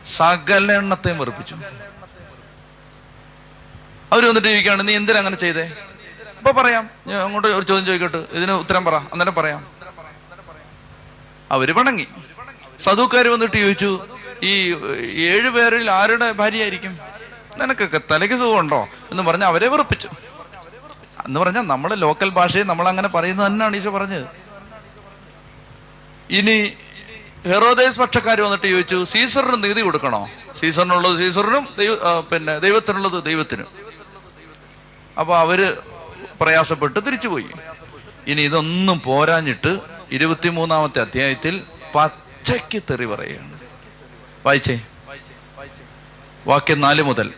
സകല 0.05 0.71
എണ്ണത്തെയും 0.71 1.17
വെറുപ്പിച്ചു. 1.19 1.55
അവർ 4.11 4.23
വന്നിട്ട് 4.27 4.47
ചോദിക്കുകയാണ് 4.47 4.87
നീ 4.87 4.93
എന്തിനാ 4.95 5.19
അങ്ങനെ 5.19 5.37
ചെയ്തേ? 5.45 5.65
അപ്പൊ 6.37 6.51
പറയാം 6.61 6.89
ഞാൻ 7.07 7.19
അങ്ങോട്ട് 7.21 7.47
ഒരു 7.47 7.65
ചോദ്യം 7.69 7.85
ചോദിക്കട്ടെ 7.85 8.21
ഇതിന് 8.37 8.51
ഉത്തരം 8.51 8.85
പറ 8.85 8.95
അന്നേരം 9.13 9.35
പറയാം. 9.39 9.61
അവർ 11.51 11.67
പണങ്ങി 11.79 12.07
സദൂക്കാർ 12.85 13.27
വന്നിട്ട് 13.27 13.57
ചോദിച്ചു 13.57 13.91
ഈ 14.43 14.75
ഏഴു 15.21 15.49
പേരിൽ 15.49 15.91
ആരുടെ 15.91 16.31
ഭാര്യയായിരിക്കും? 16.31 16.99
നിനക്കൊക്കെ 17.57 18.01
തലയ്ക്ക് 18.11 18.35
സുഖമുണ്ടോ? 18.35 18.87
എന്ന് 19.11 19.23
പറഞ്ഞ് 19.23 19.43
അവരെ 19.43 19.67
വെറുപ്പിച്ചു. 19.67 20.07
എന്ന് 21.25 21.39
പറഞ്ഞാൽ 21.39 21.61
നമ്മുടെ 21.61 21.95
ലോക്കൽ 21.95 22.29
ഭാഷയെ 22.29 22.63
നമ്മൾ 22.63 22.87
അങ്ങനെ 22.87 23.07
പറയുന്നത് 23.07 23.47
തന്നെയാണ് 23.47 23.75
ഈശോ 23.75 23.89
പറഞ്ഞത്. 23.89 24.25
ഇനി 26.29 26.73
ഹെറോദേസ് 27.45 27.99
പക്ഷക്കാർ 27.99 28.41
വന്നിട്ട് 28.41 28.67
ചോദിച്ചു 28.67 29.03
സീസറിന് 29.03 29.63
നീതി 29.63 29.81
കൊടുക്കണോ? 29.81 30.29
സീസറിനുള്ളത് 30.55 31.17
സീസറിനും 31.17 31.67
ദൈവ 31.77 32.21
പിന്നെ 32.21 32.59
ദൈവത്തിനുള്ളത് 32.59 33.23
ദൈവത്തിനും. 33.23 33.67
അപ്പൊ 35.19 35.37
അവർ 35.37 35.77
പ്രയാസപ്പെട്ട് 36.41 36.99
തിരിച്ചുപോയി. 37.07 37.49
ഇനി 38.27 38.41
ഇതൊന്നും 38.41 39.01
പോരാഞ്ഞിട്ട് 39.01 39.79
ഇരുപത്തിമൂന്നാമത്തെ 40.11 41.01
അധ്യായത്തിൽ 41.01 41.63
പച്ചയ്ക്ക് 41.95 42.83
തെറി 42.91 43.05
പറയുകയാണ്. 43.05 43.56
വായിച്ചേ. 44.47 44.81
വാക്യം 46.47 46.81
നാല് 46.81 47.01
മുതൽ. 47.01 47.29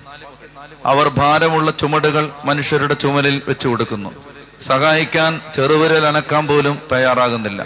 അവർ 0.85 1.09
ഭാരമുള്ള 1.09 1.71
ചുമടുകൾ 1.71 2.29
മനുഷ്യരുടെ 2.45 2.93
ചുമലിൽ 2.93 3.41
വെച്ചു 3.47 3.67
കൊടുക്കുന്നു. 3.67 4.09
സഹായിക്കാൻ 4.61 5.41
ചെറുവിരൽ 5.55 6.05
അനക്കാൻ 6.05 6.47
പോലും 6.47 6.79
തയ്യാറാകുന്നില്ല. 6.91 7.65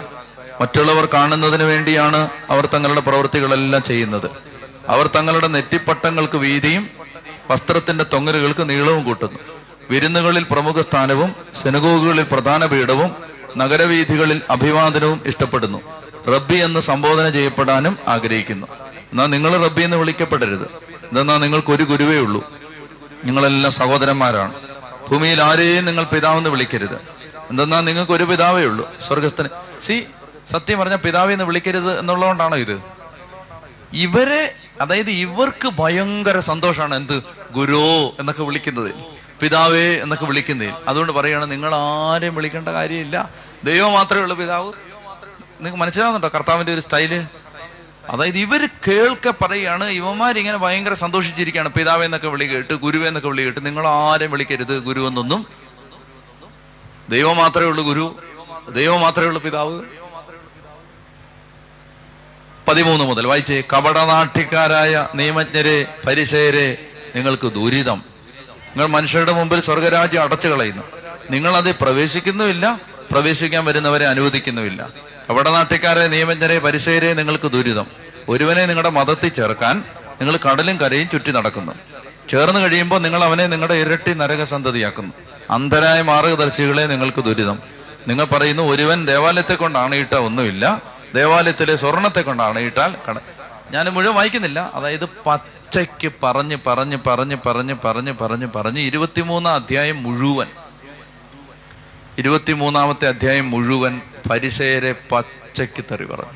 മറ്റുള്ളവർ 0.60 1.08
കാണുന്നതിന് 1.14 1.62
വേണ്ടിയാണ് 1.62 2.28
അവർ 2.50 2.66
തങ്ങളുടെ 2.66 3.00
പ്രവൃത്തികളെല്ലാം 3.00 3.82
ചെയ്യുന്നത്. 3.82 4.30
അവർ 4.88 5.06
തങ്ങളുടെ 5.06 5.48
നെറ്റിപ്പട്ടങ്ങൾക്ക് 5.48 6.38
വീതിയും 6.38 6.90
വസ്ത്രത്തിന്റെ 7.50 8.04
തൊങ്ങലുകൾക്ക് 8.04 8.68
നീളവും 8.70 9.04
കൂട്ടുന്നു. 9.04 9.38
വിരുന്നുകളിൽ 9.90 10.46
പ്രമുഖ 10.50 10.80
സ്ഥാനവും 10.80 11.34
സെനഗോഗുകളിൽ 11.54 12.26
പ്രധാന 12.32 12.66
പീഠവും 12.66 13.14
നഗരവീഥികളിൽ 13.56 14.42
അഭിവാദനവും 14.50 15.22
ഇഷ്ടപ്പെടുന്നു. 15.26 15.78
റബ്ബി 16.28 16.54
എന്ന് 16.54 16.80
സംബോധന 16.80 17.28
ചെയ്യപ്പെടാനും 17.28 17.98
ആഗ്രഹിക്കുന്നു. 18.08 18.66
എന്നാൽ 19.14 19.26
നിങ്ങൾ 19.26 19.64
റബ്ബി 19.64 19.82
എന്ന് 19.82 19.96
വിളിക്കപ്പെടരുത്. 19.96 20.64
എന്തെന്നാൽ 21.04 21.38
നിങ്ങൾക്ക് 21.38 21.70
ഒരു 21.70 21.82
ഗുരുവേ 21.82 22.16
ഉള്ളൂ. 22.16 22.52
നിങ്ങളെല്ലാം 23.24 23.72
സഹോദരന്മാരാണ്. 23.72 24.54
ഭൂമിയിൽ 25.10 25.42
ആരെയും 25.42 25.84
നിങ്ങൾ 25.84 26.04
പിതാവെന്ന് 26.04 26.50
വിളിക്കരുത്. 26.50 26.94
എന്തെന്നാൽ 27.50 27.80
നിങ്ങൾക്ക് 27.84 28.12
ഒരു 28.12 28.24
പിതാവേ 28.24 28.64
ഉള്ളൂ. 28.64 28.92
സ്വർഗസ്ഥന് 29.06 29.48
സി 29.82 30.06
സത്യം 30.50 30.78
പറഞ്ഞ 30.78 30.94
പിതാവെ 30.94 31.32
എന്ന് 31.32 31.44
വിളിക്കരുത് 31.44 31.98
എന്നുള്ളതുകൊണ്ടാണോ 31.98 32.56
ഇത്? 32.56 32.82
ഇവരെ 33.92 34.54
അതായത് 34.80 35.10
ഇവർക്ക് 35.10 35.70
ഭയങ്കര 35.78 36.38
സന്തോഷമാണ് 36.38 36.94
എന്ത്? 36.94 37.22
ഗുരു 37.50 38.10
എന്നൊക്കെ 38.18 38.42
വിളിക്കുന്നത് 38.42 38.94
പിതാവേ 39.40 39.96
എന്നൊക്കെ 39.96 40.24
വിളിക്കുന്നതിൽ. 40.24 40.72
അതുകൊണ്ട് 40.88 41.12
പറയുകയാണ് 41.12 41.50
നിങ്ങൾ 41.50 41.74
ആരെയും 41.74 42.34
വിളിക്കേണ്ട 42.34 42.68
കാര്യമില്ല. 42.68 43.30
ദൈവം 43.64 43.92
മാത്രമേ 43.92 44.22
ഉള്ളൂ 44.22 44.36
പിതാവ്. 44.36 44.66
നിങ്ങൾക്ക് 44.66 45.78
മനസ്സിലാവുന്നുണ്ടോ 45.78 46.30
കർത്താവിന്റെ 46.34 46.72
ഒരു 46.72 46.80
സ്റ്റൈൽ? 46.80 47.26
അതായത് 48.10 48.38
ഇവർ 48.38 48.68
കേൾക്കെ 48.88 49.30
പറയാണ് 49.30 49.84
ഇവന്മാരിങ്ങനെ 49.84 50.56
ഭയങ്കര 50.56 50.94
സന്തോഷിച്ചിരിക്കുകയാണ് 50.94 51.68
പിതാവെന്നൊക്കെ 51.68 52.28
വിളി 52.28 52.44
കേട്ട് 52.44 52.74
ഗുരുവെന്നൊക്കെ 52.74 53.28
വിളി 53.28 53.42
കേട്ട് 53.42 53.66
നിങ്ങൾ 53.66 53.86
ആരെയും 53.86 54.30
വിളിക്കരുത് 54.30 54.78
ഗുരു 54.78 55.08
എന്നൊന്നും? 55.08 55.46
ദൈവം 57.08 57.36
മാത്രമേ 57.36 57.66
ഉള്ളൂ 57.66 57.84
ഗുരു. 57.84 58.18
ദൈവം 58.68 59.00
മാത്രമേ 59.00 59.26
ഉള്ളൂ 59.26 59.42
പിതാവ്. 59.42 59.82
പതിമൂന്ന് 62.68 63.04
മുതൽ 63.04 63.26
വായിച്ചേ 63.26 63.62
കപടനാട്ടിക്കാരായ 63.72 65.08
നിയമജ്ഞരെ 65.14 65.86
പരിശയരെ 66.06 66.86
നിങ്ങൾക്ക് 67.16 67.52
ദുരിതം. 67.52 68.04
നിങ്ങൾ 68.68 68.86
മനുഷ്യരുടെ 68.86 69.32
മുമ്പിൽ 69.32 69.60
സ്വർഗരാജ്യം 69.60 70.22
അടച്ചു 70.22 70.48
കളയുന്നു 70.48 70.82
നിങ്ങൾ 71.30 71.56
അതിൽ 71.56 71.74
പ്രവേശിക്കുന്നുമില്ല 71.80 72.80
പ്രവേശിക്കാൻ 73.10 73.64
വരുന്നവരെ 73.64 74.06
അനുവദിക്കുന്നുമില്ല. 74.06 74.88
കപടനാട്ടിക്കാരെ 75.30 76.06
നിയമജ്ഞരെ 76.06 76.58
പരിശേരെ 76.58 77.12
നിങ്ങൾക്ക് 77.12 77.50
ദുരിതം. 77.50 77.86
ഒരുവനെ 78.28 78.66
നിങ്ങളുടെ 78.66 78.90
മതത്തിൽ 78.90 79.28
ചേർക്കാൻ 79.28 79.84
നിങ്ങൾ 80.20 80.36
കടലും 80.36 80.76
കരയും 80.76 81.08
ചുറ്റി 81.08 81.30
നടക്കുന്നു. 81.30 81.72
ചേർന്ന് 82.28 82.60
കഴിയുമ്പോൾ 82.60 83.00
നിങ്ങൾ 83.00 83.24
അവനെ 83.24 83.46
നിങ്ങളുടെ 83.46 83.74
ഇരട്ടി 83.74 84.14
നരകസന്തതിയാക്കുന്നു. 84.14 85.12
അന്ധരായ 85.50 86.02
മാർഗദർശികളെ 86.02 86.86
നിങ്ങൾക്ക് 86.86 87.24
ദുരിതം. 87.24 87.58
നിങ്ങൾ 88.08 88.24
പറയുന്നു 88.24 88.62
ഒരുവൻ 88.62 89.06
ദേവാലയത്തെ 89.06 89.54
കൊണ്ട് 89.54 89.78
അണയിട്ട 89.78 90.14
ഒന്നുമില്ല. 90.14 90.82
ദേവാലയത്തിലെ 91.14 91.76
സ്വർണത്തെ 91.76 92.20
കൊണ്ട് 92.20 92.42
അണയിട്ടാൽ 92.42 92.94
കട 93.08 93.18
ഞാൻ 93.70 93.88
മുഴുവൻ 93.88 94.14
വായിക്കുന്നില്ല. 94.14 94.70
അതായത് 94.74 95.04
പച്ചയ്ക്ക് 95.04 96.12
പറഞ്ഞ് 96.22 96.56
പറഞ്ഞ് 96.66 96.98
പറഞ്ഞ് 97.06 97.36
പറഞ്ഞ് 97.46 97.74
പറഞ്ഞ് 97.84 98.12
പറഞ്ഞ് 98.20 98.46
പറഞ്ഞ് 98.56 98.80
ഇരുപത്തിമൂന്നാം 98.80 99.54
അധ്യായം 99.54 100.02
മുഴുവൻ. 100.02 100.46
ഇരുപത്തിമൂന്നാമത്തെ 102.18 103.08
അധ്യായം 103.08 103.50
മുഴുവൻ 103.50 104.00
പരിസയരെ 104.30 104.94
പച്ചയ്ക്ക് 105.12 105.84
തെറി 105.90 106.04
പറഞ്ഞു. 106.04 106.32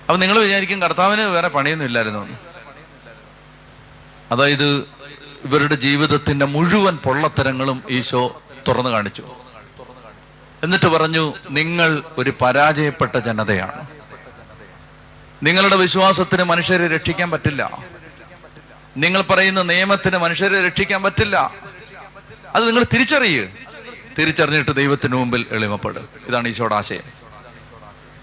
അപ്പൊ 0.00 0.16
നിങ്ങൾ 0.16 0.38
വിചാരിക്കും 0.38 0.82
കർത്താവിന് 0.82 1.20
വേറെ 1.20 1.48
പണിയൊന്നും 1.48 1.86
ഇല്ലായിരുന്നു. 1.86 2.36
അതായത് 4.30 4.88
ഇവരുടെ 5.44 5.74
ജീവിതത്തിന്റെ 5.74 6.46
മുഴുവൻ 6.46 6.96
പൊള്ളത്തരങ്ങളും 6.96 7.82
ഈശോ 7.90 8.42
തുറന്നു 8.68 8.90
കാണിച്ചു. 8.90 9.24
എന്നിട്ട് 10.62 10.86
പറഞ്ഞു 10.86 11.34
നിങ്ങൾ 11.50 12.02
ഒരു 12.18 12.32
പരാജയപ്പെട്ട 12.40 13.16
ജനതയാണ്. 13.16 13.86
നിങ്ങളുടെ 15.42 15.76
വിശ്വാസത്തിന് 15.76 16.42
മനുഷ്യരെ 16.42 16.88
രക്ഷിക്കാൻ 16.88 17.30
പറ്റില്ല. 17.30 17.78
നിങ്ങൾ 18.96 19.22
പറയുന്ന 19.22 19.62
നിയമത്തിന് 19.62 20.18
മനുഷ്യരെ 20.18 20.66
രക്ഷിക്കാൻ 20.66 21.02
പറ്റില്ല. 21.02 21.54
അത് 22.54 22.66
നിങ്ങൾ 22.66 22.84
തിരിച്ചറിയൂ. 22.92 23.48
തിരിച്ചറിഞ്ഞിട്ട് 24.18 24.70
ദൈവത്തിന് 24.70 25.14
മുമ്പിൽ 25.14 25.46
എളിമപ്പെടും. 25.50 26.08
ഇതാണ് 26.26 26.48
ഈശോയുടെ 26.48 26.74
ആശയം. 26.74 27.02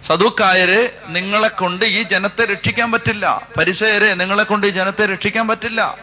സദുക്കായരെ 0.03 0.97
നിങ്ങളെ 1.07 1.47
കൊണ്ട് 1.47 1.85
ഈ 1.85 2.03
ജനത്തെ 2.03 2.45
രക്ഷിക്കാൻ 2.45 2.91
പറ്റില്ല. 2.91 3.47
പരിസയരെ 3.57 4.13
നിങ്ങളെ 4.13 4.43
കൊണ്ട് 4.43 4.67
ഈ 4.67 4.69
ജനത്തെ 4.69 5.05
രക്ഷിക്കാൻ 5.05 5.47
പറ്റില്ല. 5.47 5.97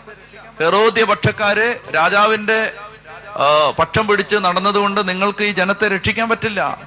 ഹെറോദ്യ 0.60 1.04
പക്ഷക്കാര് 1.04 1.78
രാജാവിന്റെ 1.94 2.72
പക്ഷം 3.78 4.06
പിടിച്ച് 4.06 4.36
നടന്നതുകൊണ്ട് 4.36 5.08
നിങ്ങൾക്ക് 5.08 5.44
ഈ 5.44 5.52
ജനത്തെ 5.52 5.88
രക്ഷിക്കാൻ 5.88 6.28
പറ്റില്ല. 6.28 6.80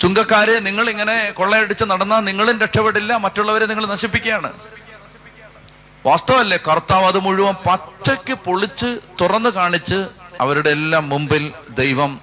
ചുങ്കക്കാരെ 0.00 0.58
നിങ്ങൾ 0.58 0.90
ഇങ്ങനെ 0.90 1.30
കൊള്ളയടിച്ച് 1.30 1.84
നടന്നാൽ 1.84 2.20
നിങ്ങളും 2.20 2.60
രക്ഷപ്പെടില്ല 2.60 3.16
മറ്റുള്ളവരെ 3.16 3.66
നിങ്ങൾ 3.66 3.86
നശിപ്പിക്കുകയാണ്. 3.86 4.52
വാസ്തവല്ലേ 6.06 6.58
കർത്താവ് 6.68 7.06
അത് 7.06 7.18
മുഴുവൻ 7.18 7.54
പച്ചയ്ക്ക് 7.66 8.32
പൊളിച്ച് 8.32 8.98
തുറന്നു 9.20 9.50
കാണിച്ച് 9.50 10.06
അവരുടെ 10.40 10.70
എല്ലാം 10.70 11.08
മുമ്പിൽ 11.08 11.52
ദൈവം 11.78 12.20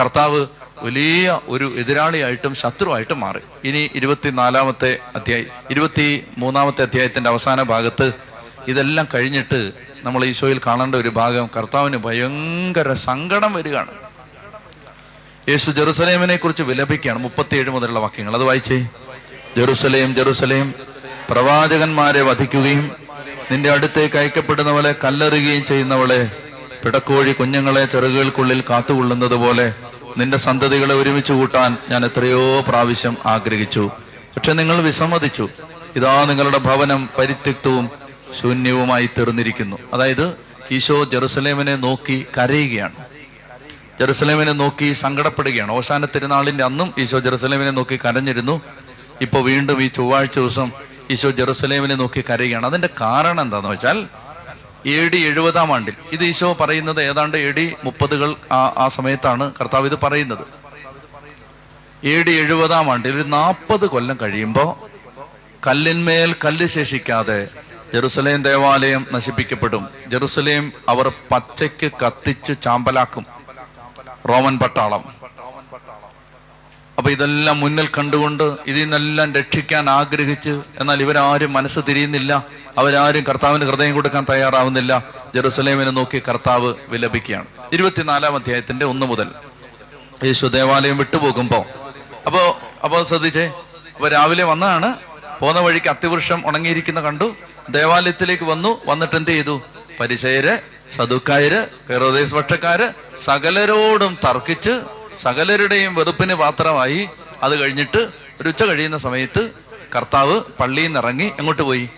കർത്താവ് 0.00 0.46
വലിയ 0.82 1.40
ഒരു 1.48 1.72
എതിരാളിയായിട്ടും 1.76 2.54
ശത്രുവായിട്ടും 2.54 3.20
മാറി. 3.20 3.38
ഇനി 3.64 3.90
ഇരുപത്തിനാലാമത്തെ 3.94 4.98
അധ്യായം 5.16 5.46
ഇരുപത്തി 5.70 6.24
മൂന്നാമത്തെ 6.38 6.82
അധ്യായത്തിന്റെ 6.82 7.30
അവസാന 7.30 7.62
ഭാഗത്ത് 7.62 8.12
ഇതെല്ലാം 8.68 9.08
കഴിഞ്ഞിട്ട് 9.14 9.72
നമ്മൾ 10.04 10.24
ഈശോയിൽ 10.24 10.60
കാണേണ്ട 10.66 10.94
ഒരു 10.94 11.08
ഭാഗം 11.08 11.50
കർത്താവിന് 11.56 11.96
ഭയങ്കര 11.96 12.92
സങ്കടം 12.92 13.52
വരികയാണ്. 13.52 13.90
യേശു 15.48 15.70
ജെറുസലേമിനെ 15.70 16.36
കുറിച്ച് 16.36 16.62
വിലപിക്കുകയാണ് 16.62 17.18
മുപ്പത്തിയേഴ് 17.18 17.70
മുതലുള്ള 17.70 17.98
വാക്യങ്ങൾ. 17.98 18.34
അത് 18.34 18.44
വായിച്ചേ. 18.44 18.86
ജെറുസലേം 19.56 20.14
ജെറുസലേം 20.14 20.74
പ്രവാചകന്മാരെ 21.30 22.22
വധിക്കുകയും 22.22 22.92
നിന്റെ 23.50 23.70
അടുത്തേക്ക് 23.70 24.16
അയക്കപ്പെടുന്നവളെ 24.16 24.94
കല്ലെറുകയും 25.04 25.64
ചെയ്യുന്നവളെ 25.64 26.30
പിടക്കോഴി 26.84 27.32
കുഞ്ഞുങ്ങളെ 27.32 27.84
ചെറുകൾക്കുള്ളിൽ 27.84 28.64
കാത്തുകൊള്ളുന്നത് 28.70 29.34
പോലെ 29.34 29.74
നിന്റെ 30.18 30.38
സന്തതികളെ 30.38 30.94
ഒരുമിച്ച് 30.94 31.32
കൂട്ടാൻ 31.32 31.76
ഞാൻ 31.88 32.04
എത്രയോ 32.04 32.60
പ്രാവശ്യം 32.60 33.16
ആഗ്രഹിച്ചു. 33.26 33.90
പക്ഷെ 34.36 34.52
നിങ്ങൾ 34.52 34.82
വിസമ്മതിച്ചു. 34.82 35.48
ഇതാ 35.96 36.24
നിങ്ങളുടെ 36.24 36.58
ഭവനം 36.58 37.08
പരിത്യക്തവും 37.18 37.90
ശൂന്യവുമായി 38.40 39.10
തീർന്നിരിക്കുന്നു. 39.18 39.78
അതായത് 39.92 40.36
ഈശോ 40.70 41.04
ജെറുസലേമിനെ 41.04 41.76
നോക്കി 41.76 42.26
കരയുകയാണ്. 42.38 42.92
ജെറുസലേമിനെ 44.00 44.52
നോക്കി 44.52 44.92
സങ്കടപ്പെടുകയാണ്. 44.92 45.72
അവസാന 45.72 46.04
തിരുനാളിന്റെ 46.04 46.64
അന്നും 46.64 46.94
ഈശോ 46.98 47.18
ജെറുസലേമിനെ 47.18 47.70
നോക്കി 47.70 47.98
കരഞ്ഞിരുന്നു. 48.04 48.60
ഇപ്പൊ 49.20 49.40
വീണ്ടും 49.40 49.82
ഈ 49.82 49.88
ചൊവ്വാഴ്ച 49.88 50.38
ദിവസം 50.38 50.72
ഈശോ 51.10 51.30
ജെറുസലേമിനെ 51.30 51.94
നോക്കി 51.94 52.24
കരയുകയാണ്. 52.30 52.66
അതിന്റെ 52.66 52.88
കാരണം 53.00 53.40
എന്താണെന്ന് 53.40 53.70
വെച്ചാൽ 53.70 54.06
എ 54.86 55.08
ഡി 55.08 55.16
എഴുപതാം 55.16 55.74
ആണ്ടിൽ. 55.74 55.94
ഇത് 56.12 56.24
ഈശോ 56.24 56.52
പറയുന്നത് 56.60 57.02
ഏതാണ്ട് 57.02 57.36
എ 57.36 57.52
ഡി 57.52 57.74
മുപ്പതുകൾ 57.84 58.36
ആ 58.52 58.88
സമയത്താണ് 58.88 59.52
കർത്താവ് 59.60 59.86
ഇത് 59.86 59.98
പറയുന്നത്. 60.02 60.44
എ 62.06 62.22
ഡി 62.22 62.30
എഴുപതാം 62.30 62.92
ആണ്ടിൽ 62.92 63.14
ഒരു 63.14 63.22
നാൽപ്പത് 63.22 63.86
കൊല്ലം 63.86 64.18
കഴിയുമ്പോൾ 64.22 64.74
കല്ലിന്മേൽ 65.66 66.34
കല്ല് 66.44 66.66
ശേഷിക്കാതെ 66.66 67.48
ജെറുസലേം 67.94 68.42
ദേവാലയം 68.42 69.06
നശിപ്പിക്കപ്പെടും. 69.12 69.88
ജെറുസലേം 70.06 70.72
അവർ 70.88 71.12
പച്ചയ്ക്ക് 71.30 71.90
കത്തിച്ച് 72.06 72.52
ചാമ്പലാക്കും. 72.62 73.26
റോമൻ 74.28 74.58
പട്ടാളം. 74.58 75.21
അപ്പൊ 77.02 77.10
ഇതെല്ലാം 77.10 77.60
മുന്നിൽ 77.60 77.86
കണ്ടുകൊണ്ട് 77.86 78.42
ഇതിൽ 78.66 78.82
നിന്നെല്ലാം 78.82 79.34
രക്ഷിക്കാൻ 79.34 79.90
ആഗ്രഹിച്ച് 79.90 80.60
എന്നാൽ 80.78 81.02
ഇവരാരും 81.02 81.52
മനസ്സ് 81.52 81.80
തിരിയുന്നില്ല. 81.88 82.46
അവരാരും 82.78 83.24
കർത്താവിന് 83.24 83.64
ഹൃദയം 83.64 83.94
കൊടുക്കാൻ 83.94 84.26
തയ്യാറാവുന്നില്ല. 84.30 85.04
ജെറുസലേമിനെ 85.34 85.90
നോക്കി 85.90 86.22
കർത്താവ് 86.28 86.74
വിലപിക്കുകയാണ്. 86.88 87.46
ഇരുപത്തിനാലാം 87.72 88.34
അധ്യായത്തിന്റെ 88.34 88.86
ഒന്ന് 88.86 89.06
മുതൽ. 89.06 89.28
യേശു 90.24 90.46
ദേവാലയം 90.46 90.98
വിട്ടുപോകുമ്പോ. 90.98 91.66
അപ്പോ 92.26 92.60
അപ്പോ 92.84 93.04
ശ്രദ്ധിച്ചേ 93.04 93.52
അപ്പൊ 93.94 94.08
രാവിലെ 94.08 94.44
വന്നതാണ് 94.44 94.96
പോന്ന 95.40 95.60
വഴിക്ക് 95.60 95.88
അത്തിവൃക്ഷം 95.88 96.42
ഉണങ്ങിയിരിക്കുന്ന 96.46 97.00
കണ്ടു. 97.00 97.36
ദേവാലയത്തിലേക്ക് 97.70 98.44
വന്നു. 98.44 98.80
വന്നിട്ട് 98.86 99.16
എന്ത് 99.16 99.30
ചെയ്തു? 99.30 99.62
പരിചയര് 100.00 100.58
സദുക്കായര് 100.96 101.66
ഹെറോദേസ് 101.92 102.34
പക്ഷക്കാര് 102.34 103.16
സകലരോടും 103.16 104.18
തർക്കിച്ച് 104.28 105.01
സകലരുടെയും 105.16 105.94
വെറുപ്പിന് 105.94 106.34
പാത്രമായി 106.34 107.08
അത് 107.42 107.60
കഴിഞ്ഞിട്ട് 107.60 108.00
ഒരു 108.40 108.48
ഉച്ച 108.48 108.62
കഴിയുന്ന 108.62 108.96
സമയത്ത് 108.96 109.42
കർത്താവ് 109.96 110.40
പള്ളിയിൽ 110.60 110.86
നിന്ന് 110.86 110.98
ഇറങ്ങി 110.98 111.32
എങ്ങോട്ട് 111.38 111.62
പോയി? 111.62 111.88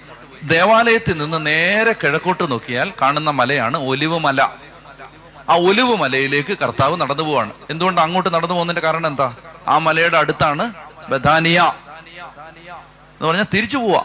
ദേവാലയത്തിൽ 0.43 1.17
നിന്ന് 1.19 1.47
നേരെ 1.47 1.93
കിഴക്കോട്ട് 1.93 2.51
നോക്കിയാൽ 2.51 2.93
കാണുന്ന 3.03 3.31
മലയാണ് 3.31 3.77
ഒലിവ് 3.77 4.19
മല 4.19 4.41
ആ 5.49 5.55
ഒലിവ് 5.55 5.97
മലയിലേക്ക് 5.97 6.59
കർത്താവ് 6.63 7.01
നടന്നു 7.01 7.23
പോവാണ്. 7.23 7.53
എന്തുകൊണ്ട് 7.71 8.01
അങ്ങോട്ട് 8.01 8.35
നടന്നു 8.35 8.55
പോകുന്നതിന്റെ 8.55 8.87
കാരണം 8.87 9.07
എന്താ? 9.07 9.35
ആ 9.69 9.79
മലയുടെ 9.79 10.17
അടുത്താണ് 10.17 10.65
ബദാനിയ 11.11 11.61
എന്ന് 13.15 13.27
പറഞ്ഞാൽ 13.29 13.49
തിരിച്ചു 13.55 13.77
പോവാ. 13.77 14.03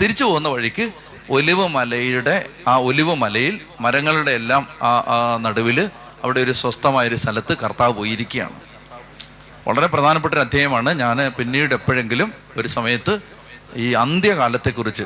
തിരിച്ചു 0.00 0.24
പോകുന്ന 0.24 0.48
വഴിക്ക് 0.48 0.92
ഒലിവ് 1.30 1.68
മലയുടെ 1.68 2.48
ആ 2.68 2.76
ഒലിവ് 2.78 3.14
മലയിൽ 3.14 3.60
മരങ്ങളുടെ 3.80 4.30
എല്ലാം 4.30 4.66
ആ 4.82 5.38
നടുവിൽ 5.40 5.90
അവിടെ 6.26 6.40
ഒരു 6.40 6.52
സ്വസ്ഥമായ 6.52 7.08
ഒരു 7.08 7.14
സ്ഥലത്ത് 7.14 7.56
കർത്താവ് 7.56 7.92
പോയിരിക്കുകയാണ്. 7.92 8.50
വളരെ 9.68 9.86
പ്രധാനപ്പെട്ട 9.86 10.34
ഒരു 10.34 10.40
അധ്യായമാണ്. 10.40 10.98
ഞാൻ 10.98 11.28
പിന്നീട് 11.38 11.74
എപ്പോഴെങ്കിലും 11.74 12.32
ഒരു 12.56 12.68
സമയത്ത് 12.68 13.18
ഈ 13.76 13.92
അന്ത്യകാലത്തെക്കുറിച്ച് 13.92 15.02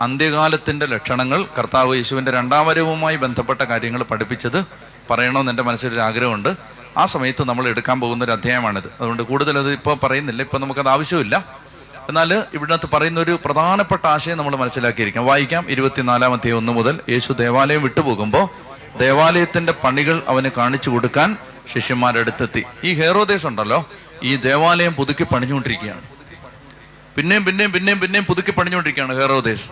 അന്ത്യകാലത്തിന്റെ 0.00 0.86
ലക്ഷണങ്ങൾ 0.86 1.46
കർത്താവ് 1.58 1.96
യേശുവിന്റെ 1.96 2.32
രണ്ടാം 2.32 2.66
വരവുമായി 2.66 3.16
ബന്ധപ്പെട്ട 3.16 3.62
കാര്യങ്ങൾ 3.62 4.02
പഠിപ്പിച്ചത് 4.02 4.64
പറയണമെന്ന് 5.10 5.52
എന്റെ 5.52 5.62
മനസ്സിലൊരു 5.62 6.00
ആഗ്രഹമുണ്ട്. 6.00 6.56
ആ 6.96 7.04
സമയത്ത് 7.04 7.44
നമ്മൾ 7.44 7.68
എടുക്കാൻ 7.68 8.00
പോകുന്ന 8.00 8.24
ഒരു 8.24 8.32
അധ്യായമാണിത്. 8.32 8.86
അതുകൊണ്ട് 8.86 9.22
കൂടുതൽ 9.22 9.58
അത് 9.58 9.72
ഇപ്പോൾ 9.72 9.96
പറയുന്നില്ല. 10.02 10.42
ഇപ്പം 10.42 10.60
നമുക്കത് 10.60 10.88
ആവശ്യമില്ല. 10.88 11.44
എന്നാൽ 12.08 12.44
ഇവിടത്ത് 12.54 12.88
പറയുന്ന 12.92 13.20
ഒരു 13.20 13.38
പ്രധാനപ്പെട്ട 13.44 14.06
ആശയം 14.06 14.38
നമ്മൾ 14.38 14.56
മനസ്സിലാക്കിയിരിക്കാം. 14.56 15.26
വായിക്കാം. 15.26 15.70
ഇരുപത്തിനാലാം 15.70 16.32
അധ്യായം 16.32 16.56
ഒന്ന് 16.56 16.72
മുതൽ 16.72 17.00
യേശു 17.08 17.32
ദേവാലയം 17.32 17.82
വിട്ടുപോകുമ്പോൾ 17.82 18.61
ദേവാലയത്തിന്റെ 18.98 19.72
പണികൾ 19.84 20.22
അവന് 20.28 20.50
കാണിച്ചു 20.58 20.90
കൊടുക്കാൻ 20.90 21.36
ശിഷ്യന്മാരുടെ 21.72 22.20
അടുത്തെത്തി 22.20 22.62
ഈ 22.84 22.92
ഹേറോദേശം 23.00 23.48
ഉണ്ടല്ലോ 23.48 23.78
ഈ 24.22 24.36
ദേവാലയം 24.36 24.92
പുതുക്കി 24.94 25.24
പണിഞ്ഞുകൊണ്ടിരിക്കുകയാണ്. 25.32 26.02
പിന്നെയും 27.16 27.44
പിന്നെയും 27.44 27.72
പിന്നെയും 27.72 28.00
പിന്നെയും 28.00 28.24
പുതുക്കി 28.24 28.52
പണിഞ്ഞുകൊണ്ടിരിക്കുകയാണ് 28.58 29.14
ഹേറോദേശ് 29.20 29.66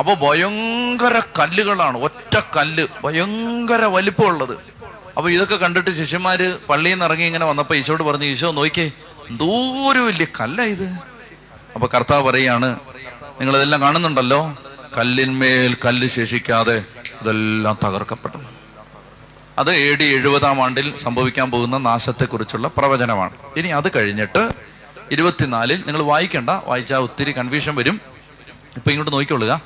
അപ്പോൾ 0.00 0.14
ഭയങ്കര 0.24 1.16
കല്ലുകളാണ് 1.38 1.98
ഒറ്റ 2.06 2.34
കല്ല് 2.56 2.86
ഭയങ്കര 3.04 3.84
വലിപ്പമുള്ളത്. 3.96 4.56
അപ്പോൾ 5.16 5.30
ഇതൊക്കെ 5.30 5.56
കണ്ടിട്ട് 5.56 5.90
ശിഷ്യന്മാര് 5.90 6.46
പള്ളിയിൽ 6.68 6.94
നിന്ന് 6.94 7.04
ഇറങ്ങി 7.04 7.24
ഇങ്ങനെ 7.24 7.46
വന്നപ്പോൾ 7.50 7.74
ഈശോട് 7.74 8.02
പറഞ്ഞു 8.02 8.24
ഈശോ 8.24 8.50
നോക്കിയേ 8.50 8.86
എന്തോരം 9.30 10.06
വലിയ 10.06 10.26
കല്ല 10.40 10.62
ഇത്. 10.62 10.88
അപ്പോൾ 11.74 11.88
കർത്താവ് 11.94 12.22
പറയാണ് 12.28 12.68
നിങ്ങൾ 13.40 13.56
ഇതെല്ലാം 13.56 13.80
കാണുന്നുണ്ടല്ലോ 13.80 14.40
കല്ലിന്മേൽ 14.98 15.76
കല്ല് 15.84 16.06
ശേഷിക്കാതെ 16.08 16.76
ഇതെല്ലാം 17.22 17.78
തകർക്കപ്പെട്ടു 17.84 18.38
അത് 19.58 19.70
എ 19.70 19.94
ഡി 19.94 20.04
എഴുപതാം 20.04 20.64
ആണ്ടിൽ 20.64 20.96
സംഭവിക്കാൻ 20.96 21.50
പോകുന്ന 21.50 21.78
നാശത്തെക്കുറിച്ചുള്ള 21.78 22.70
പ്രവചനമാണ്. 22.76 23.34
ഇനി 23.56 23.68
അത് 23.68 23.88
കഴിഞ്ഞിട്ട് 23.96 24.42
ഇരുപത്തിനാലിൽ 25.12 25.82
നിങ്ങൾ 25.86 26.02
വായിക്കണ്ട 26.02 26.50
വായിച്ചാൽ 26.66 26.98
ഒത്തിരി 26.98 27.32
കൺഫ്യൂഷൻ 27.32 27.74
വരും. 27.74 28.00
ഇപ്പൊ 28.76 28.90
ഇങ്ങോട്ട് 28.90 29.12
നോക്കിക്കൊള്ളുക. 29.12 29.60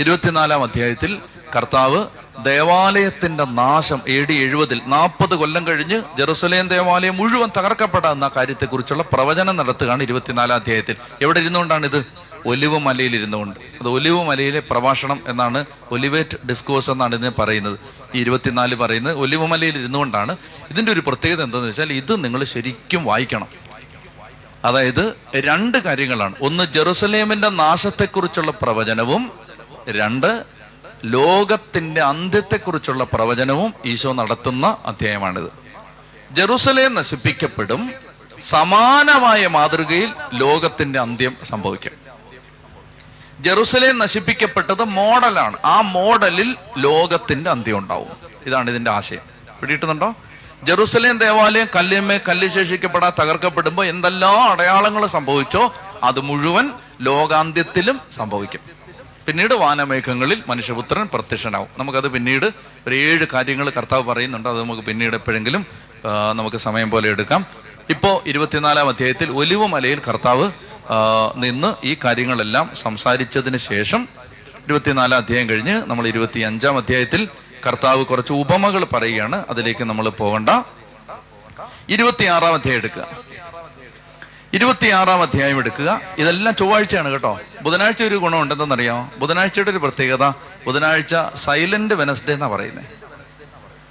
ഇരുപത്തിനാലാം 0.00 0.62
അധ്യായത്തിൽ 0.62 1.20
കർത്താവ് 1.56 2.06
ദേവാലയത്തിന്റെ 2.44 3.44
നാശം 3.44 4.00
എ 4.08 4.24
ഡി 4.24 4.34
എഴുപതിൽ 4.34 4.80
നാൽപ്പത് 4.86 5.34
കൊല്ലം 5.34 5.66
കഴിഞ്ഞ് 5.66 6.02
ജെറുസലേം 6.18 6.68
ദേവാലയം 6.68 7.16
മുഴുവൻ 7.16 7.50
തകർക്കപ്പെടാവുന്ന 7.56 8.30
കാര്യത്തെക്കുറിച്ചുള്ള 8.36 9.04
പ്രവചനം 9.12 9.56
നടത്തുകയാണ് 9.56 10.02
ഇരുപത്തിനാലാം 10.02 10.56
അധ്യായത്തിൽ. 10.56 10.96
എവിടെ 11.22 11.40
ഇരുന്നുകൊണ്ടാണ് 11.40 11.86
ഇത് 11.86 12.06
ഒലിവ് 12.46 12.78
മലയിൽ 12.78 13.16
ഇരുന്നുകൊണ്ട് 13.16 13.60
അത് 13.80 13.88
ഒലിവ് 13.88 14.24
മലയിലെ 14.24 14.60
പ്രഭാഷണം 14.70 15.20
എന്നാണ് 15.28 15.64
ഒലിവേറ്റ് 15.90 16.36
ഡിസ്കോഴ്സ് 16.48 16.90
എന്നാണ് 16.90 17.14
ഇതിനെ 17.14 17.30
പറയുന്നത്. 17.30 17.78
ഇരുപത്തിനാല് 18.14 18.74
പറയുന്നത് 18.74 19.18
ഒലിവുമലയിൽ 19.18 19.78
ഇരുന്നുകൊണ്ടാണ്. 19.78 20.36
ഇതിന്റെ 20.70 20.92
ഒരു 20.92 21.02
പ്രത്യേകത 21.06 21.42
എന്താണെന്ന് 21.42 21.70
വെച്ചാൽ 21.70 21.92
ഇത് 21.92 22.24
നിങ്ങൾ 22.24 22.44
ശരിക്കും 22.44 23.04
വായിക്കണം. 23.04 23.46
അതായത് 24.64 25.14
രണ്ട് 25.36 25.78
കാര്യങ്ങളാണ്. 25.78 26.34
ഒന്ന് 26.42 26.72
ജെറുസലേമിന്റെ 26.72 27.48
നാശത്തെക്കുറിച്ചുള്ള 27.48 28.50
പ്രവചനവും 28.50 29.30
രണ്ട് 29.88 30.44
ലോകത്തിന്റെ 31.04 32.00
അന്ത്യത്തെക്കുറിച്ചുള്ള 32.00 33.04
പ്രവചനവും 33.04 33.74
ഈശോ 33.84 34.12
നടത്തുന്ന 34.12 34.76
അധ്യായമാണിത്. 34.86 35.50
ജെറുസലേം 36.30 36.94
നശിപ്പിക്കപ്പെടും 36.94 37.92
സമാനമായ 38.40 39.46
മാതൃകയിൽ 39.46 40.12
ലോകത്തിന്റെ 40.34 40.98
അന്ത്യം 40.98 41.36
സംഭവിക്കും. 41.44 42.01
ജെറുസലേം 43.42 43.98
നശിപ്പിക്കപ്പെട്ടത് 43.98 44.84
മോഡലാണ്. 44.84 45.56
ആ 45.64 45.80
മോഡലിൽ 45.80 46.56
ലോകത്തിന്റെ 46.78 47.50
അന്ത്യം 47.50 47.78
ഉണ്ടാവും. 47.78 48.08
ഇതാണ് 48.46 48.70
ഇതിന്റെ 48.70 48.90
ആശയം. 48.90 49.24
പിടിയിട്ടുന്നുണ്ടോ 49.60 50.14
ജെറുസലേം 50.62 51.18
ദേവാലയം 51.18 51.66
കല്ലിന്മേ 51.76 52.20
കല്ല് 52.28 52.48
ശേഷിക്കപ്പെടാ 52.48 53.12
തകർക്കപ്പെടുമ്പോൾ 53.20 53.86
എന്തെല്ലാം 53.86 54.50
അടയാളങ്ങൾ 54.50 55.06
സംഭവിച്ചോ 55.06 55.74
അത് 56.02 56.20
മുഴുവൻ 56.20 56.70
ലോകാന്ത്യത്തിലും 57.00 58.00
സംഭവിക്കും. 58.12 58.60
പിന്നീട് 59.26 59.54
വാനമേഘങ്ങളിൽ 59.54 60.42
മനുഷ്യപുത്രൻ 60.46 61.08
പ്രത്യക്ഷനാവും. 61.12 61.68
നമുക്കത് 61.78 62.08
പിന്നീട് 62.08 62.46
ഒരു 62.86 62.94
ഏഴ് 62.94 63.26
കാര്യങ്ങൾ 63.32 63.70
കർത്താവ് 63.70 64.02
പറയുന്നുണ്ട്. 64.02 64.48
അത് 64.48 64.60
നമുക്ക് 64.60 64.82
പിന്നീട് 64.82 65.14
എപ്പോഴെങ്കിലും 65.14 65.66
നമുക്ക് 66.32 66.56
സമയം 66.56 66.90
പോലെ 66.90 67.08
എടുക്കാം. 67.08 67.46
ഇപ്പോൾ 67.90 68.28
ഇരുപത്തിനാലാം 68.28 68.88
അധ്യായത്തിൽ 68.88 69.30
ഒലിവ് 69.30 69.66
മലയിൽ 69.66 70.00
കർത്താവ് 70.08 70.50
നിന്ന് 71.36 71.86
ഈ 71.86 71.96
കാര്യങ്ങളെല്ലാം 72.04 72.70
സംസാരിച്ചതിന് 72.74 73.56
ശേഷം 73.56 74.08
ഇരുപത്തിനാലാം 74.64 75.18
അധ്യായം 75.18 75.48
കഴിഞ്ഞ് 75.48 75.82
നമ്മൾ 75.86 76.06
ഇരുപത്തി 76.06 76.40
അഞ്ചാം 76.40 76.76
അധ്യായത്തിൽ 76.76 77.28
കർത്താവ് 77.66 78.04
കുറച്ച് 78.04 78.32
ഉപമകൾ 78.32 78.84
പറയുകയാണ്. 78.84 79.44
അതിലേക്ക് 79.50 79.84
നമ്മൾ 79.84 80.08
പോകണ്ട. 80.08 80.50
ഇരുപത്തിയാറാം 81.88 82.54
അധ്യായം 82.54 82.78
എടുക്കുക. 82.78 83.06
ഇരുപത്തിയാറാം 84.52 85.22
അധ്യായം 85.22 85.58
എടുക്കുക. 85.58 86.00
ഇതെല്ലാം 86.18 86.56
ചൊവ്വാഴ്ചയാണ് 86.56 87.08
കേട്ടോ. 87.10 87.40
ബുധനാഴ്ച 87.62 88.02
ഒരു 88.02 88.14
ഗുണം 88.14 88.40
ഉണ്ടെന്നറിയോ 88.40 89.10
ബുധനാഴ്ചയുടെ 89.18 89.70
ഒരു 89.70 89.78
പ്രത്യേകത 89.78 90.28
ബുധനാഴ്ച 90.66 91.16
സൈലന്റ് 91.34 91.94
വെനസ്ഡേ 91.94 92.32
എന്നാ 92.32 92.46
പറയുന്നത് 92.46 92.84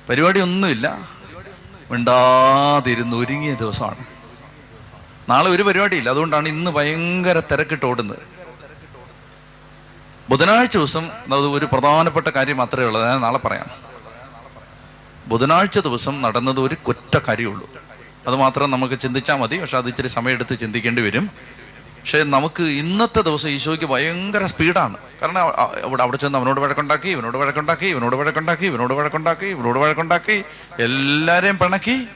പരിപാടി 0.10 0.40
ഒന്നുമില്ല. 0.40 0.98
മിണ്ടാതിരുന്ന് 1.92 3.18
ഒരുങ്ങിയ 3.18 3.54
ദിവസമാണ്. 3.54 4.11
നാളെ 5.30 5.50
ഒരു 5.50 5.64
പരിപാടിയില്ല. 5.64 6.10
അതുകൊണ്ടാണ് 6.10 6.50
ഇന്ന് 6.50 6.72
ഭയങ്കര 6.72 7.40
തിരക്കിട്ട് 7.40 7.86
ഓടുന്നത്. 7.86 8.20
ബുധനാഴ്ച 10.30 10.78
ദിവസം 10.78 11.06
അത് 11.12 11.36
ഒരു 11.36 11.66
പ്രധാനപ്പെട്ട 11.66 12.28
കാര്യം 12.28 12.58
മാത്രമേ 12.58 12.86
ഉള്ളൂ. 12.86 13.02
ഞാൻ 13.02 13.22
നാളെ 13.22 13.38
പറയാം. 13.38 13.66
ബുധനാഴ്ച 15.28 15.80
ദിവസം 15.80 16.22
നടന്നത് 16.22 16.60
ഒരു 16.60 16.76
കുറ്റ 16.76 17.18
കാര്യമുള്ളൂ. 17.28 17.70
അത് 18.28 18.36
മാത്രം 18.36 18.72
നമുക്ക് 18.72 19.00
ചിന്തിച്ചാൽ 19.00 19.36
മതി. 19.36 19.60
പക്ഷെ 19.60 19.78
അത് 19.78 19.88
ഇച്ചിരി 19.88 20.08
സമയമെടുത്ത് 20.08 20.60
ചിന്തിക്കേണ്ടി 20.60 21.02
വരും. 21.02 21.30
പക്ഷെ 22.00 22.24
നമുക്ക് 22.24 22.64
ഇന്നത്തെ 22.64 23.22
ദിവസം 23.22 23.50
ഈശോയ്ക്ക് 23.50 23.86
ഭയങ്കര 23.86 24.46
സ്പീഡാണ്. 24.46 24.98
കാരണം 25.22 25.42
അവിടെ 25.84 26.04
അവിടെ 26.04 26.18
ചെന്ന് 26.18 26.38
അവനോട് 26.38 26.60
വഴക്കുണ്ടാക്കി 26.60 27.10
ഇവനോട് 27.10 27.38
വഴക്കുണ്ടാക്കി 27.38 27.86
ഇവനോട് 27.86 28.16
വഴക്കുണ്ടാക്കി 28.16 28.66
ഇവനോട് 28.66 28.94
വഴക്കുണ്ടാക്കി 28.94 29.46
ഇവനോട് 29.46 29.80
വഴക്കുണ്ടാക്കി 29.80 30.44
എല്ലാവരെയും 30.80 31.58
പിണക്കി 31.58 32.08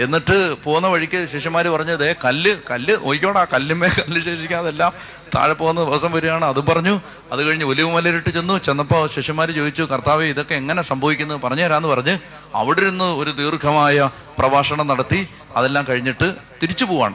എന്നിട്ട് 0.00 0.54
പോകുന്ന 0.64 0.88
വഴിക്ക് 0.88 1.26
ശിഷ്യന്മാർ 1.26 1.68
പറഞ്ഞു 1.68 1.92
കല്ല് 2.24 2.56
കല്ല് 2.70 2.94
നോക്കിക്കോടാ 2.94 3.46
കല്ലുമേ 3.52 3.88
കല്ല് 3.88 4.20
ശേഷിക്കാതെല്ലാം 4.20 4.92
താഴെ 5.36 5.52
പോകുന്ന 5.52 5.84
ദിവസം 5.84 6.12
വരികയാണ്. 6.12 6.44
അതും 6.44 6.66
പറഞ്ഞു. 6.66 7.00
അത് 7.32 7.42
കഴിഞ്ഞ് 7.42 7.64
ഒലിവ് 7.64 7.94
മലയിലിട്ട് 7.94 8.30
ചെന്നു. 8.30 8.58
ചെന്നപ്പോൾ 8.58 9.08
ശിഷ്യന്മാർ 9.08 9.50
ചോദിച്ചു 9.50 9.82
കർത്താവ് 9.82 10.24
ഇതൊക്കെ 10.24 10.54
എങ്ങനെ 10.54 10.82
സംഭവിക്കുന്നത് 10.82 11.40
പറഞ്ഞു 11.40 11.62
തരാമെന്ന് 11.62 11.88
പറഞ്ഞ് 11.88 12.18
അവിടെ 12.54 12.80
ഇരുന്ന് 12.80 13.04
ഒരു 13.04 13.30
ദീർഘമായ 13.30 14.10
പ്രഭാഷണം 14.38 14.86
നടത്തി. 14.86 15.28
അതെല്ലാം 15.56 15.86
കഴിഞ്ഞിട്ട് 15.88 16.34
തിരിച്ചു 16.62 16.84
പോവാണ്. 16.84 17.14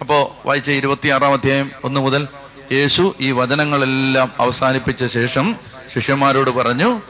അപ്പോൾ 0.00 0.48
വായിച്ച 0.48 0.70
ഇരുപത്തിയാറാം 0.70 1.32
അധ്യായം 1.32 1.70
ഒന്ന് 1.84 2.00
മുതൽ 2.00 2.28
യേശു 2.72 3.14
ഈ 3.20 3.30
വചനങ്ങളെല്ലാം 3.30 4.32
അവസാനിപ്പിച്ച 4.40 5.04
ശേഷം 5.04 5.56
ശിഷ്യന്മാരോട് 5.94 6.50
പറഞ്ഞു 6.50 7.02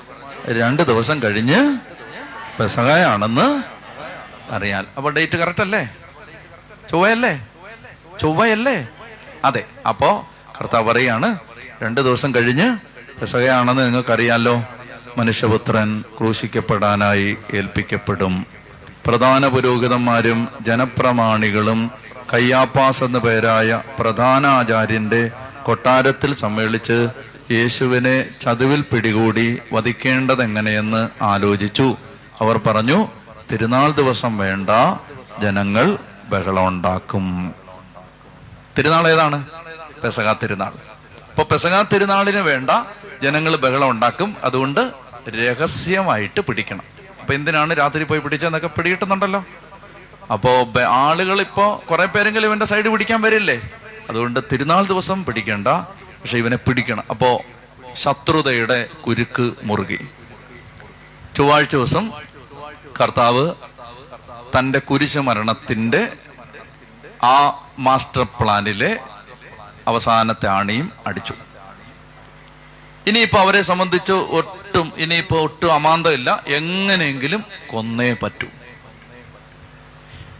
രണ്ട് 0.49 0.83
ദിവസം 0.83 1.23
കഴിഞ്ഞ് 1.23 1.79
പെസകായാണെന്ന് 2.61 3.80
അറിയാൽ 4.51 4.87
അപ്പൊ 4.97 5.11
ഡേറ്റ് 5.11 5.37
കറക്റ്റ് 5.37 5.63
അല്ലേ? 5.63 5.97
ചൊവ്വയല്ലേ? 6.91 7.47
ചൊവ്വയല്ലേ? 8.21 8.89
അതെ. 9.45 9.65
അപ്പോ 9.89 10.29
കർത്താവ് 10.61 10.89
പറയാണ് 10.89 11.39
രണ്ട് 11.83 12.01
ദിവസം 12.01 12.35
കഴിഞ്ഞ് 12.35 12.79
പെസകയാണെന്ന് 13.21 13.87
നിങ്ങൾക്കറിയാലോ. 13.87 14.65
മനുഷ്യപുത്രൻ 15.19 16.05
ക്രൂശിക്കപ്പെടാനായി 16.19 17.37
ഏൽപ്പിക്കപ്പെടും. 17.55 18.47
പ്രധാന 19.07 19.49
പുരോഹിതന്മാരും 19.49 20.49
ജനപ്രമാണികളും 20.63 21.91
കയ്യാപ്പാസ് 22.33 23.05
എന്ന 23.05 23.19
പേരായ 23.19 23.83
പ്രധാന 23.99 24.47
ആചാര്യന്റെ 24.47 25.31
കൊട്ടാരത്തിൽ 25.63 26.35
സമ്മേളിച്ച് 26.35 27.09
യേശുവിനെ 27.51 28.29
ചതുവിൽ 28.41 28.81
പിടികൂടി 28.81 29.59
വധിക്കേണ്ടതെങ്ങനെയെന്ന് 29.73 31.09
ആലോചിച്ചു. 31.23 31.97
അവർ 32.41 32.59
പറഞ്ഞു 32.59 33.09
തിരുനാൾ 33.53 33.91
ദിവസം 33.91 34.39
വേണ്ട 34.39 34.71
ജനങ്ങൾ 35.43 35.99
ബഹളം 36.29 36.69
ഉണ്ടാക്കും. 36.69 37.55
തിരുനാൾ 38.79 39.09
ഏതാണ്? 39.09 39.47
പെസക 40.05 40.33
തിരുനാൾ. 40.33 40.73
അപ്പൊ 41.31 41.43
പെസക 41.43 41.83
തിരുനാളിന് 41.83 42.39
വേണ്ട 42.39 42.71
ജനങ്ങൾ 43.23 43.57
ബഹളം 43.57 43.91
ഉണ്ടാക്കും. 43.91 44.37
അതുകൊണ്ട് 44.45 44.93
രഹസ്യമായിട്ട് 45.29 46.41
പിടിക്കണം. 46.41 46.83
അപ്പൊ 47.21 47.35
എന്തിനാണ് 47.35 47.79
രാത്രി 47.79 48.05
പോയി 48.05 48.21
പിടിച്ചതെന്നൊക്കെ 48.21 48.69
പിടികിട്ടുന്നുണ്ടല്ലോ. 48.69 49.45
അപ്പോ 50.33 50.81
ആളുകൾ 50.81 51.41
ഇപ്പോ 51.41 51.83
കുറെ 51.91 52.07
പേരെങ്കിലും 52.07 52.49
ഇവന്റെ 52.49 52.67
സൈഡ് 52.67 52.89
പിടിക്കാൻ 52.89 53.23
വരില്ലേ? 53.23 53.71
അതുകൊണ്ട് 54.11 54.41
തിരുനാൾ 54.53 54.87
ദിവസം 54.87 55.25
പിടിക്കണ്ട 55.25 55.69
പക്ഷെ 56.21 56.39
ഇവനെ 56.39 56.57
പിടിക്കണം. 56.57 57.05
അപ്പോ 57.11 57.43
ശത്രുതയുടെ 57.93 58.89
കുരുക്ക് 59.07 59.53
മുറുകി. 59.63 60.07
ചൊവ്വാഴ്ച 61.37 61.73
ദിവസം 61.73 62.11
കർത്താവ് 63.01 63.55
തന്റെ 64.59 64.79
കുരിശ് 64.79 65.19
മരണത്തിന്റെ 65.19 66.13
ആ 67.23 67.67
മാസ്റ്റർ 67.79 68.27
പ്ലാനിലെ 68.41 69.01
അവസാനത്തെ 69.89 70.49
ആണിയും 70.49 70.93
അടിച്ചു. 71.07 71.35
ഇനിയിപ്പോൾ 73.07 73.39
അവരെ 73.39 73.63
സംബന്ധിച്ച് 73.63 74.13
ഒട്ടും 74.13 74.93
ഇനിയിപ്പോൾ 74.97 75.41
ഒട്ടും 75.41 75.73
അമാന്തമില്ല. 75.73 76.45
എങ്ങനെയെങ്കിലും 76.47 77.45
കൊന്നേ 77.67 78.13
പറ്റൂ. 78.13 78.47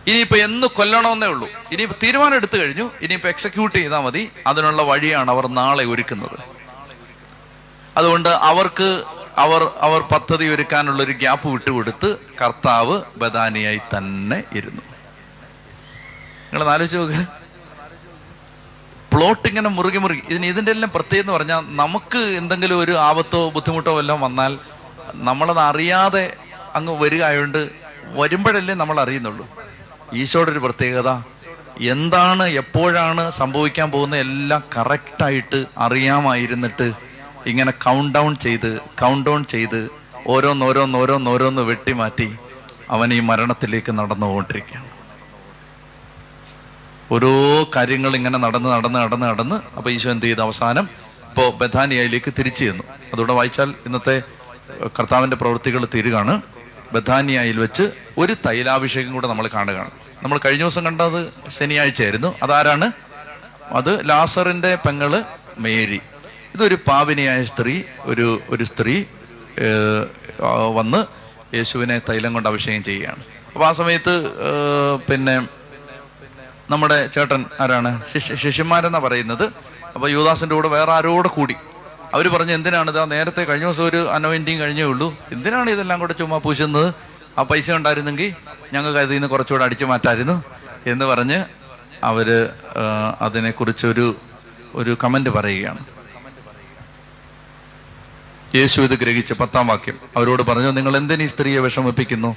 ഇനിയിപ്പോൾ 0.07 0.37
എന്ന് 0.37 0.67
കൊല്ലണമെന്നേ 0.67 1.27
ഉള്ളൂ. 1.27 1.49
ഇനിയിപ്പോൾ 1.73 1.97
തീരുമാനം 2.03 2.35
എടുത്തു 2.35 2.59
കഴിഞ്ഞു. 2.59 2.91
ഇനിയിപ്പോ 3.01 3.29
എക്സിക്യൂട്ട് 3.29 3.77
ചെയ്താൽ 3.79 4.01
മതി. 4.01 4.31
അതിനുള്ള 4.47 4.83
വഴിയാണ് 4.83 5.31
അവർ 5.31 5.47
നാളെ 5.47 5.85
ഒരുക്കുന്നത്. 5.85 6.39
അതുകൊണ്ട് 7.97 8.29
അവർക്ക് 8.29 9.05
അവർ 9.43 9.63
അവർ 9.87 10.01
പദ്ധതി 10.13 10.47
ഒരുക്കാനുള്ള 10.55 11.01
ഒരു 11.03 11.15
ഗ്യാപ്പ് 11.23 11.49
വിട്ടുകൊടുത്ത് 11.53 12.09
കർത്താവ് 12.41 12.97
ബദാനിയായി 13.23 13.81
തന്നെ 13.95 14.39
ഇരുന്നു. 14.59 14.83
നിങ്ങൾ 16.51 16.69
ആലോചിച്ച് 16.75 16.99
നോക്ക്. 17.01 17.21
പ്ലോട്ട് 19.13 19.49
ഇങ്ങനെ 19.49 19.71
മുറുകി 19.77 19.99
മുറുകി. 19.99 20.23
ഇതിന് 20.31 20.47
ഇതിന്റെ 20.47 20.73
എല്ലാം 20.73 20.91
പ്രത്യേകം 20.97 21.25
എന്ന് 21.25 21.33
പറഞ്ഞാൽ 21.33 21.63
നമുക്ക് 21.83 22.23
എന്തെങ്കിലും 22.41 22.79
ഒരു 22.79 22.95
ആപത്തോ 23.09 23.41
ബുദ്ധിമുട്ടോ 23.57 23.95
എല്ലാം 24.01 24.21
വന്നാൽ 24.21 24.53
നമ്മളത് 25.29 25.63
അറിയാതെ 25.71 26.25
അങ്ങ് 26.79 26.93
വരിക 27.03 27.23
ആയതുകൊണ്ട് 27.29 27.61
വരുമ്പോഴല്ലേ 28.21 28.75
നമ്മൾ 28.75 28.97
അറിയുന്നുള്ളൂ. 29.05 29.47
ഈശോയുടെ 30.21 30.51
ഒരു 30.55 30.63
പ്രത്യേകത 30.67 31.11
എന്താണ് 31.95 32.45
എപ്പോഴാണ് 32.63 33.23
സംഭവിക്കാൻ 33.41 33.89
പോകുന്ന 33.91 34.17
എല്ലാം 34.17 34.63
കറക്റ്റായിട്ട് 34.77 35.61
അറിയാമായിരുന്നിട്ട് 35.79 36.89
ഇങ്ങനെ 37.47 37.71
കൗണ്ട് 37.71 38.19
ഡൗൺ 38.19 38.37
ചെയ്ത് 38.37 38.81
കൗണ്ട് 38.81 39.31
ഡൗൺ 39.31 39.45
ചെയ്ത് 39.45 39.91
ഓരോന്നോരോന്ന് 40.27 40.99
ഓരോന്നോരോന്ന് 40.99 41.63
വെട്ടിമാറ്റി 41.63 42.37
അവൻ 42.91 43.15
ഈ 43.15 43.21
മരണത്തിലേക്ക് 43.21 43.93
നടന്നുകൊണ്ടിരിക്കുകയാണ്. 43.93 44.91
ഓരോ 47.13 47.65
കാര്യങ്ങൾ 47.77 48.17
ഇങ്ങനെ 48.17 48.39
നടന്ന് 48.39 48.69
നടന്ന് 48.69 48.99
നടന്ന് 48.99 49.27
നടന്ന് 49.27 49.77
അപ്പൊ 49.77 49.91
ഈശോ 49.91 50.11
എന്ത് 50.11 50.27
ചെയ്തു? 50.27 50.41
അവസാനം 50.41 50.89
ഇപ്പോ 51.29 51.51
ബഥാനിയയിലേക്ക് 51.51 52.33
തിരിച്ചു 52.39 52.65
ചെന്നു. 52.65 52.83
അതുകൂടെ 53.13 53.33
വായിച്ചാൽ 53.33 53.75
ഇന്നത്തെ 53.87 54.23
കർത്താവിന്റെ 54.99 55.37
പ്രവൃത്തികൾ 55.37 55.87
തീരുകയാണ്. 55.95 56.43
ബഥാനിയയിൽ 56.93 57.61
വെച്ച് 57.61 57.91
ഒരു 58.19 58.37
തൈലാഭിഷേകം 58.47 59.13
കൂടെ 59.13 59.29
നമ്മൾ 59.29 59.51
കാണുകയാണ്. 59.55 59.91
നമ്മൾ 60.23 60.41
കഴിഞ്ഞ 60.45 60.61
ദിവസം 60.61 60.85
കണ്ടത് 60.85 61.49
ശനിയാഴ്ചയായിരുന്നു. 61.49 62.35
അതാരാണ്? 62.43 62.93
അത് 63.73 64.09
ലാസറിന്റെ 64.09 64.75
പെങ്ങൾ 64.75 65.25
മേരി. 65.59 66.01
ഇതൊരു 66.55 66.77
പാവിനിയായ 66.89 67.41
സ്ത്രീ 67.51 67.75
ഒരു 68.11 68.27
ഒരു 68.51 68.65
സ്ത്രീ 68.65 68.95
വന്ന് 70.79 71.01
യേശുവിനെ 71.57 71.97
തൈലം 72.09 72.33
കൊണ്ട് 72.35 72.49
അഭിഷേകം 72.49 72.83
ചെയ്യുകയാണ്. 72.83 73.23
അപ്പൊ 73.55 73.65
ആ 73.67 73.73
സമയത്ത് 73.73 74.15
പിന്നെ 75.09 75.35
നമ്മുടെ 76.73 76.99
ചേട്ടൻ 77.15 77.45
ആരാണ്? 77.61 77.91
ശിഷ്യ 78.13 78.35
ശിഷ്യന്മാരെന്നാ 78.35 78.99
പറയുന്നത്. 78.99 79.47
അപ്പൊ 79.95 80.09
യൂദാസിന്റെ 80.09 80.55
കൂടെ 80.55 80.69
വേറെ 80.69 80.93
ആരോടെ 80.93 81.29
കൂടി 81.29 81.57
അവർ 82.15 82.29
പറഞ്ഞു 82.35 82.53
എന്തിനാണ് 82.53 82.91
ആ 83.01 83.05
നേരത്തെ 83.05 83.43
കഴിഞ്ഞ 83.45 83.65
ദിവസം 83.65 83.85
ഒരു 83.85 84.01
അനോയിന്റിങ് 84.17 84.61
കഴിഞ്ഞേ 84.61 84.83
ഉള്ളൂ. 84.83 85.09
എന്തിനാണ് 85.33 85.71
ഇതെല്ലാം 85.71 86.01
കൂടെ 86.01 86.15
ചുമ്മാ 86.21 86.39
പൂശുന്നത്? 86.39 86.95
ആ 87.39 87.43
പൈസ 87.43 87.71
ഉണ്ടായിരുന്നെങ്കിൽ 87.71 88.33
ഞങ്ങൾക്ക് 88.73 88.99
അതിൽ 88.99 89.15
നിന്ന് 89.15 89.29
കുറച്ചുകൂടെ 89.29 89.65
അടിച്ചു 89.65 89.85
മാറ്റായിരുന്നു 89.85 90.37
എന്ന് 90.87 91.05
പറഞ്ഞ് 91.05 91.39
അവർ 92.11 92.29
അതിനെക്കുറിച്ചൊരു 93.21 94.07
ഒരു 94.75 94.97
കമന്റ് 95.05 95.31
പറയുകയാണ്. 95.31 95.83
യേശു 98.55 98.81
ഇത് 98.81 98.91
ഗ്രഹിച്ച് 98.91 99.35
പത്താം 99.35 99.67
വാക്യം. 99.67 99.95
അവരോട് 100.17 100.43
പറഞ്ഞു 100.43 100.71
നിങ്ങൾ 100.71 100.97
എന്തിനീ 100.97 101.27
സ്ത്രീയെ 101.27 101.59
വിഷമിപ്പിക്കുന്നു? 101.59 102.37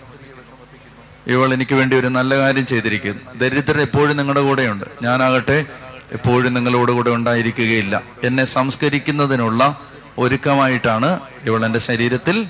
ഇവൾ 1.28 1.54
എനിക്ക് 1.54 1.76
വേണ്ടി 1.76 1.96
ഒരു 1.96 2.08
നല്ല 2.08 2.38
കാര്യം 2.38 2.66
ചെയ്തിരിക്കുന്നു. 2.66 3.34
ദരിദ്രർ 3.34 3.82
എപ്പോഴും 3.82 4.18
നിങ്ങളുടെ 4.18 4.42
കൂടെയുണ്ട്. 4.42 4.86
ഞാനാകട്ടെ 5.02 5.66
എപ്പോഴും 6.12 6.54
നിങ്ങളോട് 6.54 6.92
കൂടെ 6.92 7.10
ഉണ്ടായിരിക്കുകയില്ല. 7.10 8.04
എന്നെ 8.24 8.46
സംസ്കരിക്കുന്നതിനുള്ള 8.46 9.82
ഒരുക്കമായിട്ടാണ് 10.18 11.20
ഇവൾ 11.44 11.66
എന്റെ 11.66 11.80
ശരീരത്തിൽ 11.80 12.46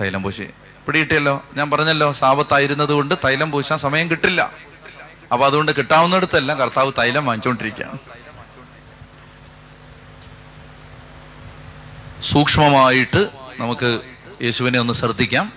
തൈലം 0.00 0.22
പൂശി. 0.22 0.46
പിടിയിട്ടല്ലോ 0.86 1.44
ഞാൻ 1.56 1.70
പറഞ്ഞല്ലോ 1.70 2.12
സാപത്തായിരുന്നത് 2.12 2.92
കൊണ്ട് 2.92 3.14
തൈലം 3.24 3.50
പൂശാൻ 3.50 3.78
സമയം 3.78 4.10
കിട്ടില്ല. 4.10 4.50
അപ്പൊ 5.32 5.46
അതുകൊണ്ട് 5.46 5.72
കിട്ടാവുന്നിടത്തെല്ലാം 5.72 6.58
കർത്താവ് 6.58 6.92
തൈലം 6.98 7.26
വാങ്ങിച്ചുകൊണ്ടിരിക്കുകയാണ് 7.26 7.98
സൂക്ഷ്മമായിട്ട് 12.22 13.28
നമുക്ക് 13.58 14.00
യേശുവിനെ 14.42 14.78
ഒന്ന് 14.78 14.92
ശ്രദ്ധിക്കാം. 14.92 15.52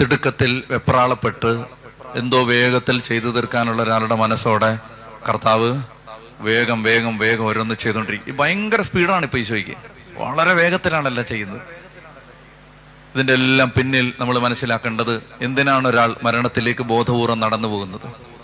തിടുക്കത്തിൽ 0.00 0.62
വെപ്രാളപ്പെട്ട് 0.70 1.64
എന്തോ 2.14 2.44
വേഗത്തിൽ 2.44 3.00
ചെയ്തു 3.00 3.24
തീർക്കാനുള്ള 3.24 3.82
ഒരാളുടെ 3.82 4.14
മനസ്സോടെ 4.14 4.78
കർത്താവ് 5.28 5.82
വേഗം 6.40 6.82
വേഗം 6.82 7.18
വേഗം 7.18 7.44
ഓരോന്ന് 7.44 7.74
ചെയ്തുകൊണ്ടിരിക്കും. 7.74 8.32
ഈ 8.32 8.36
ഭയങ്കര 8.36 8.80
സ്പീഡാണ് 8.80 9.24
ഇപ്പൊ 9.24 9.38
ഈശോയ്ക്ക്. 9.38 9.70
വളരെ 10.14 10.52
വേഗത്തിലാണല്ല 10.52 11.22
ചെയ്യുന്നത്. 11.22 11.62
ഇതിന്റെ 13.14 13.32
എല്ലാം 13.32 13.72
പിന്നിൽ 13.76 14.12
നമ്മൾ 14.20 14.38
മനസ്സിലാക്കേണ്ടത് 14.38 15.22
എന്തിനാണ് 15.40 15.88
ഒരാൾ 15.88 16.16
മരണത്തിലേക്ക് 16.22 16.82
ബോധപൂർവം 16.82 17.40
നടന്നു 17.40 17.68
പോകുന്നത്? 17.68 18.35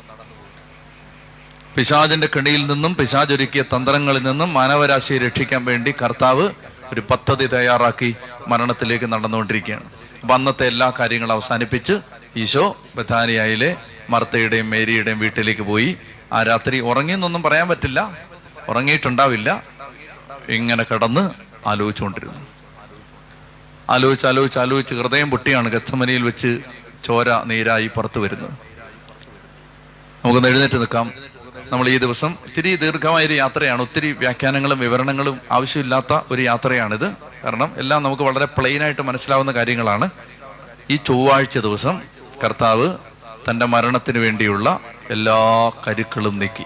പിശാചിന്റെ 1.76 2.28
കെണിയിൽ 2.36 2.66
നിന്നും 2.66 2.96
പിശാജൊരുക്കിയ 2.96 3.62
തന്ത്രങ്ങളിൽ 3.62 4.22
നിന്നും 4.22 4.54
മാനവരാശിയെ 4.54 5.18
രക്ഷിക്കാൻ 5.18 5.64
വേണ്ടി 5.64 5.94
കർത്താവ് 6.02 6.50
ഒരു 6.92 7.00
പദ്ധതി 7.00 7.46
തയ്യാറാക്കി 7.46 8.16
മരണത്തിലേക്ക് 8.48 9.12
നടന്നുകൊണ്ടിരിക്കുകയാണ്. 9.12 9.84
അപ്പം 10.22 10.34
അന്നത്തെ 10.34 10.66
എല്ലാ 10.66 10.92
കാര്യങ്ങളും 11.00 11.32
അവസാനിപ്പിച്ച് 11.32 11.92
ഈശോ 12.36 12.76
ബഥാനിയയിലെ 12.94 13.76
മർത്തയുടെയും 14.10 14.70
മേരിയുടെയും 14.70 15.18
വീട്ടിലേക്ക് 15.18 15.62
പോയി. 15.62 15.96
ആ 16.32 16.42
രാത്രി 16.42 16.80
ഉറങ്ങിയെന്നൊന്നും 16.80 17.42
പറയാൻ 17.42 17.68
പറ്റില്ല. 17.68 18.18
ഉറങ്ങിയിട്ടുണ്ടാവില്ല. 18.68 19.62
ഇങ്ങനെ 20.48 20.82
കിടന്ന് 20.82 21.30
ആലോചിച്ചുകൊണ്ടിരുന്നു. 21.68 22.46
ആലോചിച്ച് 23.90 24.26
ആലോചിച്ച് 24.26 24.58
ആലോചിച്ച് 24.58 24.94
ഹൃദയം 24.94 25.30
പൊട്ടിയാണ് 25.30 25.68
ഗച്ചമനിയിൽ 25.68 26.22
വെച്ച് 26.22 26.60
ചോര 27.04 27.42
നീരായി 27.42 27.86
പുറത്തു 27.86 28.20
വരുന്നത്. 28.20 28.50
നമുക്കൊന്ന് 30.24 30.48
എഴുന്നേറ്റ് 30.48 30.74
നിൽക്കാം. 30.74 31.31
നമ്മൾ 31.72 31.88
ഈ 31.88 31.98
ദിവസം 31.98 32.34
ഇത്തിരി 32.46 32.76
ദീർഘമായ 32.76 33.26
ഒരു 33.26 33.34
യാത്രയാണ്. 33.34 33.82
ഒത്തിരി 33.82 34.12
വ്യാഖ്യാനങ്ങളും 34.12 34.78
വിവരണങ്ങളും 34.78 35.40
ആവശ്യമില്ലാത്ത 35.50 36.20
ഒരു 36.30 36.42
യാത്രയാണിത്. 36.42 37.12
കാരണം 37.44 37.74
എല്ലാം 37.76 38.02
നമുക്ക് 38.02 38.22
വളരെ 38.22 38.44
പ്ലെയിൻ 38.44 38.82
ആയിട്ട് 38.82 39.02
മനസ്സിലാവുന്ന 39.02 39.52
കാര്യങ്ങളാണ്. 39.52 40.10
ഈ 40.90 40.96
ചൊവ്വാഴ്ച 40.96 41.58
ദിവസം 41.58 42.00
കർത്താവ് 42.44 42.94
തന്റെ 43.50 43.66
മരണത്തിന് 43.66 44.18
വേണ്ടിയുള്ള 44.18 44.80
എല്ലാ 45.10 45.70
കരുക്കളും 45.88 46.38
നീക്കി. 46.38 46.64